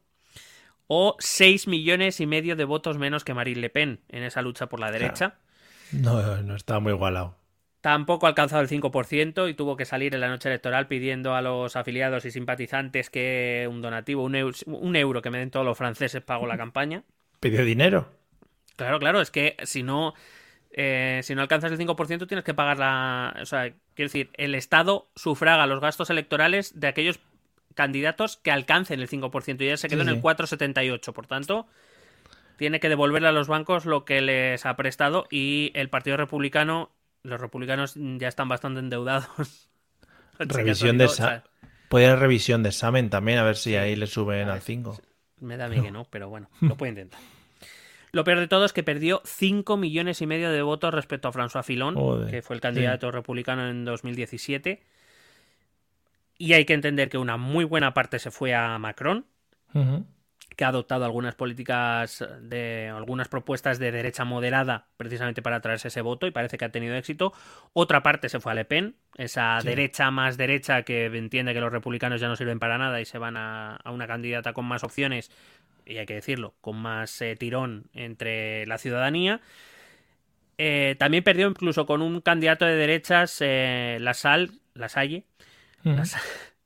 [0.87, 4.69] o 6 millones y medio de votos menos que Marine Le Pen en esa lucha
[4.69, 5.39] por la derecha.
[5.93, 7.37] No, no está muy igualado.
[7.81, 11.43] Tampoco ha alcanzado el 5% y tuvo que salir en la noche electoral pidiendo a
[11.43, 15.65] los afiliados y simpatizantes que un donativo, un euro, un euro que me den todos
[15.65, 17.05] los franceses, pago la campaña.
[17.39, 18.09] ¿Pidió dinero?
[18.75, 20.15] Claro, claro, es que si no,
[20.71, 23.37] eh, si no alcanzas el 5% tienes que pagar la...
[23.41, 27.21] O sea, quiero decir, el Estado sufraga los gastos electorales de aquellos
[27.77, 31.13] candidatos que alcancen el 5% y ya se quedó Sí, en el 4,78.
[31.13, 31.69] Por tanto,
[32.57, 36.91] tiene que devolverle a los bancos lo que les ha prestado y el Partido Republicano,
[37.23, 39.69] los republicanos ya están bastante endeudados.
[40.39, 41.45] Revisión de esa.
[41.89, 45.01] Puede haber revisión de examen también, a ver si ahí le suben al 5.
[45.41, 47.21] Me da a mí que no, pero bueno, lo puede intentar.
[48.13, 51.33] Lo peor de todo es que perdió 5 millones y medio de votos respecto a
[51.33, 54.83] François Fillon, Joder, que fue el candidato republicano en 2017.
[56.39, 59.27] Y hay que entender que una muy buena parte se fue a Macron,
[60.55, 66.01] que ha adoptado algunas políticas de algunas propuestas de derecha moderada precisamente para traerse ese
[66.01, 67.33] voto y parece que ha tenido éxito.
[67.75, 69.69] Otra parte se fue a Le Pen, esa Sí.
[69.69, 73.19] derecha más derecha que entiende que los republicanos ya no sirven para nada y se
[73.19, 75.31] van a, a una candidata con más opciones
[75.85, 79.41] y hay que decirlo, con más eh, tirón entre la ciudadanía.
[80.59, 83.99] Eh, también perdió incluso con un candidato de derechas, eh,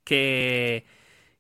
[0.05, 0.87] Que,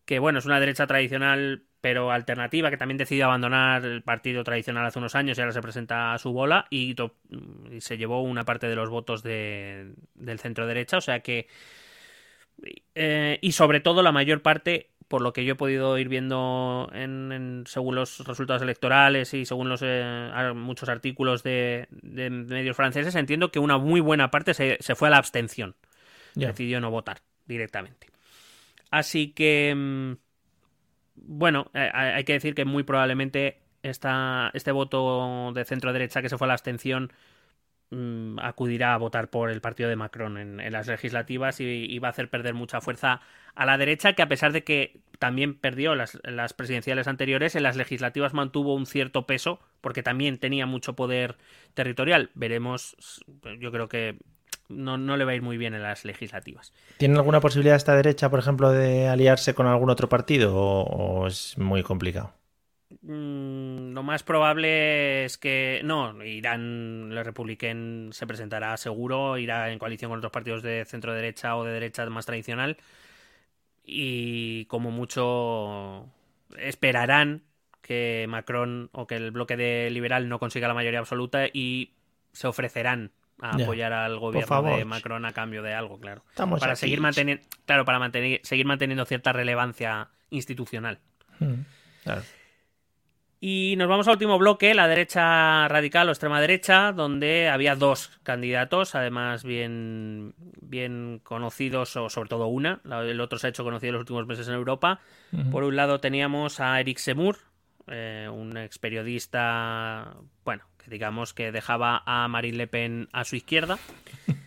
[0.04, 4.84] que bueno, es una derecha tradicional pero alternativa, que también decidió abandonar el partido tradicional
[4.84, 6.94] hace unos años y ahora se presenta a su bola y,
[7.78, 11.48] se llevó una parte de los votos de- del centro derecha, o sea que
[12.94, 16.88] eh, y sobre todo la mayor parte por lo que yo he podido ir viendo
[16.92, 22.76] en, en- según los resultados electorales y según los eh, muchos artículos de, de medios
[22.76, 25.74] franceses entiendo que una muy buena parte se, se fue a la abstención.
[26.34, 26.48] Ya.
[26.48, 28.06] decidió no votar directamente.
[28.90, 30.12] Así que, mm,
[31.16, 36.28] bueno, eh, hay que decir que muy probablemente esta, este voto de centro derecha que
[36.28, 37.12] se fue a la abstención
[37.90, 41.98] mm, acudirá a votar por el partido de Macron en, en las legislativas y, y
[41.98, 43.20] va a hacer perder mucha fuerza
[43.54, 47.62] a la derecha, que a pesar de que también perdió las, las presidenciales anteriores, en
[47.62, 51.36] las legislativas mantuvo un cierto peso, porque también tenía mucho poder
[51.74, 52.30] territorial.
[52.34, 52.96] Veremos,
[53.58, 54.18] yo creo que
[54.70, 56.72] no, no le va a ir muy bien en las legislativas.
[56.96, 61.26] ¿Tiene alguna posibilidad esta derecha, por ejemplo, de aliarse con algún otro partido o, o
[61.26, 62.32] es muy complicado?
[63.02, 69.78] Mm, lo más probable es que no, irán, el Republican se presentará seguro, irá en
[69.78, 72.76] coalición con otros partidos de centro derecha o de derecha más tradicional
[73.84, 76.06] y como mucho
[76.58, 77.44] esperarán
[77.82, 81.94] que Macron o que el bloque de liberal no consiga la mayoría absoluta y
[82.32, 83.64] se ofrecerán a Ya.
[83.64, 86.22] apoyar al gobierno de Macron a cambio de algo, claro.
[86.30, 86.80] Estamos para aquí.
[86.80, 90.98] seguir manteniendo, claro, para mantener, seguir manteniendo cierta relevancia institucional.
[91.38, 91.54] Mm,
[92.04, 92.22] Claro.
[93.42, 98.18] Y nos vamos al último bloque, la derecha radical o extrema derecha, donde había dos
[98.22, 103.88] candidatos, además bien, bien conocidos, o sobre todo una, el otro se ha hecho conocido
[103.90, 105.00] en los últimos meses en Europa.
[105.50, 107.38] Por un lado teníamos a Eric Semur,
[107.86, 113.78] eh, un ex periodista, bueno, digamos que dejaba a Marine Le Pen a su izquierda.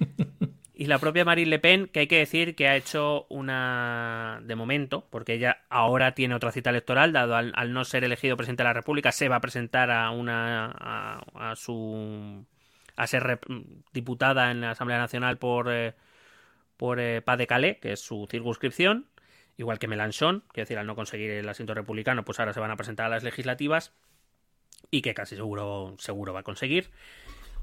[0.76, 4.40] Y la propia Marine Le Pen, que hay que decir que ha hecho una.
[4.44, 8.36] de momento, porque ella ahora tiene otra cita electoral, dado al, al no ser elegido
[8.36, 10.66] presidente de la República, se va a presentar a una.
[10.76, 12.44] a, a su.
[12.96, 15.72] a ser rep- diputada en la Asamblea Nacional por.
[15.72, 15.94] eh,
[16.76, 19.06] por eh, Pas de Calais, que es su circunscripción.
[19.58, 22.72] Igual que Mélenchon, que decir, al no conseguir el asiento republicano, pues ahora se van
[22.72, 23.94] a presentar a las legislativas.
[24.94, 26.92] Y que casi seguro, seguro va a conseguir.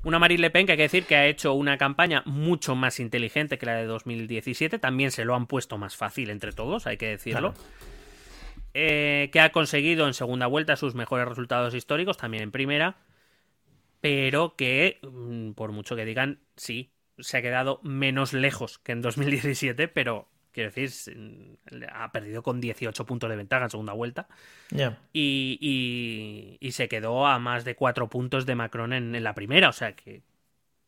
[0.03, 2.99] Una Marine Le Pen que hay que decir que ha hecho una campaña mucho más
[2.99, 4.81] inteligente que la de 2017.
[4.81, 7.55] También se lo han puesto más fácil entre todos, hay que decirlo.
[8.75, 12.97] Eh, que ha conseguido en segunda vuelta sus mejores resultados históricos, también en primera.
[14.01, 16.91] Pero que, mm, por mucho que digan, sí,
[17.21, 21.59] se ha quedado menos lejos que en 2017, pero quiero decir,
[21.93, 24.29] ha perdido con 18 puntos de ventaja en segunda vuelta
[24.71, 24.99] Ya.
[25.13, 29.35] y, y- y se quedó a más de cuatro puntos de Macron en, en la
[29.35, 29.69] primera.
[29.69, 30.23] O sea que,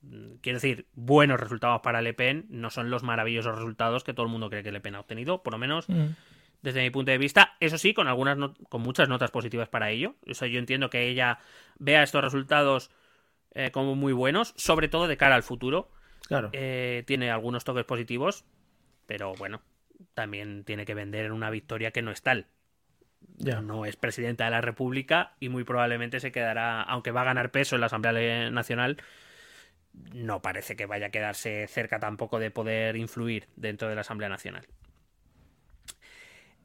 [0.03, 4.27] mm, quiero decir, buenos resultados para Le Pen, no son los maravillosos resultados que todo
[4.27, 6.09] el mundo cree que Le Pen ha obtenido, por lo menos Mm.
[6.63, 7.57] desde mi punto de vista.
[7.61, 10.15] Eso sí, con algunas no- con muchas notas positivas para ello.
[10.29, 11.39] O sea, yo entiendo que ella
[11.79, 12.91] vea estos resultados
[13.55, 15.91] eh, como muy buenos, sobre todo de cara al futuro.
[16.27, 16.49] Claro.
[16.55, 18.47] Eh, tiene algunos toques positivos,
[19.07, 19.63] pero bueno,
[20.15, 22.47] también tiene que vender en una victoria que no es tal
[23.39, 23.61] ya.
[23.61, 27.51] no es presidenta de la República y muy probablemente se quedará, aunque va a ganar
[27.51, 28.99] peso en la Asamblea Nacional,
[30.15, 34.29] no parece que vaya a quedarse cerca tampoco de poder influir dentro de la Asamblea
[34.29, 34.67] Nacional.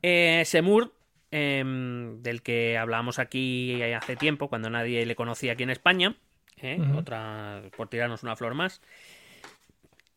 [0.02, 0.94] Eh, Semur,
[1.32, 6.16] em, del que hablábamos aquí hace tiempo, cuando nadie le conocía aquí en España,
[6.62, 6.80] ¿eh?
[6.96, 8.82] Otra por tirarnos una flor más,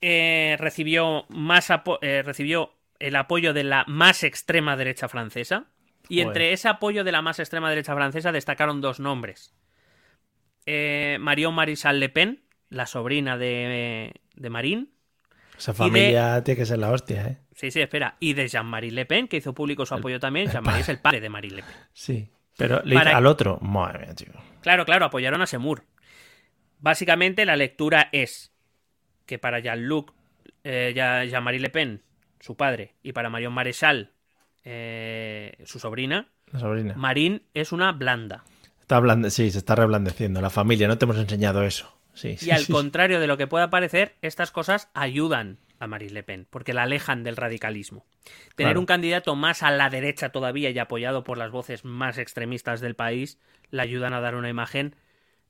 [0.01, 1.69] eh, recibió más
[2.01, 5.67] eh, recibió el apoyo de la más extrema derecha francesa.
[6.09, 6.27] Y Joder.
[6.29, 9.55] entre ese apoyo de la más extrema derecha francesa destacaron dos nombres.
[10.67, 14.87] Eh, Marion Marisal Le Pen, la sobrina de, de Marine,
[15.57, 17.39] Esa Y de- familia tiene que ser la hostia, ¿eh?
[17.55, 18.17] Sí, sí, espera.
[18.21, 20.51] Y de Jean-Marie Le Pen, que hizo público su apoyo también.
[20.51, 21.75] Jean-Marie es el padre de Marine Le Pen.
[21.93, 22.31] Sí.
[22.57, 24.33] Pero le Para- dice al otro, madre mía, tío.
[24.63, 25.85] Claro, claro, apoyaron a Semur.
[26.79, 28.50] Básicamente la lectura es
[29.31, 30.13] que para Jean-Luc,
[30.65, 32.03] eh, Ya- Jean-Marie Le Pen,
[32.41, 34.11] su padre, y para Marion Maréchal,
[34.65, 36.95] eh, su sobrina, La sobrina.
[36.97, 38.45] Marine es una blanda.
[38.81, 39.01] Está
[39.31, 40.41] sí, se está reblandeciendo.
[40.41, 41.97] La familia, no te hemos enseñado eso.
[42.13, 42.73] Sí, sí, Y al sí.
[42.73, 46.83] contrario de lo que pueda parecer, estas cosas ayudan a Marine Le Pen, porque la
[46.83, 48.05] alejan del radicalismo.
[48.57, 48.81] Tener Claro.
[48.81, 52.97] un candidato más a la derecha todavía y apoyado por las voces más extremistas del
[52.97, 53.39] país,
[53.71, 54.97] le ayudan a dar una imagen.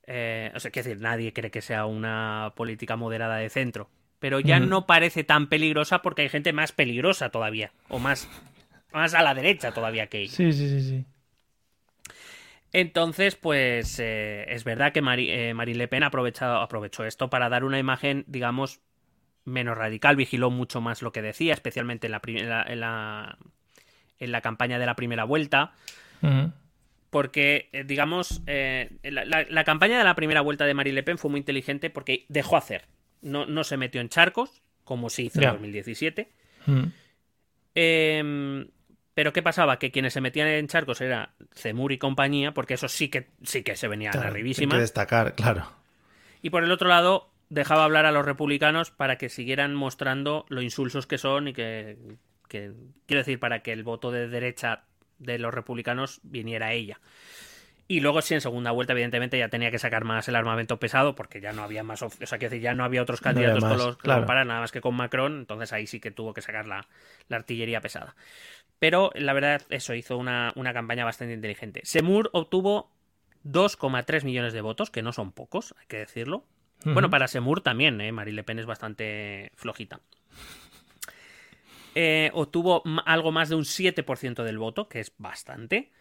[0.07, 3.89] Eh, o sea, quiero decir, nadie cree que sea una política moderada de centro.
[4.19, 7.71] Pero ya no parece tan peligrosa porque hay gente más peligrosa todavía.
[7.89, 8.29] O más,
[8.93, 10.35] más a la derecha todavía que ella.
[10.35, 11.05] Sí, sí, sí, sí.
[12.73, 17.63] Entonces, pues eh, es verdad que Mari- eh, Marine Le Pen aprovechó esto para dar
[17.63, 18.79] una imagen, digamos,
[19.43, 23.37] menos radical, vigiló mucho más lo que decía, especialmente en la, en la, en la,
[24.19, 25.73] en la campaña de la primera vuelta.
[27.11, 31.03] Porque, eh, digamos, eh, la, la- la campaña de la primera vuelta de Marine Le
[31.03, 32.85] Pen fue muy inteligente porque dejó hacer,
[33.21, 36.31] no, no se metió en charcos, como se hizo en 2017.
[36.67, 36.89] Ujú.
[37.75, 38.67] Em,
[39.13, 39.77] pero ¿qué pasaba?
[39.79, 43.63] Que quienes se metían en charcos era Zemur y compañía, porque eso sí que sí
[43.63, 44.75] que se venían Claro, hay arribísimas.
[44.75, 45.69] que destacar, claro.
[46.41, 50.61] Y por el otro lado, dejaba hablar a los republicanos para que siguieran mostrando lo
[50.61, 51.97] insulsos que son y que,
[52.47, 52.71] que-
[53.05, 54.85] quiero decir, para que el voto de derecha
[55.21, 56.99] de los republicanos viniera ella.
[57.87, 61.13] Y luego sí, en segunda vuelta, evidentemente, ya tenía que sacar más el armamento pesado,
[61.13, 63.47] porque ya no había más, o sea, quiero decir, ya no había otros No había
[63.49, 64.21] candidatos con los claro.
[64.21, 66.87] comparar, nada más que con Macron, entonces ahí sí que tuvo que sacar la,
[67.27, 68.15] la artillería pesada.
[68.79, 71.81] Pero la verdad, eso hizo una, una campaña bastante inteligente.
[71.83, 72.91] Semur obtuvo
[73.43, 76.45] 2,3 millones de votos, que no son pocos, hay que decirlo.
[76.83, 78.11] Bueno, para Semur también, ¿eh?
[78.11, 79.99] Marine Le Pen es bastante flojita.
[81.95, 85.91] Eh, obtuvo algo más de un 7% del voto, que es bastante.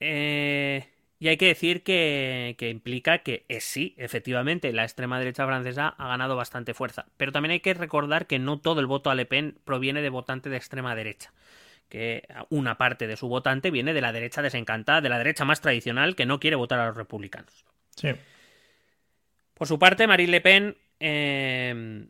[0.00, 0.86] Eh,
[1.18, 5.94] y hay que decir que, que implica que eh, sí, efectivamente, la extrema derecha francesa
[5.96, 7.06] ha ganado bastante fuerza.
[7.16, 10.10] Pero también hay que recordar que no todo el voto a Le Pen proviene de
[10.10, 11.32] votante de extrema derecha.
[11.88, 15.60] Que una parte de su votante viene de la derecha desencantada, de la derecha más
[15.60, 17.64] tradicional que no quiere votar a los republicanos.
[17.96, 18.08] Sí.
[19.54, 22.06] Por su parte, Marine Le Pen, eh,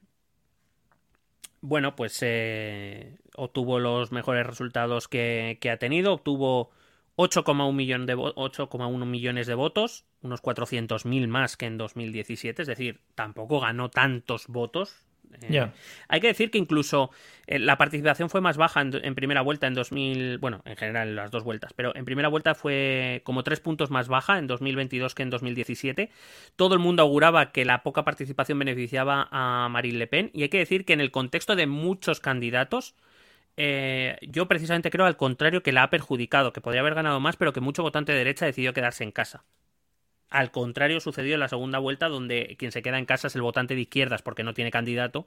[1.66, 6.12] bueno, pues eh, obtuvo los mejores resultados que, ha tenido.
[6.12, 6.70] Obtuvo
[7.16, 12.68] 8,1 millón de vo- 8,1 millones de votos, unos 400.000 más que en 2017, es
[12.68, 15.03] decir, tampoco ganó tantos votos.
[15.42, 15.66] Eh.
[16.08, 17.10] Hay que decir que incluso
[17.46, 21.08] eh, la participación fue más baja en, en primera vuelta en 2000, bueno, en general
[21.08, 24.46] en las dos vueltas, pero en primera vuelta fue como tres puntos más baja en
[24.46, 26.10] 2022 que en 2017.
[26.56, 30.48] Todo el mundo auguraba que la poca participación beneficiaba a Marine Le Pen y hay
[30.48, 32.94] que decir que en el contexto de muchos candidatos,
[33.56, 37.36] eh, yo precisamente creo al contrario que la ha perjudicado, que podría haber ganado más,
[37.36, 39.44] pero que mucho votante de derecha decidió quedarse en casa.
[40.34, 43.42] Al contrario sucedió en la segunda vuelta, donde quien se queda en casa es el
[43.42, 45.26] votante de izquierdas porque no tiene candidato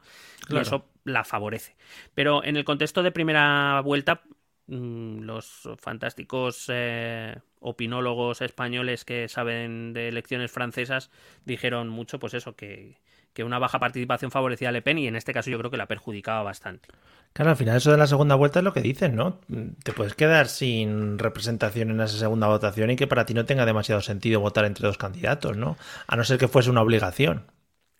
[0.49, 1.77] y eso la favorece.
[2.13, 4.23] Pero en el contexto de primera vuelta,
[4.67, 11.09] mm, los fantásticos eh, opinólogos españoles que saben de elecciones francesas
[11.45, 12.97] dijeron mucho, pues eso, que,
[13.38, 15.77] que una baja participación favorecía a Le Pen y en este caso yo creo que
[15.77, 16.89] la perjudicaba bastante.
[17.34, 19.41] Claro, al final eso de la segunda vuelta es lo que dicen, ¿no?
[19.84, 23.68] Te puedes quedar sin representación en esa segunda votación y que para ti no tenga
[23.68, 25.77] demasiado sentido votar entre dos candidatos, ¿no?
[26.07, 27.45] A no ser que fuese una obligación.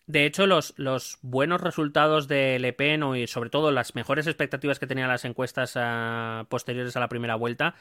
[0.08, 4.80] De hecho, los, los buenos resultados de Le Pen y sobre todo las mejores expectativas
[4.80, 7.76] que tenían las encuestas ah, posteriores a la primera vuelta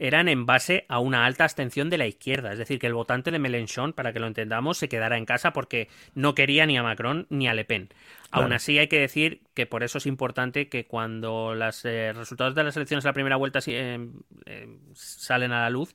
[0.00, 2.50] eran en base a una alta abstención de la izquierda.
[2.52, 5.52] Es decir, que el votante de Mélenchon, para que lo entendamos, se quedara en casa
[5.52, 7.90] porque no quería ni a Macron ni a Le Pen.
[8.32, 12.64] Aún así, hay que decir que por eso es importante que cuando los resultados de
[12.64, 14.08] las elecciones de la primera vuelta eh,
[14.46, 15.94] eh, salen a la luz,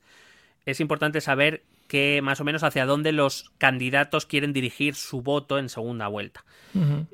[0.64, 5.58] es importante saber que más o menos hacia dónde los candidatos quieren dirigir su voto
[5.58, 6.44] en segunda vuelta.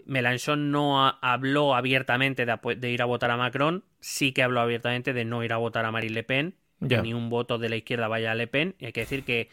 [0.07, 4.61] Mélenchon no ha- habló abiertamente de, de ir a votar a Macron, sí que habló
[4.61, 6.55] abiertamente de no ir a votar a Marine Le Pen,
[6.89, 9.25] Que ni un voto de la izquierda vaya a Le Pen, y hay que decir
[9.25, 9.49] que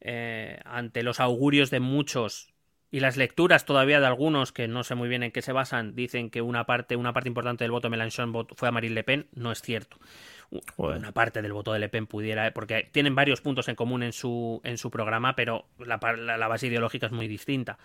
[0.00, 2.48] eh, ante los augurios de muchos
[2.90, 5.94] y las lecturas todavía de algunos que no sé muy bien en qué se basan,
[5.94, 8.94] dicen que una parte, una parte importante del voto de Mélenchon vot- fue a Marine
[8.94, 9.98] Le Pen, no es cierto.
[10.76, 10.98] Joder.
[10.98, 14.12] Una parte del voto de Le Pen pudiera, porque tienen varios puntos en común en
[14.12, 17.78] su, en su programa, pero la, la- la base ideológica es muy distinta.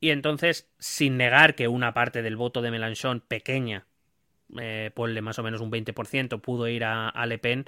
[0.00, 3.86] Y entonces, sin negar que una parte del voto de Mélenchon pequeña,
[4.58, 7.64] eh, ponle más o menos un 20%, pudo ir a, a Le Pen,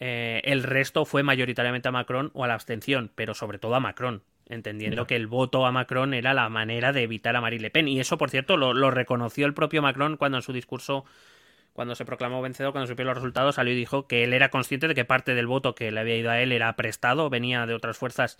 [0.00, 3.80] eh, el resto fue mayoritariamente a Macron o a la abstención, pero sobre todo a
[3.80, 4.22] Macron.
[4.48, 7.86] entendiendo que el voto a Macron era la manera de evitar a Marine Le Pen.
[7.86, 11.04] Y eso, por cierto, lo, lo reconoció el propio Macron cuando en su discurso
[11.72, 14.88] cuando se proclamó vencedor, cuando supió los resultados, salió y dijo que él era consciente
[14.88, 17.74] de que parte del voto que le había ido a él era prestado, venía de
[17.74, 18.38] otras fuerzas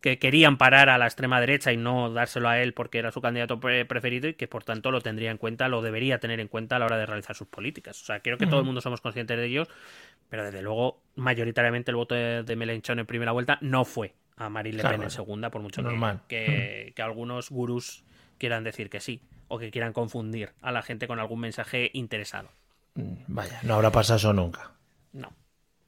[0.00, 3.20] que querían parar a la extrema derecha y no dárselo a él porque era su
[3.20, 6.76] candidato preferido y que por tanto lo tendría en cuenta, lo debería tener en cuenta
[6.76, 8.00] a la hora de realizar sus políticas.
[8.02, 9.68] O sea, creo que todo el mundo somos conscientes de ellos,
[10.28, 14.48] pero desde luego, mayoritariamente el voto de, de Melenchon en primera vuelta no fue a
[14.48, 16.20] Marine Le Pen en segunda, por mucho Normal.
[16.28, 18.04] Que, que algunos gurús
[18.38, 22.50] quieran decir que sí, o que quieran confundir a la gente con algún mensaje interesado.
[22.94, 24.72] Vaya, no habrá pasado eso nunca.
[25.12, 25.32] No.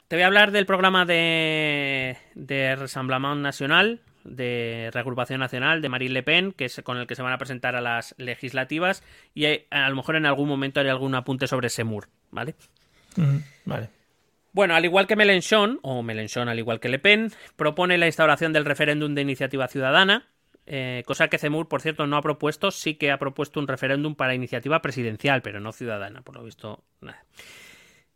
[0.09, 6.15] Te voy a hablar del programa de, de Rassemblement Nacional, de Reagrupación Nacional de Marine
[6.15, 9.03] Le Pen, que es con el que se van a presentar a las legislativas,
[9.35, 12.55] y a lo mejor en algún momento haré algún apunte sobre Semur, ¿vale?
[13.65, 13.91] Vale.
[14.59, 18.53] Bueno, al igual que Mélenchon, o Mélenchon al igual que Le Pen, propone la instauración
[18.53, 20.27] del referéndum de iniciativa ciudadana,
[20.67, 24.17] eh, cosa que Zemmour, por cierto, no ha propuesto, sí que ha propuesto un referéndum
[24.17, 27.25] para iniciativa presidencial, pero no ciudadana, por lo visto, nada.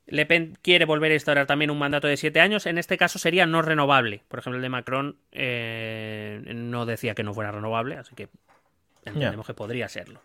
[0.07, 2.67] Le Pen quiere volver a instaurar también un mandato de siete años.
[2.67, 4.25] En este caso sería no renovable.
[4.27, 8.31] Por ejemplo, el de Macron eh, no decía que no fuera renovable, así que
[9.05, 10.21] entendemos que podría serlo.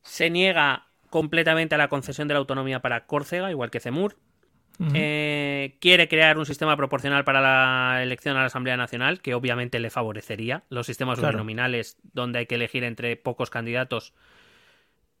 [0.00, 3.80] Se niega completamente a la concesión de la autonomía para Córcega, igual que
[4.94, 9.78] Eh, quiere crear un sistema proporcional para la elección a la Asamblea Nacional, que obviamente
[9.78, 10.64] le favorecería.
[10.68, 11.34] Los sistemas Claro.
[11.36, 14.14] uninominales, donde hay que elegir entre pocos candidatos.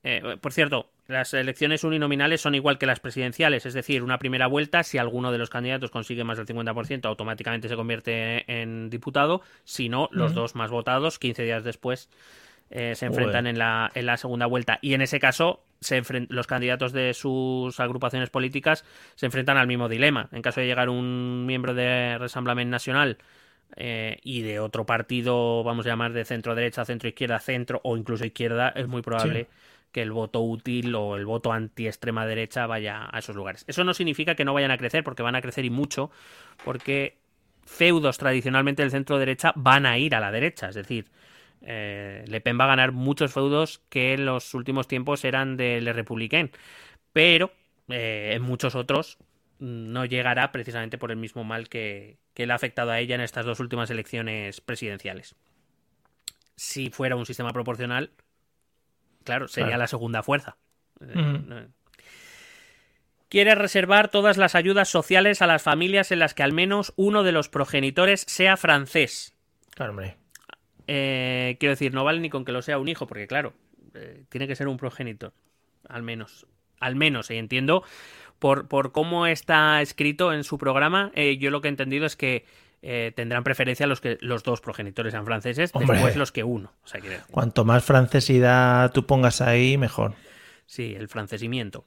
[0.06, 4.46] Eh, por cierto, las elecciones uninominales son igual que las presidenciales, es decir, una primera
[4.46, 9.40] vuelta, si alguno de los candidatos consigue más del 50%, automáticamente se convierte en diputado,
[9.64, 12.10] si no, los dos más votados, 15 días después,
[12.76, 14.80] eh, se enfrentan en la, en la segunda vuelta.
[14.82, 18.84] Y en ese caso, se los candidatos de sus agrupaciones políticas
[19.14, 20.28] se enfrentan al mismo dilema.
[20.32, 23.18] En caso de llegar un miembro de Rassemblement Nacional
[23.76, 27.96] eh, y de otro partido, vamos a llamar de centro derecha, centro izquierda, centro o
[27.96, 29.46] incluso izquierda, es muy probable
[29.92, 33.64] que el voto útil o el voto anti extrema derecha vaya a esos lugares.
[33.68, 36.10] Eso no significa que no vayan a crecer, porque van a crecer y mucho,
[36.64, 37.18] porque
[37.64, 41.06] feudos tradicionalmente del centro derecha van a ir a la derecha, es decir,
[41.66, 45.86] eh, Le Pen va a ganar muchos feudos que en los últimos tiempos eran del
[45.94, 46.50] Republicain,
[47.12, 47.52] pero
[47.88, 49.18] eh, en muchos otros
[49.58, 53.14] mm, no llegará precisamente por el mismo mal que, que le ha afectado a ella
[53.14, 55.34] en estas dos últimas elecciones presidenciales.
[56.56, 58.12] Si fuera un sistema proporcional,
[59.24, 59.80] claro, sería Claro.
[59.80, 60.56] la segunda fuerza.
[61.00, 61.66] Eh,
[63.28, 67.24] Quiere reservar todas las ayudas sociales a las familias en las que al menos uno
[67.24, 69.34] de los progenitores sea francés.
[69.70, 70.16] Claro, hombre.
[70.86, 73.52] Eh, quiero decir, no vale ni con que lo sea un hijo, porque claro,
[73.94, 75.32] eh, tiene que ser un progenitor,
[75.88, 76.46] al menos.
[76.80, 77.82] Al menos, y entiendo
[78.38, 82.16] por, por cómo está escrito en su programa, eh, yo lo que he entendido es
[82.16, 82.44] que
[82.82, 85.96] eh, tendrán preferencia los que los dos progenitores sean franceses, Hombre.
[85.96, 86.72] después los que uno.
[86.84, 87.00] O sea,
[87.30, 90.14] Cuanto más francesidad tú pongas ahí, mejor.
[90.66, 91.86] sí, el francesimiento.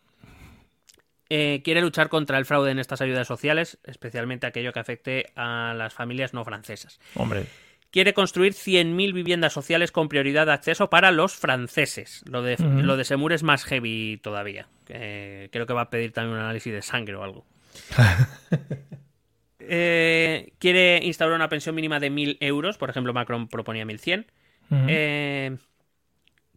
[1.29, 5.73] Eh, quiere luchar contra el fraude en estas ayudas sociales, especialmente aquello que afecte a
[5.77, 6.99] las familias no francesas.
[7.15, 7.45] Hombre.
[7.91, 12.23] Quiere construir 100.000 viviendas sociales con prioridad de acceso para los franceses.
[12.29, 12.81] Lo de, Ujú.
[12.83, 14.67] lo de Semur es más heavy todavía.
[14.89, 17.45] Eh, creo que va a pedir también un análisis de sangre o algo.
[19.69, 22.77] Eh, quiere instaurar una pensión mínima de 1.000 euros.
[22.77, 24.25] Por ejemplo, Macron proponía 1.100.
[24.69, 24.85] Ujú.
[24.87, 25.57] Eh,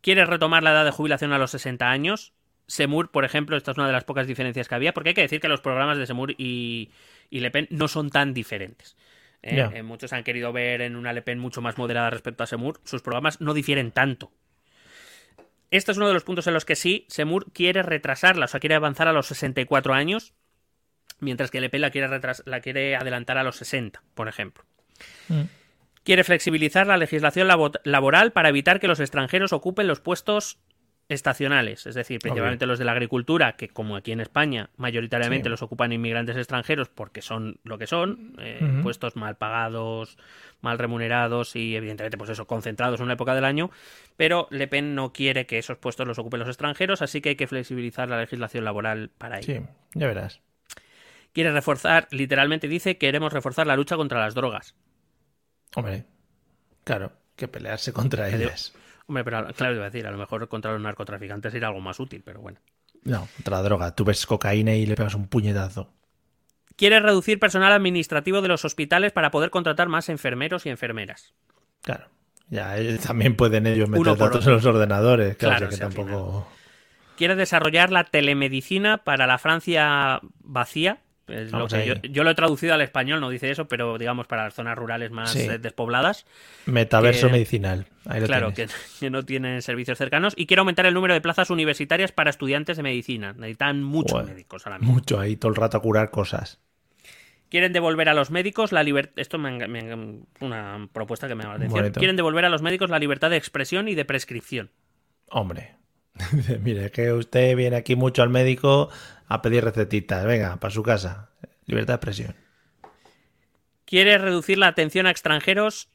[0.00, 2.32] quiere retomar la edad de jubilación a los 60 años.
[2.68, 5.22] Semur, por ejemplo, esta es una de las pocas diferencias que había, porque hay que
[5.22, 6.90] decir que los programas de Semur y,
[7.30, 8.96] y Le Pen no son tan diferentes.
[9.42, 12.46] Eh, eh, muchos han querido ver en una Le Pen mucho más moderada respecto a
[12.46, 12.80] Semur.
[12.84, 14.30] Sus programas no difieren tanto.
[15.70, 18.60] Este es uno de los puntos en los que sí, Semur quiere retrasarla, o sea,
[18.60, 20.34] quiere avanzar a los 64 años,
[21.20, 24.64] mientras que Le Pen la quiere, retras- la quiere adelantar a los 60, por ejemplo.
[25.28, 25.42] Mm.
[26.02, 30.58] Quiere flexibilizar la legislación labo- laboral para evitar que los extranjeros ocupen los puestos
[31.10, 35.50] estacionales, es decir, principalmente los de la agricultura, que como aquí en España mayoritariamente Sí.
[35.50, 40.16] los ocupan inmigrantes extranjeros porque son lo que son, eh, puestos mal pagados,
[40.60, 43.70] mal remunerados y evidentemente pues eso, concentrados en una época del año,
[44.16, 47.36] pero Le Pen no quiere que esos puestos los ocupen los extranjeros, así que hay
[47.36, 49.46] que flexibilizar la legislación laboral para ello.
[49.54, 49.60] Sí,
[49.94, 50.40] ya verás.
[51.32, 54.74] Quiere reforzar, literalmente dice, queremos reforzar la lucha contra las drogas.
[55.74, 56.04] Hombre.
[56.84, 58.74] Claro, que pelearse contra ellas.
[59.10, 61.98] Hombre, pero claro, iba a decir, a lo mejor contra los narcotraficantes era algo más
[61.98, 62.60] útil, pero bueno.
[63.02, 63.92] No, contra la droga.
[63.96, 65.92] Tú ves cocaína y le pegas un puñetazo.
[66.76, 71.34] Quiere reducir personal administrativo de los hospitales para poder contratar más enfermeros y enfermeras.
[71.82, 72.06] Claro.
[72.50, 75.36] Ya, eh, también pueden ellos meter datos en los ordenadores.
[75.36, 76.48] Claro, Claro, o sea que tampoco.
[77.16, 81.00] Quiere desarrollar la telemedicina para la Francia vacía,
[81.30, 84.26] Es lo que yo, yo lo he traducido al español, no dice eso, pero digamos
[84.26, 85.40] para las zonas rurales más Sí.
[85.40, 86.26] eh, despobladas.
[86.66, 87.86] Metaverso que- medicinal.
[88.06, 88.66] Ahí lo Claro, que,
[88.98, 90.34] que no tienen servicios cercanos.
[90.36, 93.32] Y quiere aumentar el número de plazas universitarias para estudiantes de medicina.
[93.34, 94.26] Necesitan muchos Joder.
[94.34, 94.94] médicos ahora mismo.
[94.94, 96.60] Mucho ahí, todo el rato a curar cosas.
[97.50, 99.14] Quieren devolver a los médicos la libertad.
[99.16, 99.58] Esto me,
[100.40, 101.80] una propuesta que me llama la atención.
[101.82, 101.98] Bonito.
[101.98, 104.70] Quieren devolver a los médicos la libertad de expresión y de prescripción.
[105.28, 105.74] Hombre.
[106.62, 108.90] Mire, que usted viene aquí mucho al médico
[109.30, 110.26] a pedir recetitas.
[110.26, 111.30] Venga, para su casa.
[111.64, 112.36] Libertad de expresión.
[113.86, 115.88] Quiere reducir la atención a extranjeros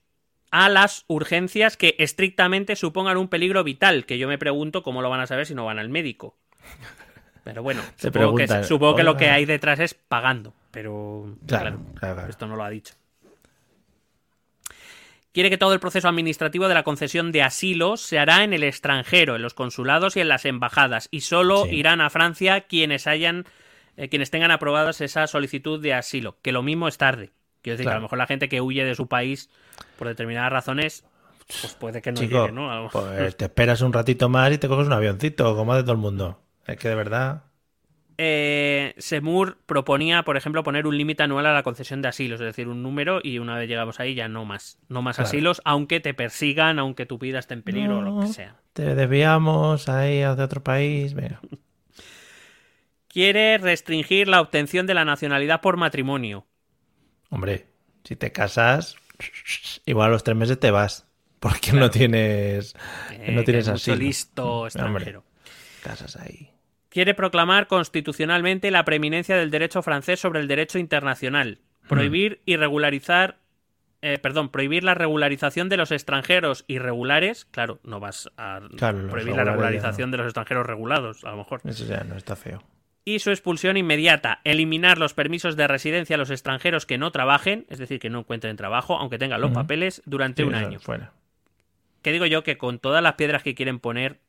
[0.51, 4.05] a las urgencias que estrictamente supongan un peligro vital.
[4.05, 6.37] Que yo me pregunto cómo lo van a saber si no van al médico.
[7.43, 10.53] Pero bueno, Se supongo, que, preguntan, supongo que lo que hay detrás es pagando.
[10.71, 12.29] Pero Claro, claro, claro, claro.
[12.29, 12.93] esto no lo ha dicho.
[15.35, 18.63] Quiere que todo el proceso administrativo de la concesión de asilo se hará en el
[18.63, 21.75] extranjero, en los consulados y en las embajadas, y solo Sí.
[21.75, 23.43] irán a Francia quienes hayan,
[23.97, 26.37] eh, quienes tengan aprobadas esa solicitud de asilo.
[26.41, 27.31] Que lo mismo es tarde.
[27.61, 29.49] Quiero decir que a lo mejor la gente que huye de su país
[29.99, 31.03] por determinadas razones,
[31.59, 32.89] pues puede que no Chico, llegue, ¿no?
[32.93, 35.97] Pues te esperas un ratito más y te coges un avioncito, como hace todo el
[35.97, 36.39] mundo.
[36.65, 37.43] Es que de verdad.
[38.17, 42.45] Eh, Semur proponía, por ejemplo, poner un límite anual a la concesión de asilos, es
[42.45, 45.27] decir, un número y una vez llegamos ahí ya no más, no más Claro.
[45.27, 48.55] asilos, aunque te persigan, aunque tu vida esté en peligro o lo que sea.
[48.73, 51.13] Te desviamos ahí hacia otro país.
[51.13, 51.39] Venga.
[53.07, 56.45] Quiere restringir la obtención de la nacionalidad por matrimonio.
[57.29, 57.67] Hombre,
[58.03, 58.97] si te casas,
[59.85, 61.07] igual a los tres meses te vas.
[61.39, 62.75] Porque no tienes.
[63.11, 63.97] Eh, no tienes asilo.
[63.97, 64.67] listo Hombre.
[64.67, 65.23] extranjero.
[65.83, 66.51] Casas ahí.
[66.95, 71.59] Quiere proclamar constitucionalmente la preeminencia del derecho francés sobre el derecho internacional.
[71.83, 71.87] Hmm.
[71.89, 73.35] Prohibir y regularizar.
[74.01, 77.43] eh, perdón, prohibir la regularización de los extranjeros irregulares.
[77.51, 81.59] Claro, no vas a Claro, prohibir la regularización de los extranjeros regulados, a lo mejor.
[81.65, 82.63] Eso ya no está feo.
[83.03, 84.39] Y su expulsión inmediata.
[84.45, 88.19] Eliminar los permisos de residencia a los extranjeros que no trabajen, es decir, que no
[88.19, 90.79] encuentren trabajo, aunque tengan los papeles, durante Sí, un año.
[90.79, 91.11] Fuera.
[92.01, 94.19] Que digo yo que con todas las piedras que quieren poner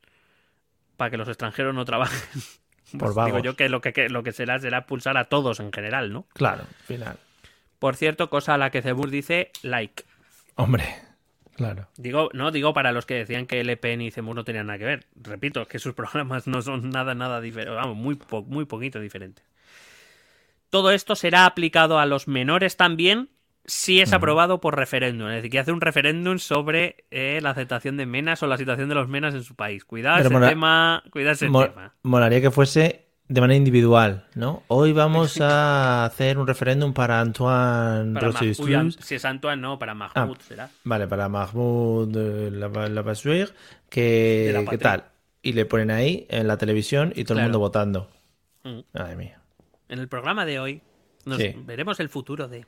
[0.96, 2.18] para que los extranjeros no trabajen,
[2.98, 5.60] Por pues digo yo que lo que, que lo que será será expulsar a todos
[5.60, 6.26] en general, ¿no?
[6.34, 7.18] Claro, final.
[7.78, 10.04] Por cierto, cosa a la que Cebur dice like.
[10.54, 10.84] Hombre,
[11.56, 11.88] claro.
[11.96, 14.78] Digo, no, digo para los que decían que Le Pen y Cemur no tenían nada
[14.78, 15.06] que ver.
[15.16, 17.76] Repito, que sus programas no son nada, nada diferentes.
[17.76, 19.44] Vamos, muy, po- muy poquito diferentes.
[20.70, 23.28] Todo esto será aplicado a los menores también
[23.66, 25.28] si es aprobado por referéndum.
[25.28, 28.88] Es decir, que hace un referéndum sobre eh, la aceptación de menas o la situación
[28.88, 29.84] de los menas en su país.
[29.84, 31.02] Cuidado Pero ese mola- tema.
[31.10, 31.94] Cuidado ese tema.
[32.02, 34.62] molaría que fuese de manera individual, ¿no?
[34.68, 38.28] Hoy vamos a hacer un referéndum para Antoine Para.
[38.40, 40.44] Uy, si es Antoine, no, para Mahmoud Ah.
[40.46, 40.70] será.
[40.84, 43.48] Vale, para Mahmoud eh, Lavassuire,
[43.88, 45.04] que la ¿qué tal?
[45.42, 48.10] Y le ponen ahí en la televisión y todo el mundo votando.
[48.62, 48.80] Mm.
[48.92, 49.40] Madre mía,
[49.88, 50.82] En el programa de hoy
[51.24, 51.52] nos Sí.
[51.64, 52.64] veremos el futuro de.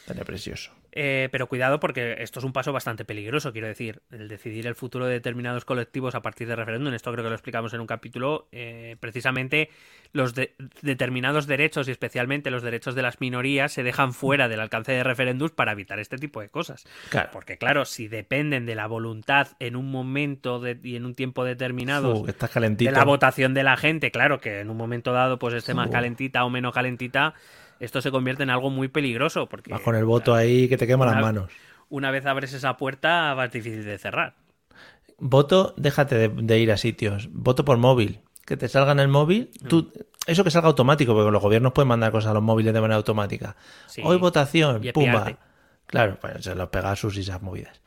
[0.00, 0.72] Estaría precioso.
[0.92, 4.74] Eh, pero cuidado porque esto es un paso bastante peligroso, quiero decir, el decidir el
[4.74, 7.86] futuro de determinados colectivos a partir de referéndum, esto creo que lo explicamos en un
[7.86, 9.70] capítulo, eh, precisamente
[10.12, 10.52] los de-
[10.82, 15.04] determinados derechos y especialmente los derechos de las minorías se dejan fuera del alcance de
[15.04, 16.84] referéndums para evitar este tipo de cosas.
[17.10, 17.28] Claro.
[17.32, 21.44] Porque claro, si dependen de la voluntad en un momento de- y en un tiempo
[21.44, 25.54] determinado estás de la votación de la gente, claro que en un momento dado pues
[25.54, 27.34] esté más calentita o menos calentita,
[27.80, 30.86] esto se convierte en algo muy peligroso porque Vas con el voto ahí que te
[30.86, 31.50] quema las manos.
[31.88, 34.36] una vez abres esa puerta va difícil de cerrar.
[35.18, 37.28] Voto, déjate de, de ir a sitios.
[37.32, 38.20] Voto por móvil.
[38.46, 39.50] Que te salga en el móvil.
[39.68, 39.92] Tú,
[40.26, 42.96] eso que salga automático, porque los gobiernos pueden mandar cosas a los móviles de manera
[42.96, 43.56] automática.
[43.86, 44.02] Sí.
[44.04, 45.38] Hoy votación, Y pumba.
[45.86, 47.80] Claro, pues se los Pegasus y esas movidas.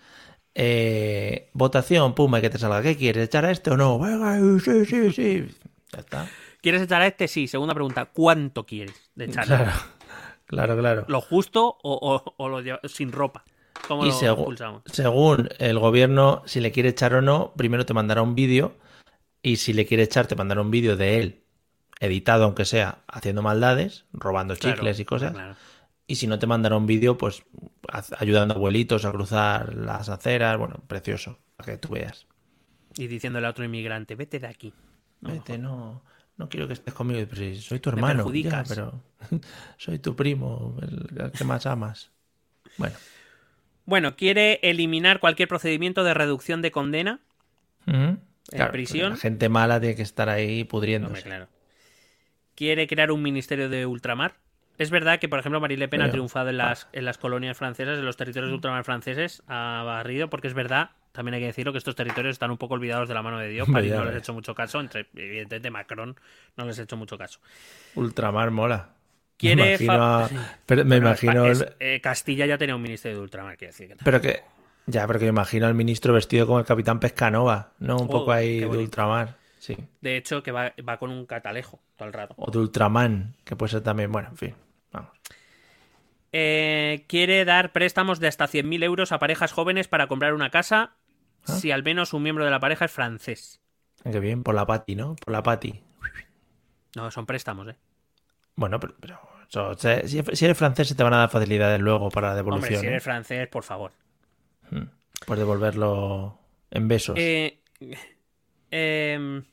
[0.56, 2.82] Eh, votación, pumba, y que te salga.
[2.82, 3.26] ¿Qué quieres?
[3.26, 3.98] ¿Echar a este o no?
[4.00, 5.48] Venga, sí, sí, sí.
[5.92, 6.28] Ya está.
[6.64, 7.28] ¿Quieres echar a este?
[7.28, 7.48] Sí.
[7.48, 9.46] Segunda pregunta, ¿cuánto quieres de echar?
[9.46, 9.72] Claro,
[10.46, 11.06] claro, claro.
[11.10, 13.44] ¿Lo justo o, o- o lo sin ropa?
[13.88, 14.82] ¿Cómo Y lo segu- expulsamos?
[14.86, 18.78] según el gobierno, si le quiere echar o no, primero te mandará un vídeo
[19.42, 21.44] y si le quiere echar, te mandará un vídeo de él,
[22.00, 25.34] editado aunque sea, haciendo maldades, robando Claro, chicles y cosas.
[25.34, 25.56] claro.
[26.08, 27.44] Y si no, te mandará un vídeo, pues
[28.18, 30.58] ayudando a abuelitos a cruzar las aceras.
[30.58, 32.26] Bueno, precioso, para que tú veas.
[32.98, 34.74] Y diciéndole a otro inmigrante, vete de aquí.
[35.22, 36.04] Vete, no,
[36.38, 37.26] no quiero que estés conmigo.
[37.30, 38.32] Pero si soy tu Me hermano.
[38.34, 39.02] Ya, pero
[39.78, 42.12] soy tu primo, el, el que más amas.
[42.78, 42.96] Bueno.
[43.86, 47.20] Bueno, quiere eliminar cualquier procedimiento de reducción de condena.
[47.88, 48.18] Ujú.
[48.50, 49.12] Claro, prisión?
[49.12, 51.12] La gente mala tiene que estar ahí pudriéndose.
[51.12, 51.48] Hombre, claro.
[52.56, 54.36] Quiere crear un ministerio de ultramar.
[54.78, 57.58] Es verdad que, por ejemplo, Marine Le Pen ha triunfado en las, en las colonias
[57.58, 61.48] francesas, en los territorios de ultramar franceses, ha barrido, porque es verdad, también hay que
[61.48, 63.70] decirlo, que estos territorios están un poco olvidados de la mano de Dios.
[63.70, 64.24] París no les ves.
[64.24, 66.20] hecho mucho caso, entre, evidentemente Macron
[66.58, 67.40] no les ha hecho mucho caso.
[67.96, 68.90] Ultramar mola.
[69.38, 70.36] Quiere me imagino, fa- a- sí.
[70.66, 73.72] pero me Bueno, imagino, es- el- eh, Castilla ya tenía un ministerio de ultramar, quiero
[73.72, 73.90] decir.
[73.90, 74.44] que pero que,
[74.86, 77.98] ya, pero que me imagino al ministro vestido como el capitán Pescanova, ¿no?
[77.98, 79.78] Un Oh, poco ahí de ultramar, sí.
[80.02, 82.36] De hecho, que va, va con un catalejo todo el rato.
[82.38, 84.56] O de Ultraman, que puede ser también, bueno, en fin,
[84.92, 85.12] vamos.
[86.32, 90.96] Eh, quiere dar préstamos de hasta 100.000 euros a parejas jóvenes para comprar una casa
[91.48, 91.54] Ah.
[91.54, 93.60] si al menos un miembro de la pareja es francés.
[94.04, 95.16] Qué bien, por la Pati, ¿no?
[95.16, 95.82] Por la Pati.
[96.96, 97.76] No, son préstamos, ¿eh?
[98.56, 101.30] Bueno, pero, pero eso, o sea, si, si eres francés se te van a dar
[101.30, 102.80] facilidades luego para la Hombre, devolución.
[102.82, 102.90] si ¿eh?
[102.90, 103.92] eres francés, por favor.
[105.26, 106.38] Puedes devolverlo
[106.72, 107.16] en besos.
[107.18, 107.60] Eh,
[108.72, 109.44] em,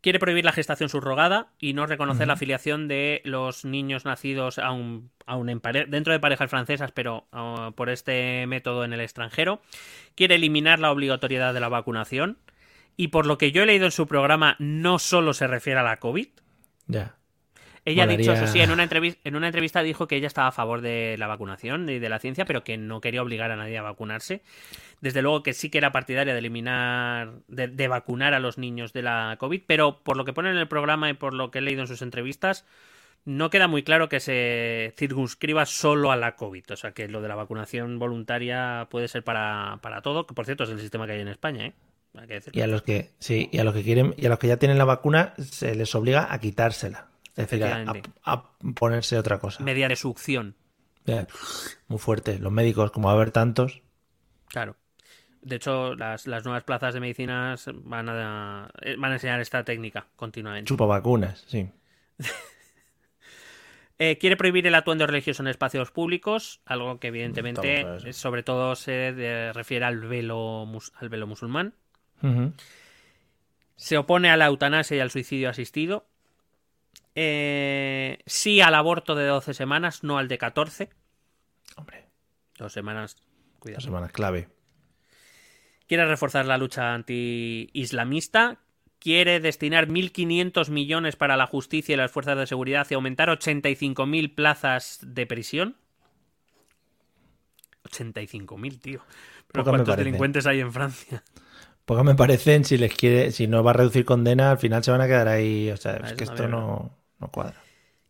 [0.00, 5.10] quiere prohibir la gestación subrogada y no reconocer la afiliación de los niños nacidos aún,
[5.26, 9.60] aún en dentro de parejas francesas, pero ah, por este método en el extranjero.
[10.14, 12.38] Quiere eliminar la obligatoriedad de la vacunación.
[12.96, 15.84] Y por lo que yo he leído en su programa, no solo se refiere a
[15.84, 16.28] la COVID.
[16.88, 17.17] Ya.
[17.88, 20.48] Ella ha dicho, eso sí, en una, entrevista, en una entrevista dijo que ella estaba
[20.48, 23.56] a favor de la vacunación y de la ciencia, pero que no quería obligar a
[23.56, 24.42] nadie a vacunarse.
[25.00, 28.92] Desde luego que sí que era partidaria de eliminar, de, de vacunar a los niños
[28.92, 31.58] de la COVID, pero por lo que pone en el programa y por lo que
[31.58, 32.64] he leído en sus entrevistas,
[33.24, 36.64] no queda muy claro que se circunscriba solo a la COVID.
[36.72, 40.46] O sea, que lo de la vacunación voluntaria puede ser para, para todo, que por
[40.46, 41.72] cierto es el sistema que hay en España, ¿eh?
[42.14, 42.58] Hay que decirlo.
[42.58, 44.56] Y a los que sí, y a los que quieren, y a los que ya
[44.56, 47.08] tienen la vacuna, se les obliga a quitársela.
[47.42, 47.64] Es decir,
[48.24, 48.42] a,
[48.74, 49.62] ponerse otra cosa.
[49.62, 50.54] Mediante succión.
[51.86, 52.38] Muy fuerte.
[52.38, 53.80] Los médicos, como va a haber tantos,
[54.48, 54.76] Claro.
[55.42, 59.62] De hecho, las, las nuevas plazas de medicinas van a, eh, van a enseñar esta
[59.64, 60.68] técnica continuamente.
[60.68, 61.70] chupa vacunas, sí.
[64.00, 68.44] Eh, quiere prohibir el atuendo religioso en espacios públicos, algo que evidentemente Estamos eh, sobre
[68.44, 71.74] todo se de- refiere al velo, mus- al velo musulmán.
[73.74, 76.06] Se opone a la eutanasia y al suicidio asistido.
[77.20, 80.88] Eh, sí al aborto de 12 semanas, no al de 14.
[81.74, 82.06] Hombre,
[82.56, 83.80] Dos semanas, dos cuidado.
[83.80, 84.48] semanas clave.
[85.88, 88.58] Quiere reforzar la lucha anti-islamista.
[89.00, 94.36] Quiere destinar 1.500 millones para la justicia y las fuerzas de seguridad y aumentar 85.000
[94.36, 95.74] plazas de prisión.
[97.82, 99.00] 85.000, tío.
[99.50, 101.24] Pero ¿cuántos delincuentes hay en Francia?
[101.84, 104.92] Pocas me parecen, si les quiere, si no va a reducir condena, al final se
[104.92, 105.68] van a quedar ahí.
[105.72, 107.56] O sea, es que esto es no, no cuadra.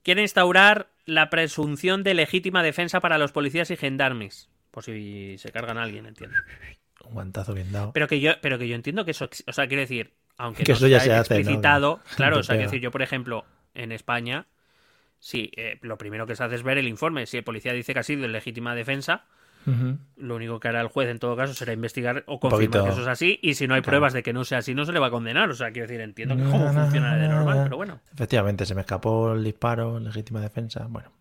[0.03, 4.49] Quiere instaurar la presunción de legítima defensa para los policías y gendarmes.
[4.71, 6.37] Por si se cargan a alguien, entiendo.
[7.05, 7.93] Un guantazo bien dado.
[7.93, 10.73] Pero que yo, pero que yo entiendo que eso, o sea, quiero decir, aunque Que
[10.73, 13.45] no eso ya sea se hace, explicitado, claro, o sea, quiero decir, yo por ejemplo,
[13.75, 14.47] en España,
[15.19, 17.27] sí, eh, lo primero que se hace es ver el informe.
[17.27, 19.25] Si el policía dice que ha sido en legítima defensa,
[20.17, 23.03] Lo único que hará el juez en todo caso será investigar o confirmar que eso
[23.03, 23.39] es así.
[23.43, 23.91] Y si no hay Claro.
[23.91, 25.51] pruebas de que no sea así, no se le va a condenar.
[25.51, 27.65] O sea, quiero decir, entiendo que cómo funciona de no, normal, no.
[27.65, 28.01] pero bueno.
[28.15, 30.87] Efectivamente, se me escapó el disparo, legítima defensa.
[30.89, 31.13] Bueno,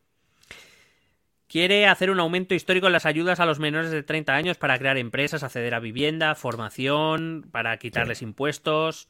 [1.49, 4.77] Quiere hacer un aumento histórico en las ayudas a los menores de 30 años para
[4.77, 9.07] crear empresas, acceder a vivienda, formación, para quitarles impuestos.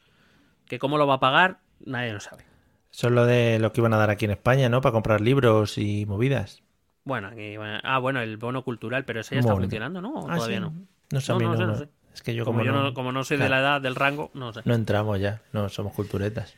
[0.68, 1.60] ¿Que cómo lo va a pagar?
[1.84, 2.44] Nadie lo sabe.
[2.92, 4.82] eso es lo de lo que iban a dar aquí en España, ¿no?
[4.82, 6.62] Para comprar libros y movidas.
[7.08, 10.14] Bueno, aquí, bueno, ah, bueno, el bono cultural, pero ese ya está funcionando, ¿no?
[10.14, 10.62] ¿O Ah, todavía sí.
[10.62, 10.74] no?
[11.12, 11.90] No sé, a No, mí no no, sé, no sé.
[12.14, 14.32] Es que yo Como, como, yo no, como no soy de la edad del rango,
[14.34, 14.62] no sé.
[14.66, 16.56] no entramos ya, no somos culturetas.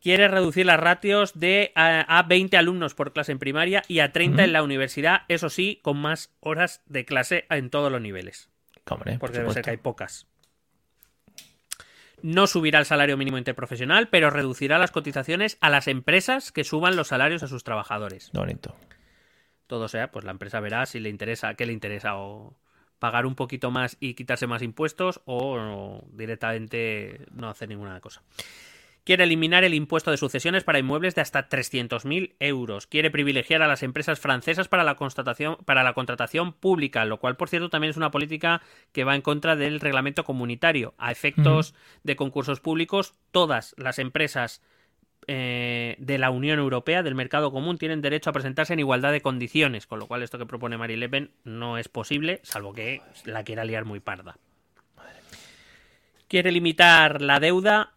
[0.00, 4.12] Quiere reducir las ratios de a, a 20 alumnos por clase en primaria y a
[4.12, 8.48] 30 en la universidad, eso sí, con más horas de clase en todos los niveles.
[8.88, 10.26] Hombre, por Porque debe ser que hay pocas.
[12.22, 16.96] No subirá el salario mínimo interprofesional, pero reducirá las cotizaciones a las empresas que suban
[16.96, 18.30] los salarios a sus trabajadores.
[18.32, 18.74] Bonito.
[19.68, 22.56] Todo sea, pues la empresa verá si le interesa, qué le interesa, o
[22.98, 28.22] pagar un poquito más y quitarse más impuestos, o directamente no hacer ninguna cosa.
[29.08, 32.86] Quiere eliminar el impuesto de sucesiones para inmuebles de hasta 300.000 euros.
[32.86, 37.38] Quiere privilegiar a las empresas francesas para la, constatación, para la contratación pública, lo cual,
[37.38, 38.60] por cierto, también es una política
[38.92, 40.92] que va en contra del reglamento comunitario.
[40.98, 44.60] A efectos de concursos públicos, todas las empresas
[45.28, 49.20] eh, de la Unión Europea, del mercado común, tienen derecho a presentarse en igualdad de
[49.20, 53.02] condiciones, con lo cual esto que propone Marie Le Pen no es posible, salvo que
[53.24, 54.36] la quiera liar muy parda.
[56.28, 57.92] Quiere limitar la deuda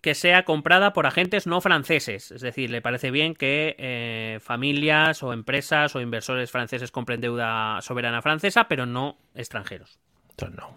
[0.00, 2.30] que sea comprada por agentes no franceses.
[2.30, 7.80] Es decir, le parece bien que eh, familias o empresas o inversores franceses compren deuda
[7.80, 9.98] soberana francesa, pero no extranjeros.
[10.30, 10.76] Entonces no.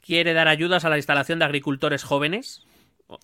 [0.00, 2.64] Quiere dar ayudas a la instalación de agricultores jóvenes.
[3.08, 3.18] O-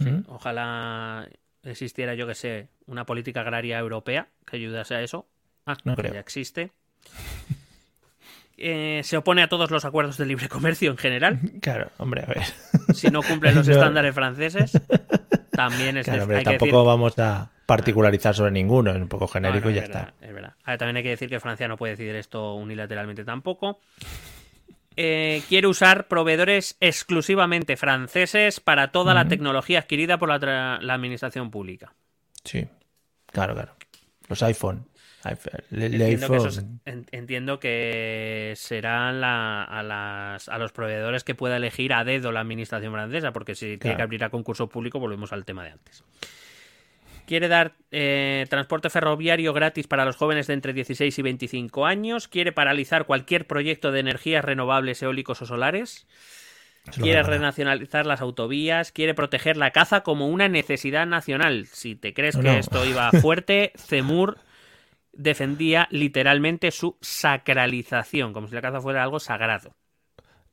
[0.00, 0.24] Ujú.
[0.28, 1.28] Ojalá
[1.62, 5.26] existiera, yo que sé, una política agraria europea que ayudase a eso.
[5.66, 6.14] Ah, No que creo.
[6.14, 6.70] ya existe.
[8.56, 12.26] Eh, se opone a todos los acuerdos de libre comercio en general, Claro, hombre, a
[12.26, 12.42] ver.
[12.94, 13.74] si no cumplen los No.
[13.74, 14.80] estándares franceses.
[15.50, 19.08] también es Claro, hay hombre, que tampoco decir- vamos a particularizar sobre ninguno, es un
[19.08, 20.26] poco No, genérico no, y ya es verdad, está.
[20.26, 20.54] es verdad.
[20.62, 23.80] Ahora, también hay que decir que Francia no puede decidir esto unilateralmente tampoco.
[24.96, 31.50] Eh, quiere usar proveedores exclusivamente franceses para toda la tecnología adquirida por la, la administración
[31.50, 31.94] pública.
[32.44, 32.66] Sí,
[33.26, 33.74] claro, claro.
[34.28, 34.86] Los iPhone.
[35.24, 40.70] iPhone- le- le Entiendo que, esos- en- entiendo que serán la- a, las- a los
[40.72, 44.30] proveedores que pueda elegir a dedo la administración francesa, porque si tiene que abrir a
[44.30, 46.04] concurso público, volvemos al tema de antes.
[47.26, 52.28] Quiere dar eh, transporte ferroviario gratis para los jóvenes de entre 16 y 25 años.
[52.28, 56.06] Quiere paralizar cualquier proyecto de energías renovables, eólicos o solares.
[56.92, 58.92] Quiere a renacionalizar las autovías.
[58.92, 61.66] Quiere proteger la caza como una necesidad nacional.
[61.72, 64.36] Si te crees No, que esto iba fuerte, Zemur
[65.14, 69.70] defendía literalmente su sacralización, como si la caza fuera algo sagrado.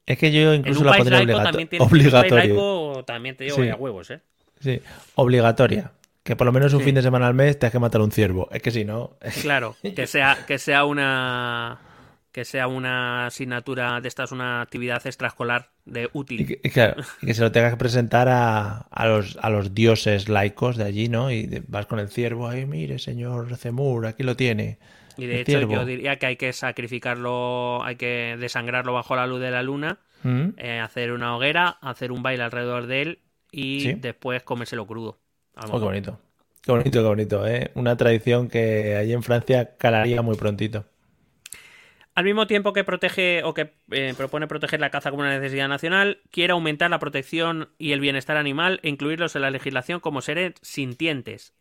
[0.05, 3.03] Es que yo En incluso un la país pondría obligato- también tiene obligatoria.
[3.05, 3.61] también te digo Sí.
[3.61, 4.21] vaya huevos, ¿eh?
[4.59, 4.79] Sí,
[5.15, 5.91] obligatoria.
[6.23, 6.85] Que por lo menos un Sí.
[6.85, 8.47] fin de semana al mes te has que matar un ciervo.
[8.51, 9.17] Es que si no.
[9.41, 11.79] Claro, que sea, que sea una
[12.31, 16.47] que sea una asignatura de estas, una actividad extraescolar de Y útil.
[16.47, 19.73] que, y claro, y que se lo tengas que presentar a, a los, a los
[19.73, 21.29] dioses laicos de allí, ¿no?
[21.29, 24.79] Y de- vas con el ciervo ahí, mire, señor Zemur, aquí lo tiene.
[25.17, 25.73] Y de hecho ciervo.
[25.73, 29.99] yo diría que hay que sacrificarlo, hay que desangrarlo bajo la luz de la luna,
[30.23, 30.49] ¿Mm?
[30.57, 33.19] eh, hacer una hoguera, hacer un baile alrededor de él
[33.51, 33.93] y Sí.
[33.95, 35.19] después comérselo crudo.
[35.55, 36.19] Oh, qué bonito.
[36.61, 37.71] Qué bonito, qué bonito, ¿eh?
[37.75, 40.85] Una tradición que allí en Francia calaría muy prontito.
[42.13, 45.69] Al mismo tiempo que protege o que eh, propone proteger la caza como una necesidad
[45.69, 50.21] nacional, quiere aumentar la protección y el bienestar animal e incluirlos en la legislación como
[50.21, 51.53] seres sintientes.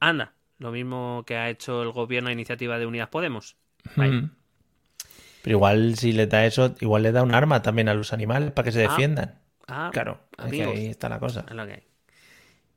[0.00, 3.56] Anda, lo mismo que ha hecho el gobierno a iniciativa de Unidas Podemos.
[3.96, 4.30] Mm.
[5.42, 8.52] Pero igual si le da eso, igual le da un arma también a los animales
[8.52, 9.40] para que se Ah, defiendan.
[9.66, 11.44] Ah, Claro, es que amigos, ahí está la cosa.
[11.48, 11.87] es lo que hay.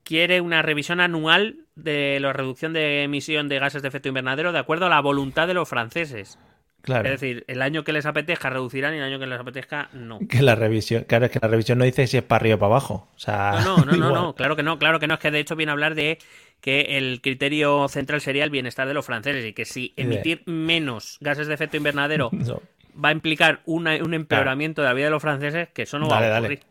[0.04, 4.60] Quiere una revisión anual de la reducción de emisión de gases de efecto invernadero de
[4.60, 6.38] acuerdo a la voluntad de los franceses.
[6.82, 7.06] Claro.
[7.08, 10.18] Es decir, el año que les apetezca reducirán y el año que les apetezca no.
[10.28, 12.60] Que la revisión, claro, es que la revisión no dice si es para arriba o
[12.60, 13.08] para abajo.
[13.16, 15.30] O sea, No, no, no, no, no, claro que no, claro que no, es que
[15.30, 16.18] de hecho viene a hablar de
[16.60, 21.18] que el criterio central sería el bienestar de los franceses y que si emitir menos
[21.22, 22.32] gases de efecto invernadero
[23.04, 26.08] va a implicar una- un empeoramiento de la vida de los franceses, que eso no
[26.10, 26.48] va Dale, a dale.
[26.48, 26.64] ocurrir.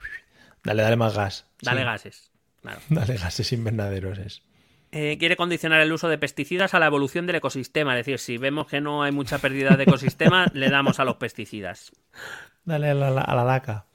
[0.65, 1.47] Dale, dale más gas.
[1.63, 1.85] Dale Sí.
[1.87, 2.30] gases.
[2.63, 2.81] Claro.
[2.89, 4.19] Dale gases invernaderos.
[4.19, 4.43] Es.
[4.93, 8.39] Eh, quiere condicionar el uso de pesticidas a la evolución del ecosistema, es decir, si
[8.39, 11.93] vemos que no hay mucha pérdida de ecosistema, le damos a los pesticidas.
[12.65, 13.87] Dale a la, a la DACA.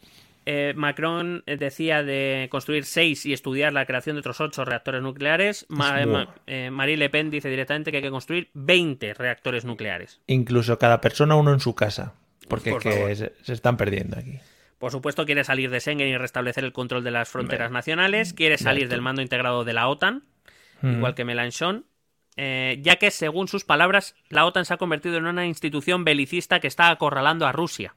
[0.48, 5.66] Eh, Macron decía de construir seis y estudiar la creación de otros ocho reactores nucleares.
[5.70, 10.22] Ma- eh, Marie Le Pen dice directamente que hay que construir 20 reactores nucleares.
[10.28, 12.14] Incluso cada persona uno en su casa.
[12.48, 13.16] Porque Por que favor.
[13.16, 14.40] se, se están perdiendo aquí.
[14.78, 18.34] Por supuesto, quiere salir de Schengen y restablecer el control de las fronteras nacionales.
[18.34, 20.24] Quiere salir del mando integrado de la OTAN,
[20.82, 20.96] Mm.
[20.98, 21.86] igual que Mélenchon.
[22.38, 26.60] eh, ya que, según sus palabras, la OTAN se ha convertido en una institución belicista
[26.60, 27.96] que está acorralando a Rusia.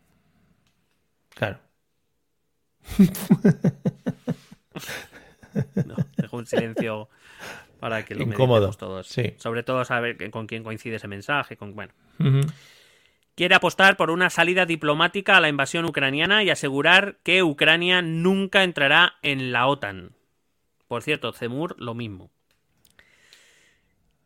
[1.34, 1.58] Claro.
[5.84, 7.08] No, dejo un silencio
[7.80, 9.08] para que lo Incómodo, todos.
[9.08, 9.34] sí.
[9.38, 11.56] Sobre todo saber con quién coincide ese mensaje.
[11.56, 11.92] Con, bueno.
[13.38, 18.64] Quiere apostar por una salida diplomática a la invasión ucraniana y asegurar que Ucrania nunca
[18.64, 20.16] entrará en la OTAN.
[20.88, 22.32] Por cierto, Zemur lo mismo.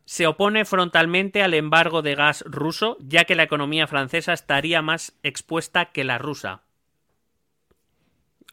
[0.05, 5.15] Se opone frontalmente al embargo de gas ruso, ya que la economía francesa estaría más
[5.21, 6.63] expuesta que la rusa.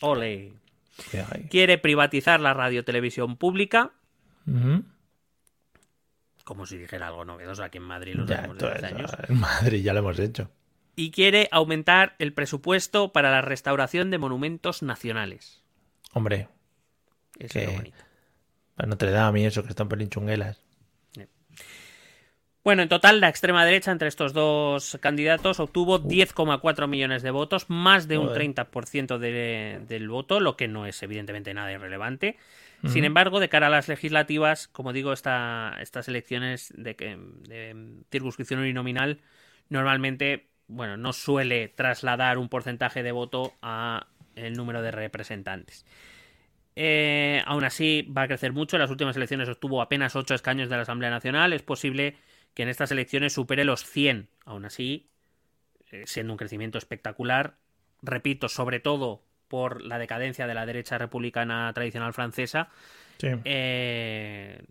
[0.03, 0.53] Ole.
[1.49, 3.93] Quiere privatizar la radiotelevisión pública.
[6.51, 9.09] Como si dijera algo novedoso aquí en Madrid lo Ya, todo eso, años.
[9.29, 10.51] en Madrid ya lo hemos hecho.
[10.97, 15.63] Y quiere aumentar el presupuesto para la restauración de monumentos nacionales.
[16.13, 16.49] Hombre,
[17.39, 17.97] Eso Que- es lo bonito.
[18.75, 20.61] para Notre Dame y eso, que están pelinchunguelas.
[22.65, 27.67] Bueno, en total, la extrema derecha entre estos dos candidatos obtuvo 10,4 millones de votos,
[27.71, 28.39] más de un Joder.
[28.39, 32.37] 30% de- del voto, lo que no es evidentemente nada irrelevante.
[32.87, 36.97] Sin embargo, de cara a las legislativas, como digo, esta- estas elecciones de,
[38.11, 39.21] circunscripción uninominal
[39.69, 45.85] normalmente bueno, no suele trasladar un porcentaje de voto a el número de representantes.
[46.77, 48.77] Eh, aún así, va a crecer mucho.
[48.77, 51.53] En las últimas elecciones obtuvo apenas 8 escaños de la Asamblea Nacional.
[51.53, 52.17] Es posible
[52.55, 54.29] que en estas elecciones supere los 100.
[54.45, 55.11] Aún así,
[55.91, 57.57] eh, siendo un crecimiento espectacular.
[58.01, 62.71] Repito, sobre todo por la decadencia de la derecha republicana tradicional francesa.
[63.19, 63.29] Sí.
[63.45, 64.63] eh,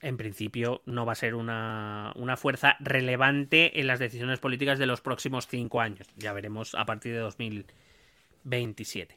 [0.00, 4.86] en principio no va a ser una, una fuerza relevante en las decisiones políticas de
[4.86, 6.08] los próximos cinco años.
[6.16, 9.16] Ya veremos a partir de 2027.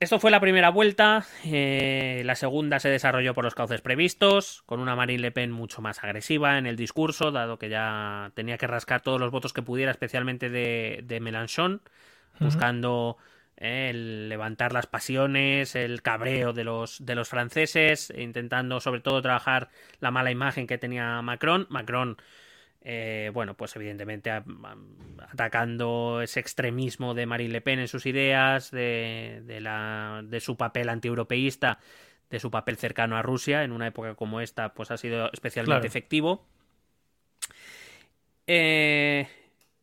[0.00, 4.80] Esto fue la primera vuelta, eh, la segunda se desarrolló por los cauces previstos, con
[4.80, 8.66] una Marine Le Pen mucho más agresiva en el discurso, dado que ya tenía que
[8.66, 11.82] rascar todos los votos que pudiera, especialmente de, de Mélenchon,
[12.38, 13.18] buscando
[13.60, 19.68] el levantar las pasiones, el cabreo de los, de los franceses, intentando sobre todo trabajar
[20.00, 21.66] la mala imagen que tenía Macron.
[21.68, 22.16] Macron
[22.82, 24.30] eh, bueno, pues evidentemente
[25.30, 30.56] atacando ese extremismo de Marine Le Pen en sus ideas, de, de, la, de su
[30.56, 31.78] papel antieuropeísta,
[32.30, 35.80] de su papel cercano a Rusia, en una época como esta, pues ha sido especialmente
[35.80, 35.86] Claro.
[35.86, 36.46] efectivo.
[38.46, 39.28] Eh,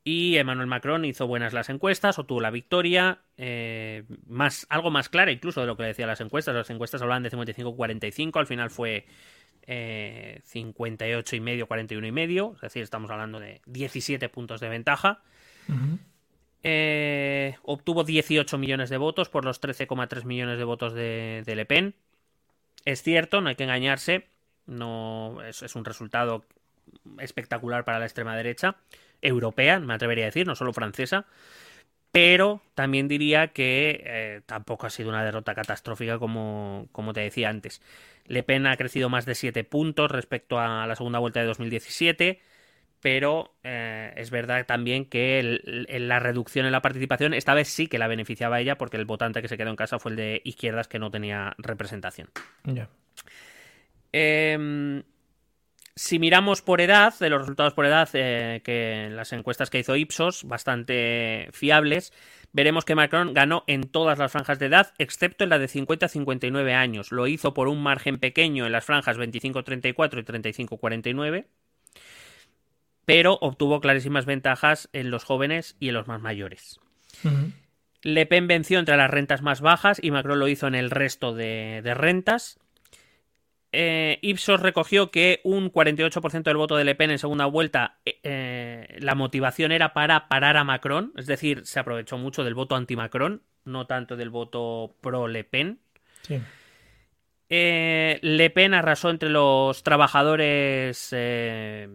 [0.10, 5.34] y Emmanuel Macron hizo buenas las encuestas, obtuvo la victoria, eh, más, algo más clara
[5.34, 6.56] incluso de lo que decían las encuestas.
[6.56, 9.06] Las encuestas hablaban de 55-45, al final fue
[9.64, 14.70] eh, 58 y medio, 41 y medio, es decir, estamos hablando de 17 puntos de
[14.70, 15.24] ventaja.
[16.64, 21.66] Eh, obtuvo 18 millones de votos por los 13,3 millones de votos de, de Le
[21.66, 21.96] Pen.
[22.86, 24.30] Es cierto, no hay que engañarse,
[24.68, 26.46] no es, es un resultado
[27.20, 28.78] espectacular para la extrema derecha,
[29.22, 31.26] europea, me atrevería a decir, no solo francesa,
[32.12, 37.50] pero también diría que eh, tampoco ha sido una derrota catastrófica como, como te decía
[37.50, 37.82] antes.
[38.26, 42.40] Le Pen ha crecido más de 7 puntos respecto a la segunda vuelta de 2017,
[43.02, 47.68] pero eh, es verdad también que el- el- la reducción en la participación esta vez
[47.68, 50.12] sí que la beneficiaba a ella porque el votante que se quedó en casa fue
[50.12, 52.30] el de izquierdas que no tenía representación.
[52.64, 52.90] Ya.
[54.14, 55.04] Eh,
[55.98, 59.96] si miramos por edad, de los resultados por edad, eh, que las encuestas que hizo
[59.96, 62.14] Ipsos, bastante fiables,
[62.54, 66.06] veremos que Macron ganó en todas las franjas de edad, excepto en la de 50
[66.06, 67.12] a 59 años.
[67.12, 71.48] Lo hizo por un margen pequeño en las franjas 25-34 y 35-49,
[73.06, 76.80] pero obtuvo clarísimas ventajas en los jóvenes y en los más mayores.
[78.04, 81.34] Le Pen venció entre las rentas más bajas y Macron lo hizo en el resto
[81.34, 82.60] de, de rentas.
[83.80, 88.20] Eh, Ipsos recogió que un 48% del voto de Le Pen en segunda vuelta, eh,
[88.24, 92.76] eh, la motivación era para parar a Macron, es decir, se aprovechó mucho del voto
[92.76, 95.78] anti-Macron, no tanto del voto pro-Le Pen.
[96.24, 96.42] Sí.
[97.50, 101.88] Eh, Le Pen arrasó entre los trabajadores eh,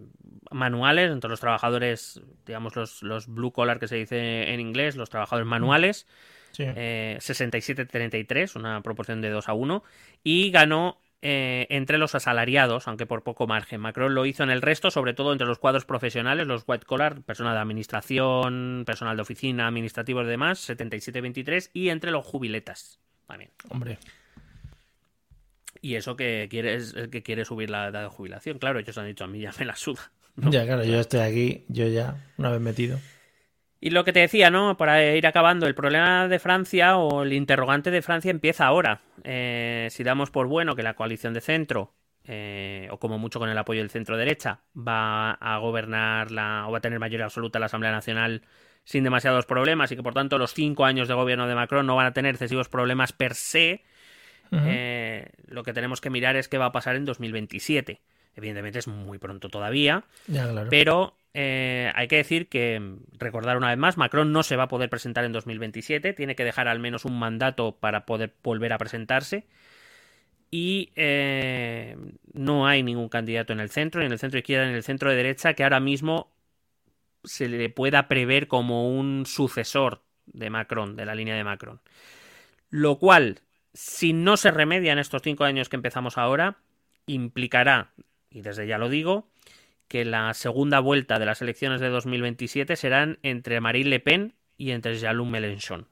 [0.52, 5.10] manuales, entre los trabajadores, digamos, los, los blue collar que se dice en inglés, los
[5.10, 6.06] trabajadores manuales,
[6.52, 6.64] Sí.
[6.66, 9.82] eh, 67-33, una proporción de 2 a 1,
[10.22, 13.80] y ganó eh, entre los asalariados, aunque por poco margen.
[13.80, 17.22] Macron lo hizo en el resto, sobre todo entre los cuadros profesionales, los white collar,
[17.22, 23.52] personal de administración, personal de oficina, administrativos y demás, 77-23, y entre los jubiletas también.
[23.68, 23.98] Hombre.
[25.80, 28.58] Y eso que quiere es que quiere subir la edad de jubilación.
[28.58, 30.10] Claro, ellos han dicho a mí ya me la suda.
[30.34, 30.50] ¿no?
[30.50, 32.98] Ya, claro, yo estoy aquí, yo ya, una vez metido.
[33.84, 34.76] Y lo que te decía, ¿no?
[34.76, 39.00] Para ir acabando, el problema de Francia o el interrogante de Francia empieza ahora.
[39.24, 41.92] Eh, si damos por bueno que la coalición de centro,
[42.22, 46.70] eh, o como mucho con el apoyo del centro derecha, va a gobernar la, o
[46.70, 48.42] va a tener mayoría absoluta la Asamblea Nacional
[48.84, 51.96] sin demasiados problemas y que por tanto los cinco años de gobierno de Macron no
[51.96, 53.82] van a tener excesivos problemas per se,
[54.52, 58.00] eh, lo que tenemos que mirar es qué va a pasar en 2027.
[58.36, 60.70] Evidentemente es muy pronto todavía, ya, claro.
[60.70, 64.68] pero eh, hay que decir que, recordar una vez más, Macron no se va a
[64.68, 68.78] poder presentar en 2027, tiene que dejar al menos un mandato para poder volver a
[68.78, 69.46] presentarse.
[70.50, 71.96] Y eh,
[72.34, 74.82] no hay ningún candidato en el centro, ni en el centro izquierda, ni en el
[74.82, 76.30] centro de derecha, que ahora mismo
[77.24, 81.80] se le pueda prever como un sucesor de Macron, de la línea de Macron.
[82.68, 83.40] Lo cual,
[83.72, 86.58] si no se remedia en estos cinco años que empezamos ahora,
[87.06, 87.92] implicará,
[88.32, 89.28] y desde ya lo digo,
[89.88, 94.70] que la segunda vuelta de las elecciones de 2027 serán entre Marine Le Pen y
[94.70, 95.86] entre Jean-Luc Mélenchon.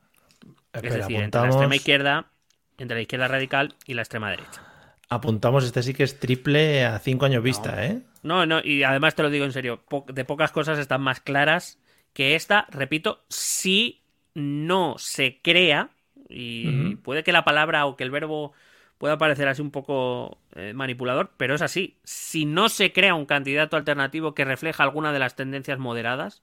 [0.72, 2.30] Es decir, entre la apuntamos, extrema izquierda,
[2.78, 4.62] entre la izquierda radical y la extrema derecha.
[5.08, 8.00] apuntamos, este sí que es triple a cinco años vista, ¿eh?
[8.22, 11.20] No, no, y además te lo digo en serio, po- de pocas cosas están más
[11.20, 11.78] claras
[12.12, 14.02] que esta, repito, si
[14.34, 15.90] no se crea,
[16.28, 18.52] y puede que la palabra o que el verbo
[19.00, 21.96] pueda parecer así un poco eh, manipulador, pero es así.
[22.04, 26.42] Si no se crea un candidato alternativo que refleja alguna de las tendencias moderadas,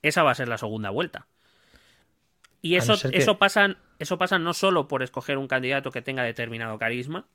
[0.00, 1.26] esa va a ser la segunda vuelta.
[2.62, 5.90] Y no eso, ser que- eso, pasa, eso pasa no solo por escoger un candidato
[5.90, 7.26] que tenga determinado carisma,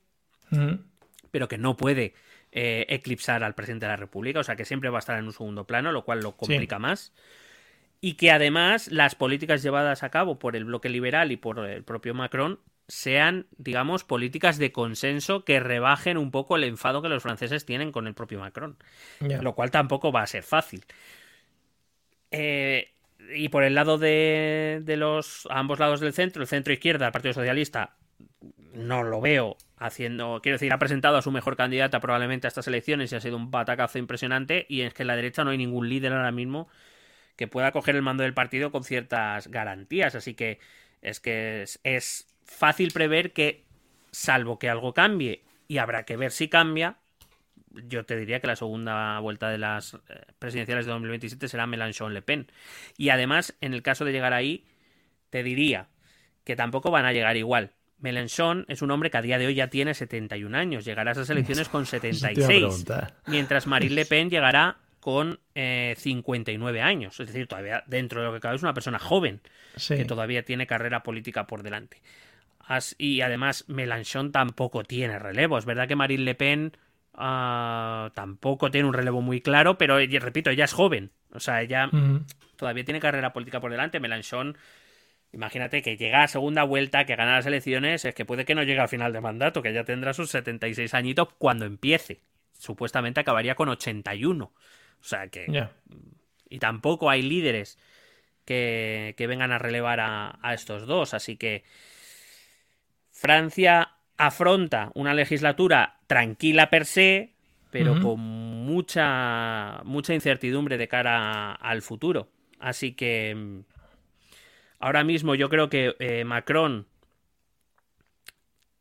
[1.30, 2.16] pero que no puede
[2.52, 5.26] eh, eclipsar al presidente de la República, o sea que siempre va a estar en
[5.26, 7.14] un segundo plano, lo cual lo complica más.
[8.02, 11.84] Y que además las políticas llevadas a cabo por el bloque liberal y por el
[11.84, 17.24] propio Macron sean, digamos, políticas de consenso que rebajen un poco el enfado que los
[17.24, 18.78] franceses tienen con el propio Macron.
[19.20, 20.86] Lo cual tampoco va a ser fácil.
[22.32, 22.91] Eh,
[23.34, 27.07] y por el lado de, de los a ambos lados del centro, el centro izquierda,
[27.07, 27.95] el Partido Socialista,
[28.74, 32.68] no lo veo haciendo, quiero decir, ha presentado a su mejor candidata probablemente a estas
[32.68, 35.57] elecciones y ha sido un batacazo impresionante y es que en la derecha no hay
[35.57, 36.68] ningún líder ahora mismo
[37.36, 40.60] que pueda coger el mando del partido con ciertas garantías, así que
[41.02, 43.63] es que es, es fácil prever que
[44.11, 46.97] salvo que algo cambie y habrá que ver si cambia,
[47.72, 52.22] yo te diría que la segunda vuelta de las eh, presidenciales de 2027 será Mélenchon-Le
[52.22, 52.47] Pen.
[52.97, 54.65] Y además, en el caso de llegar ahí,
[55.30, 55.88] te diría
[56.45, 57.72] que tampoco van a llegar igual.
[57.99, 61.13] Mélenchon es un hombre que a día de hoy ya tiene 71 años, llegará a
[61.13, 62.85] esas elecciones con 76,
[63.26, 68.34] mientras Marine Le Pen llegará con eh, 59 años, es decir, todavía dentro de lo
[68.34, 69.41] que cabe es una persona joven
[69.76, 69.97] Sí.
[69.97, 72.01] que todavía tiene carrera política por delante.
[72.98, 75.58] Y además Mélenchon tampoco tiene relevo.
[75.58, 76.78] Es verdad que Marine Le Pen
[77.14, 81.12] ah, tampoco tiene un relevo muy claro, pero y repito, ella es joven.
[81.32, 81.90] O sea, ella
[82.56, 84.00] todavía tiene carrera política por delante.
[84.00, 84.58] Mélenchon,
[85.32, 88.64] imagínate que llega a segunda vuelta, que gana las elecciones, es que puede que no
[88.64, 92.22] llegue al final de mandato, que ya tendrá sus 76 añitos cuando empiece.
[92.58, 94.46] Supuestamente acabaría con 81.
[94.46, 94.54] O
[95.04, 95.68] sea que
[96.50, 97.78] y tampoco hay líderes
[98.46, 101.14] que, que vengan a relevar a, a estos dos.
[101.14, 101.64] Así que
[103.16, 107.34] Francia afronta una legislatura tranquila per se,
[107.72, 112.28] pero con mucha, mucha incertidumbre de cara al futuro.
[112.60, 113.60] Así que mm,
[114.80, 116.88] ahora mismo yo creo que eh, Macron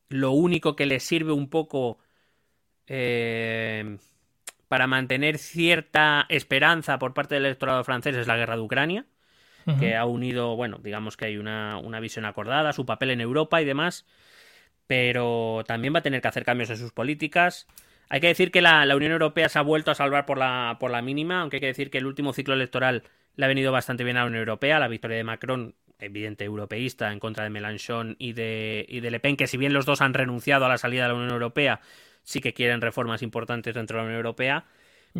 [0.09, 1.98] lo único que le sirve un poco
[2.89, 3.98] eh,
[4.66, 9.06] para mantener cierta esperanza por parte del electorado francés es la guerra de Ucrania,
[9.78, 13.62] Que ha unido, bueno, digamos que hay una, una visión acordada, su papel en Europa
[13.62, 14.06] y demás,
[14.86, 17.66] pero también va a tener que hacer cambios en sus políticas.
[18.10, 20.76] Hay que decir que la, la Unión Europea se ha vuelto a salvar por la,
[20.78, 23.02] por la mínima, aunque hay que decir que el último ciclo electoral
[23.36, 24.78] le ha venido bastante bien a la Unión Europea.
[24.78, 29.20] La victoria de Macron, evidente europeísta, en contra de Mélenchon y de, y de Le
[29.20, 31.80] Pen, que si bien los dos han renunciado a la salida de la Unión Europea,
[32.22, 34.66] sí que quieren reformas importantes dentro de la Unión Europea.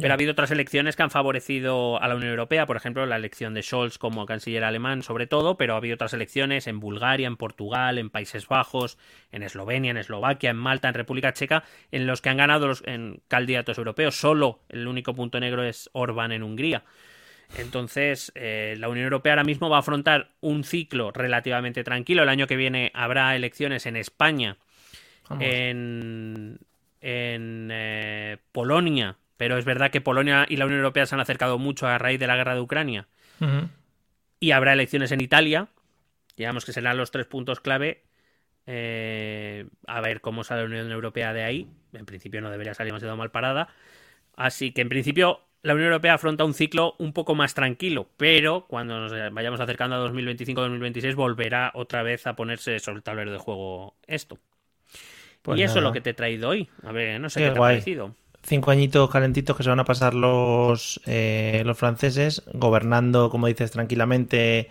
[0.01, 3.15] Pero ha habido otras elecciones que han favorecido a la Unión Europea, por ejemplo, la
[3.15, 7.29] elección de Scholz como canciller alemán, sobre todo, pero ha habido otras elecciones en Bulgaria,
[7.29, 8.99] en Portugal, en Países Bajos,
[9.31, 11.63] en Eslovenia, en Eslovaquia, en Malta, en República Checa,
[11.93, 14.17] en los que han ganado los en candidatos europeos.
[14.17, 16.83] Solo el único punto negro es Orbán en Hungría.
[17.57, 22.25] Entonces, eh, la Unión Europea ahora mismo va a afrontar un ciclo relativamente tranquilo.
[22.25, 24.57] El año que viene habrá elecciones en España,
[25.29, 25.45] Vamos.
[25.47, 26.59] en,
[27.01, 31.59] en eh, Polonia, pero es verdad que Polonia y la Unión Europea se han acercado
[31.59, 33.07] mucho a raíz de la guerra de Ucrania.
[34.41, 35.69] Y habrá elecciones en Italia,
[36.37, 38.03] digamos que serán los tres puntos clave.
[38.67, 41.69] Eh, a ver cómo sale la Unión Europea de ahí.
[41.93, 43.69] En principio no debería salir demasiado mal parada.
[44.37, 48.67] Así que en principio la Unión Europea afronta un ciclo un poco más tranquilo, pero
[48.69, 53.39] cuando nos vayamos acercando a 2025-2026 volverá otra vez a ponerse sobre el tablero de
[53.39, 54.39] juego esto.
[55.43, 56.69] Pues y eso es lo que te he traído hoy.
[56.83, 57.73] A ver, no sé Qué qué, te guay.
[57.73, 58.15] ha parecido.
[58.47, 63.71] Cinco añitos calentitos que se van a pasar los, eh, los franceses gobernando, como dices,
[63.71, 64.71] tranquilamente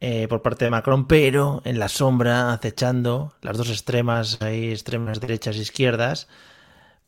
[0.00, 5.20] eh, por parte de Macron, pero en la sombra, acechando las dos extremas, ahí extremas
[5.20, 6.28] derechas e izquierdas,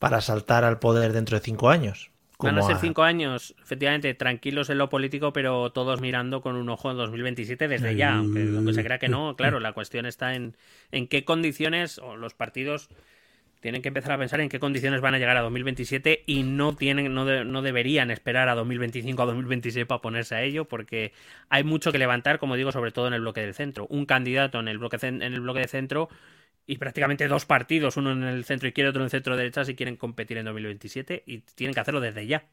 [0.00, 2.10] para saltar al poder dentro de cinco años.
[2.40, 6.68] Van a ser cinco años, efectivamente, tranquilos en lo político, pero todos mirando con un
[6.68, 8.16] ojo en 2027 desde ya.
[8.16, 10.56] Aunque, aunque se crea que no, claro, la cuestión está en,
[10.90, 12.90] en qué condiciones o los partidos
[13.65, 16.77] tienen que empezar a pensar en qué condiciones van a llegar a 2027 y no
[16.77, 21.12] tienen no, de- no deberían esperar a 2025 a 2026 para ponerse a ello porque
[21.49, 24.61] hay mucho que levantar como digo sobre todo en el bloque del centro un candidato
[24.61, 26.11] en el bloque en el bloque de centro
[26.66, 29.74] y prácticamente dos partidos uno en el centro izquierdo otro en el centro derecha si
[29.74, 32.45] quieren competir en 2027 y tienen que hacerlo desde ya.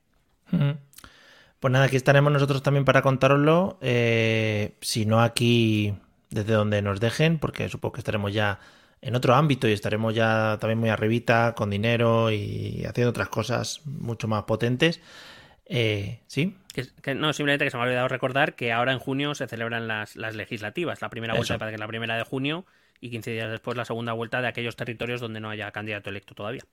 [1.59, 3.77] Pues nada, aquí estaremos nosotros también para contároslo.
[3.81, 5.93] eh, si no aquí,
[6.29, 8.59] desde donde nos dejen, porque supongo que estaremos ya
[9.01, 13.81] en otro ámbito y estaremos ya también muy arribita, con dinero y haciendo otras cosas
[13.85, 15.01] mucho más potentes.
[15.65, 16.57] Eh, ¿Sí?
[16.73, 19.47] Que, que no, simplemente que se me ha olvidado recordar que ahora en junio se
[19.47, 21.01] celebran las, las legislativas.
[21.01, 22.65] La primera vuelta parece que es la primera de junio
[22.99, 26.35] y 15 días después la segunda vuelta de aquellos territorios donde no haya candidato electo
[26.35, 26.63] todavía.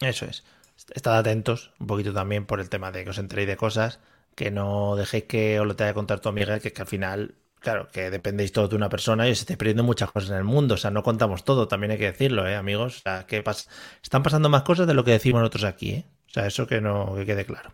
[0.00, 0.44] Eso es.
[0.92, 4.00] Estad atentos un poquito también por el tema de que os enteréis de cosas,
[4.34, 7.34] que no dejéis que os lo tenga que contar tu amiga, que, que al final,
[7.66, 10.44] claro, que dependéis todo de una persona y os estáis perdiendo muchas cosas en el
[10.44, 10.74] mundo.
[10.74, 12.98] O sea, no contamos todo, también hay que decirlo, ¿eh, amigos?
[12.98, 13.68] O sea, que pas-
[14.02, 16.04] están pasando más cosas de lo que decimos nosotros aquí, ¿eh?
[16.28, 17.72] O sea, eso que no que quede claro.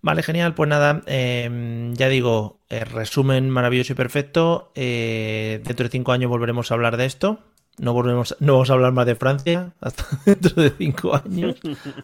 [0.00, 0.54] Vale, genial.
[0.54, 4.72] Pues nada, eh, ya digo, eh, resumen maravilloso y perfecto.
[4.74, 7.38] Eh, dentro de cinco años volveremos a hablar de esto.
[7.78, 11.56] No volvemos, no vamos a hablar más de Francia hasta dentro de cinco años,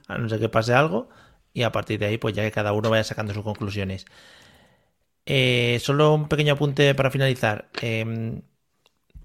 [0.07, 1.09] a no ser que pase algo.
[1.53, 4.07] Y a partir de ahí, pues ya que cada uno vaya sacando sus conclusiones.
[5.31, 7.69] Eh, solo un pequeño apunte para finalizar.
[7.83, 8.41] Eh,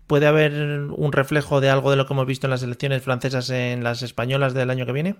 [0.08, 3.50] ¿Puede haber un reflejo de algo de lo que hemos visto en las elecciones francesas
[3.50, 5.16] en las españolas del año que viene?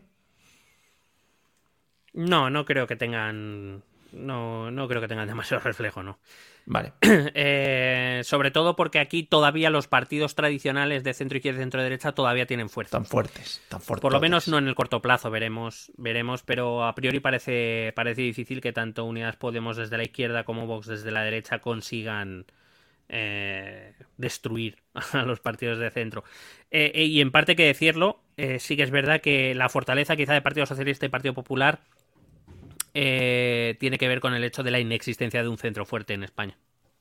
[2.14, 3.84] No, no creo que tengan.
[4.12, 6.20] No, no creo que tengan demasiado reflejo, ¿no?
[6.66, 6.94] Vale.
[7.36, 12.12] Eh, sobre todo porque aquí todavía los partidos tradicionales de centro izquierda y centro derecha
[12.12, 12.98] todavía tienen fuerza.
[12.98, 14.02] Tan fuertes, tan fuertes.
[14.02, 18.22] Por lo menos no en el corto plazo, veremos, veremos, pero a priori parece, parece
[18.22, 22.46] difícil que tanto Unidas Podemos desde la izquierda como Vox desde la derecha consigan
[23.10, 24.78] eh, destruir
[25.14, 26.24] a los partidos de centro.
[26.72, 30.16] Eh, eh, y en parte que decirlo, eh, sí que es verdad que la fortaleza
[30.16, 31.82] quizá de Partido Socialista y Partido Popular
[32.94, 36.24] eh, tiene que ver con el hecho de la inexistencia de un centro fuerte en
[36.24, 36.58] España.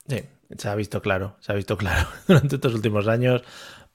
[0.09, 0.23] Sí,
[0.59, 3.43] se ha visto claro, se ha visto claro durante estos últimos años,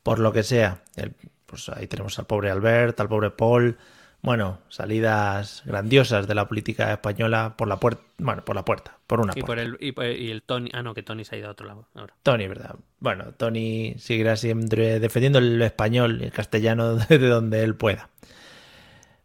[0.03, 0.83] por lo que sea.
[0.95, 1.13] El-
[1.45, 3.77] pues ahí tenemos al pobre Albert, al pobre Paul.
[4.21, 9.21] Bueno, salidas grandiosas de la política española por la puerta, bueno, por la puerta, por
[9.21, 9.63] una Y, por puerta.
[9.63, 10.69] el, y, por- y el Tony.
[10.73, 12.13] Ah, no, que Tony se ha ido a otro lado ahora.
[12.23, 12.75] Tony, ¿verdad?
[12.99, 18.09] Bueno, Tony seguirá siempre defendiendo el español y el castellano desde donde él pueda.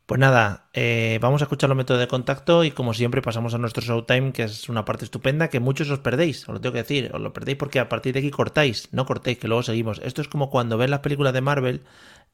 [0.07, 3.59] Pues nada, eh, vamos a escuchar los métodos de contacto y como siempre pasamos a
[3.59, 6.83] nuestro showtime, que es una parte estupenda que muchos os perdéis, os lo tengo que
[6.83, 10.01] decir, os lo perdéis porque a partir de aquí cortáis, no cortéis, que luego seguimos.
[10.05, 11.83] Esto es como cuando ven las películas de Marvel,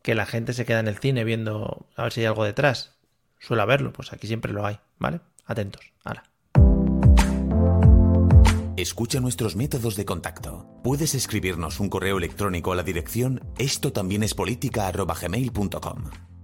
[0.02, 2.96] que la gente se queda en el cine viendo a ver si hay algo detrás.
[3.38, 5.20] Suele haberlo, pues aquí siempre lo hay, ¿vale?
[5.44, 6.24] Atentos, ahora.
[8.76, 10.66] Escucha nuestros métodos de contacto.
[10.84, 14.34] Puedes escribirnos un correo electrónico a la dirección esto también es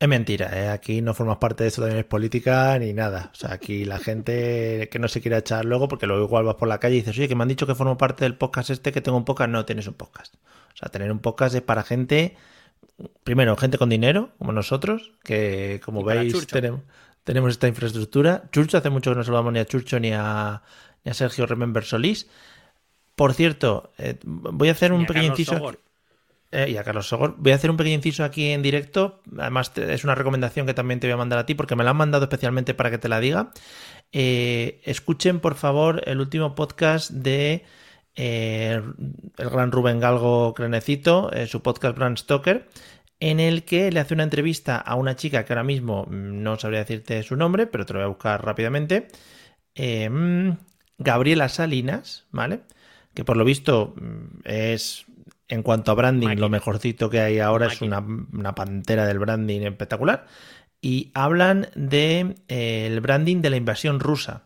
[0.00, 0.68] Es mentira, ¿eh?
[0.68, 3.30] aquí no formas parte de esto también es política ni nada.
[3.32, 6.56] O sea, aquí la gente que no se quiera echar luego, porque luego igual vas
[6.56, 8.70] por la calle y dices, oye, que me han dicho que formo parte del podcast
[8.70, 9.50] este, que tengo un podcast.
[9.50, 10.34] No, tienes un podcast.
[10.74, 12.36] O sea, tener un podcast es para gente,
[13.22, 16.80] primero, gente con dinero, como nosotros, que como Y veis tenemos,
[17.22, 18.44] tenemos esta infraestructura.
[18.50, 20.62] Churcho, hace mucho que no saludamos ni a Churcho ni a,
[21.04, 22.28] ni a Sergio Remember Solís.
[23.14, 25.72] Por cierto, eh, voy a hacer un pequeño inciso.
[26.54, 27.34] Eh, y a Carlos Sogor.
[27.36, 29.20] Voy a hacer un pequeño inciso aquí en directo.
[29.36, 31.90] Además, es una recomendación que también te voy a mandar a ti porque me la
[31.90, 33.50] han mandado especialmente para que te la diga.
[34.12, 37.64] Eh, escuchen, por favor, el último podcast de
[38.14, 38.80] eh,
[39.36, 42.68] el gran Rubén Galgo Crenecito, su podcast Brand Stoker,
[43.18, 46.56] en el que le hace una entrevista a una chica que ahora mismo mm, no
[46.56, 49.08] sabría decirte su nombre, pero te lo voy a buscar rápidamente.
[49.76, 50.50] Mm,
[50.98, 52.60] Gabriela Salinas, ¿vale?
[53.12, 55.06] Que por lo visto mm, es,
[55.48, 56.40] en cuanto a branding, Máquina.
[56.40, 60.26] lo mejorcito que hay ahora es una, una pantera del branding espectacular.
[60.80, 64.44] Y hablan de eh, el branding de la invasión rusa.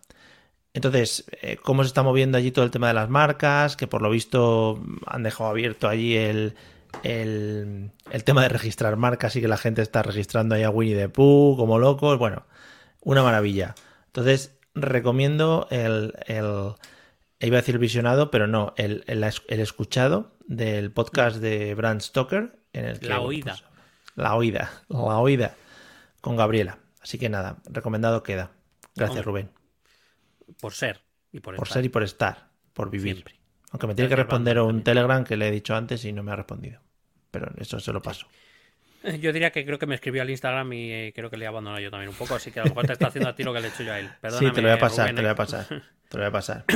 [0.74, 4.02] Entonces, eh, cómo se está moviendo allí todo el tema de las marcas, que por
[4.02, 6.54] lo visto han dejado abierto allí el,
[7.02, 10.94] el, el tema de registrar marcas y que la gente está registrando ahí a Winnie
[10.94, 12.18] the Pooh como locos.
[12.18, 12.44] Bueno,
[13.02, 13.74] una maravilla.
[14.06, 16.74] Entonces, recomiendo el, el
[17.46, 22.58] iba a decir visionado, pero no, el, el, el escuchado del podcast de Brand Stoker.
[22.72, 23.52] En el que, La oída.
[23.52, 23.64] pues,
[24.16, 25.54] la oída, la oída
[26.20, 26.78] con Gabriela.
[27.00, 28.50] Así que nada, recomendado queda.
[28.96, 29.50] Gracias, Hombre, Rubén.
[30.60, 31.00] Por ser.
[31.32, 31.74] Y por, Por estar.
[31.78, 33.14] ser y por estar, por vivir.
[33.16, 33.38] Siempre.
[33.70, 34.82] Aunque me tiene que responder Banda, un.
[34.82, 36.80] Telegram que le he dicho antes y no me ha respondido.
[37.30, 38.26] Pero eso se lo paso.
[39.20, 41.48] Yo diría que creo que me escribió al Instagram y eh, creo que le he
[41.48, 43.44] abandonado yo también un poco, así que a lo mejor te está haciendo a ti
[43.44, 44.08] lo que le he hecho yo a él.
[44.20, 45.32] Perdóname, sí, te lo voy a pasar, Rubén, te lo voy eh.
[45.32, 45.66] a pasar.
[46.08, 46.64] Te lo voy a pasar.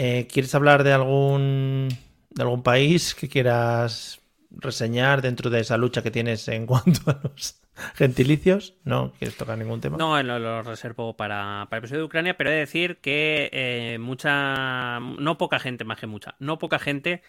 [0.00, 1.88] Eh, ¿Quieres hablar de algún
[2.30, 4.20] de algún país que quieras
[4.50, 7.60] reseñar dentro de esa lucha que tienes en cuanto a los
[7.94, 8.74] gentilicios?
[8.84, 9.96] ¿No quieres tocar ningún tema?
[9.96, 13.50] No, lo, lo reservo para, para el episodio de Ucrania, pero he de decir que
[13.52, 17.22] eh, mucha, no poca gente, más que mucha, no poca gente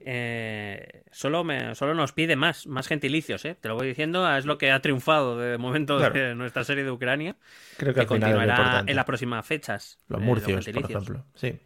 [0.00, 3.56] eh, solo, me, solo nos pide más, más gentilicios, ¿eh?
[3.60, 6.14] te lo voy diciendo, es lo que ha triunfado de momento Claro.
[6.14, 7.36] de nuestra serie de Ucrania,
[7.76, 9.98] Creo que que continuará en las próximas fechas.
[10.08, 11.24] Los eh, murcios, por ejemplo.
[11.34, 11.58] Sí.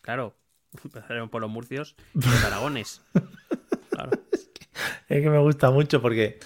[0.00, 0.34] Claro,
[0.84, 3.02] empezaremos por los murcios y los aragones.
[3.92, 4.10] Claro.
[5.06, 6.38] Es que me gusta mucho porque,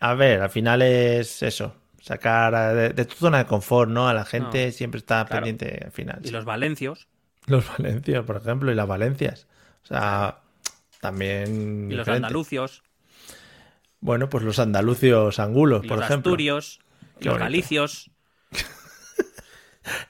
[0.00, 4.08] a ver, al final es eso, sacar a- de, de tu zona de confort, ¿no?
[4.08, 5.44] A la gente No, siempre está claro.
[5.44, 6.20] pendiente al final.
[6.22, 6.32] Y sí.
[6.32, 7.08] los valencios
[7.46, 9.46] Los valencios, por ejemplo, y las valencias.
[9.84, 10.40] O sea,
[11.00, 11.88] también...
[11.90, 12.82] y los andalucios.
[14.00, 16.30] Bueno, pues los andalucios angulos, por los ejemplo.
[16.32, 16.80] asturios,
[17.20, 18.10] los galicios.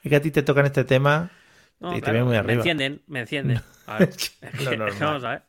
[0.03, 1.31] Es que a ti te tocan este tema
[1.79, 2.53] No, y te claro, ven muy Me arriba.
[2.55, 3.61] encienden, me encienden.
[3.87, 4.97] A ver, Es lo normal.
[4.99, 5.43] vamos a ver.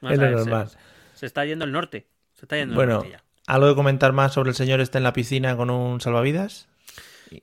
[0.00, 0.70] Vamos Es a lo ver, se- normal.
[1.14, 2.06] Se, está yendo el norte.
[2.34, 3.22] Se está yendo el Bueno, norte ya.
[3.52, 6.68] ¿Algo de comentar más sobre el señor este en la piscina con un salvavidas?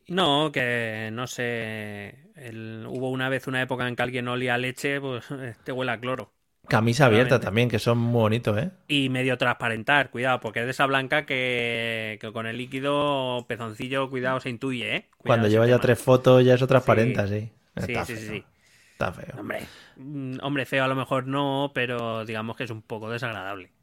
[0.08, 2.32] No, que no sé.
[2.36, 5.26] el- hubo una vez una época en que alguien olía leche, pues
[5.64, 6.34] te huele a cloro.
[6.70, 8.72] Camisa abierta también, que son muy bonitos, ¿eh?
[8.90, 14.10] Y medio transparentar, cuidado, porque es de esa blanca que, que con el líquido pezoncillo,
[14.10, 15.10] cuidado, se intuye, ¿eh?
[15.18, 17.52] Cuidado Cuando lleva ya tres fotos ya eso transparenta, sí.
[17.78, 18.28] Sí, Está sí, sí, feo.
[18.28, 18.48] sí.
[18.94, 19.40] Está feo.
[19.40, 23.74] Hombre, mm, hombre, feo a lo mejor no, pero digamos que es un poco desagradable.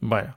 [0.00, 0.36] Bueno,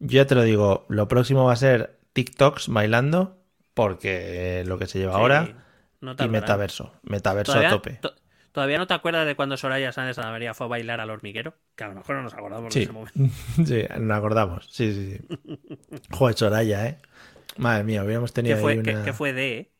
[0.00, 3.38] yo ya te lo digo, lo próximo va a ser TikToks bailando,
[3.74, 5.64] porque lo que se lleva Sí, ahora,
[6.00, 6.92] no y metaverso.
[7.02, 8.00] Metaverso a ¿Todavía, tope.
[8.00, 8.14] to-
[8.52, 11.54] ¿Todavía no te acuerdas de cuando Soraya Sánchez de María fue a bailar al hormiguero?
[11.76, 13.14] Que a lo mejor no nos acordamos de Sí, ese momento.
[13.66, 14.66] sí, nos acordamos.
[14.70, 15.20] Sí, sí, sí.
[16.10, 16.98] Joder, Soraya, ¿eh?
[17.58, 18.94] Madre mía, hubiéramos ¿Qué tenido ahí fue, una...
[18.94, 19.72] qué- qué fue de, eh?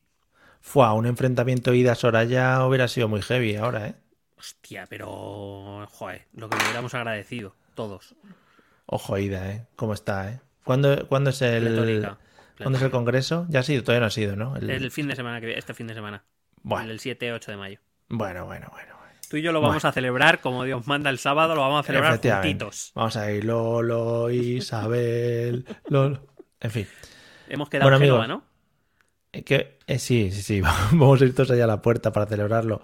[0.63, 3.95] Fua, un enfrentamiento ida-Soraya hubiera sido muy heavy ahora, ¿eh?
[4.37, 5.87] Hostia, pero.
[5.93, 8.15] Joder, lo que le hubiéramos agradecido, todos.
[8.93, 9.67] Ojo, Ida, ¿eh?
[9.77, 10.41] ¿Cómo está, eh?
[10.65, 12.09] ¿Cuándo, ¿cuándo es el...
[12.59, 13.47] ¿Cuándo es el congreso?
[13.49, 14.57] Ya ha sido, todavía no ha sido, ¿no?
[14.57, 16.25] El- El fin de semana que este fin de semana.
[16.63, 17.79] Bueno, El 7-8 de mayo.
[18.09, 18.95] bueno, bueno, bueno.
[19.31, 21.83] Tú y yo lo vamos a celebrar como Dios manda el sábado, lo vamos a
[21.87, 22.91] celebrar juntitos.
[22.97, 26.27] Vamos a ir Lolo, Isabel, Lolo.
[26.61, 26.89] En fin.
[27.49, 28.27] Hemos quedado Bueno, en Génova.
[28.27, 28.45] ¿no?
[29.33, 30.61] Eh, Que, eh, sí, sí, sí.
[30.93, 32.83] Vamos a ir todos allá a la puerta para celebrarlo.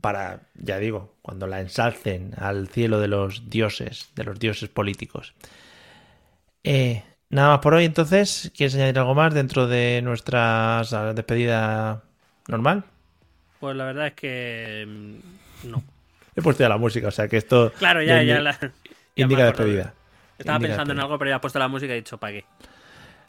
[0.00, 5.34] Para, ya digo, cuando la ensalcen al cielo de los dioses, de los dioses políticos.
[6.62, 8.52] Eh, nada más por hoy, entonces.
[8.56, 10.82] ¿Quieres añadir algo más dentro de nuestra
[11.14, 12.02] despedida
[12.48, 12.84] normal?
[13.60, 14.84] Pues la verdad es que.
[14.86, 15.82] mm, No.
[16.36, 17.72] He puesto ya la música, o sea que esto.
[17.78, 18.40] Claro, ya, ya.
[18.40, 18.58] la-
[19.14, 19.94] indica despedida.
[20.36, 22.32] Estaba Indica pensando en algo, pero ya he puesto la música y he dicho, ¿para
[22.32, 22.44] qué?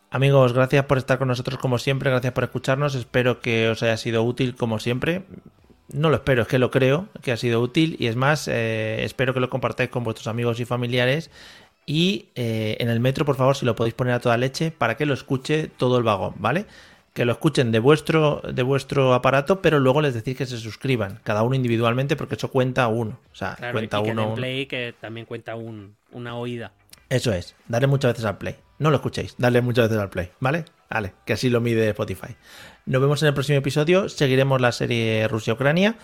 [0.10, 3.98] Amigos, gracias por estar con nosotros como siempre, gracias por escucharnos, espero que os haya
[3.98, 5.24] sido útil como siempre.
[5.92, 9.04] No lo espero, es que lo creo que ha sido útil y es más, eh,
[9.04, 11.30] espero que lo compartáis con vuestros amigos y familiares
[11.86, 14.98] y eh, en el metro, por favor, si lo podéis poner a toda leche para
[14.98, 16.66] que lo escuche todo el vagón, ¿vale?
[17.14, 21.20] Que lo escuchen de vuestro, de vuestro aparato, pero luego les decís que se suscriban,
[21.24, 23.20] cada uno individualmente, porque eso cuenta uno.
[23.32, 24.26] O sea, Claro, cuenta uno.
[24.26, 24.36] uno.
[24.36, 26.74] play, que también cuenta un, una oída.
[27.10, 28.56] Eso es, darle muchas veces al play.
[28.80, 30.66] No lo escuchéis, darle muchas veces al play, ¿vale?
[30.90, 32.36] Vale, que así lo mide Spotify.
[32.86, 35.96] Nos vemos en el próximo episodio, seguiremos la serie Rusia-Ucrania,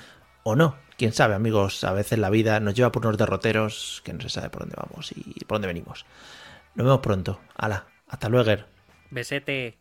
[0.42, 4.14] o no, quién sabe, amigos, a veces la vida nos lleva por unos derroteros que
[4.14, 6.08] no se sabe por dónde vamos y por dónde venimos.
[6.74, 8.64] Nos vemos pronto, hala, hasta luego.
[9.12, 9.81] Besete.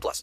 [0.01, 0.19] 18 plus.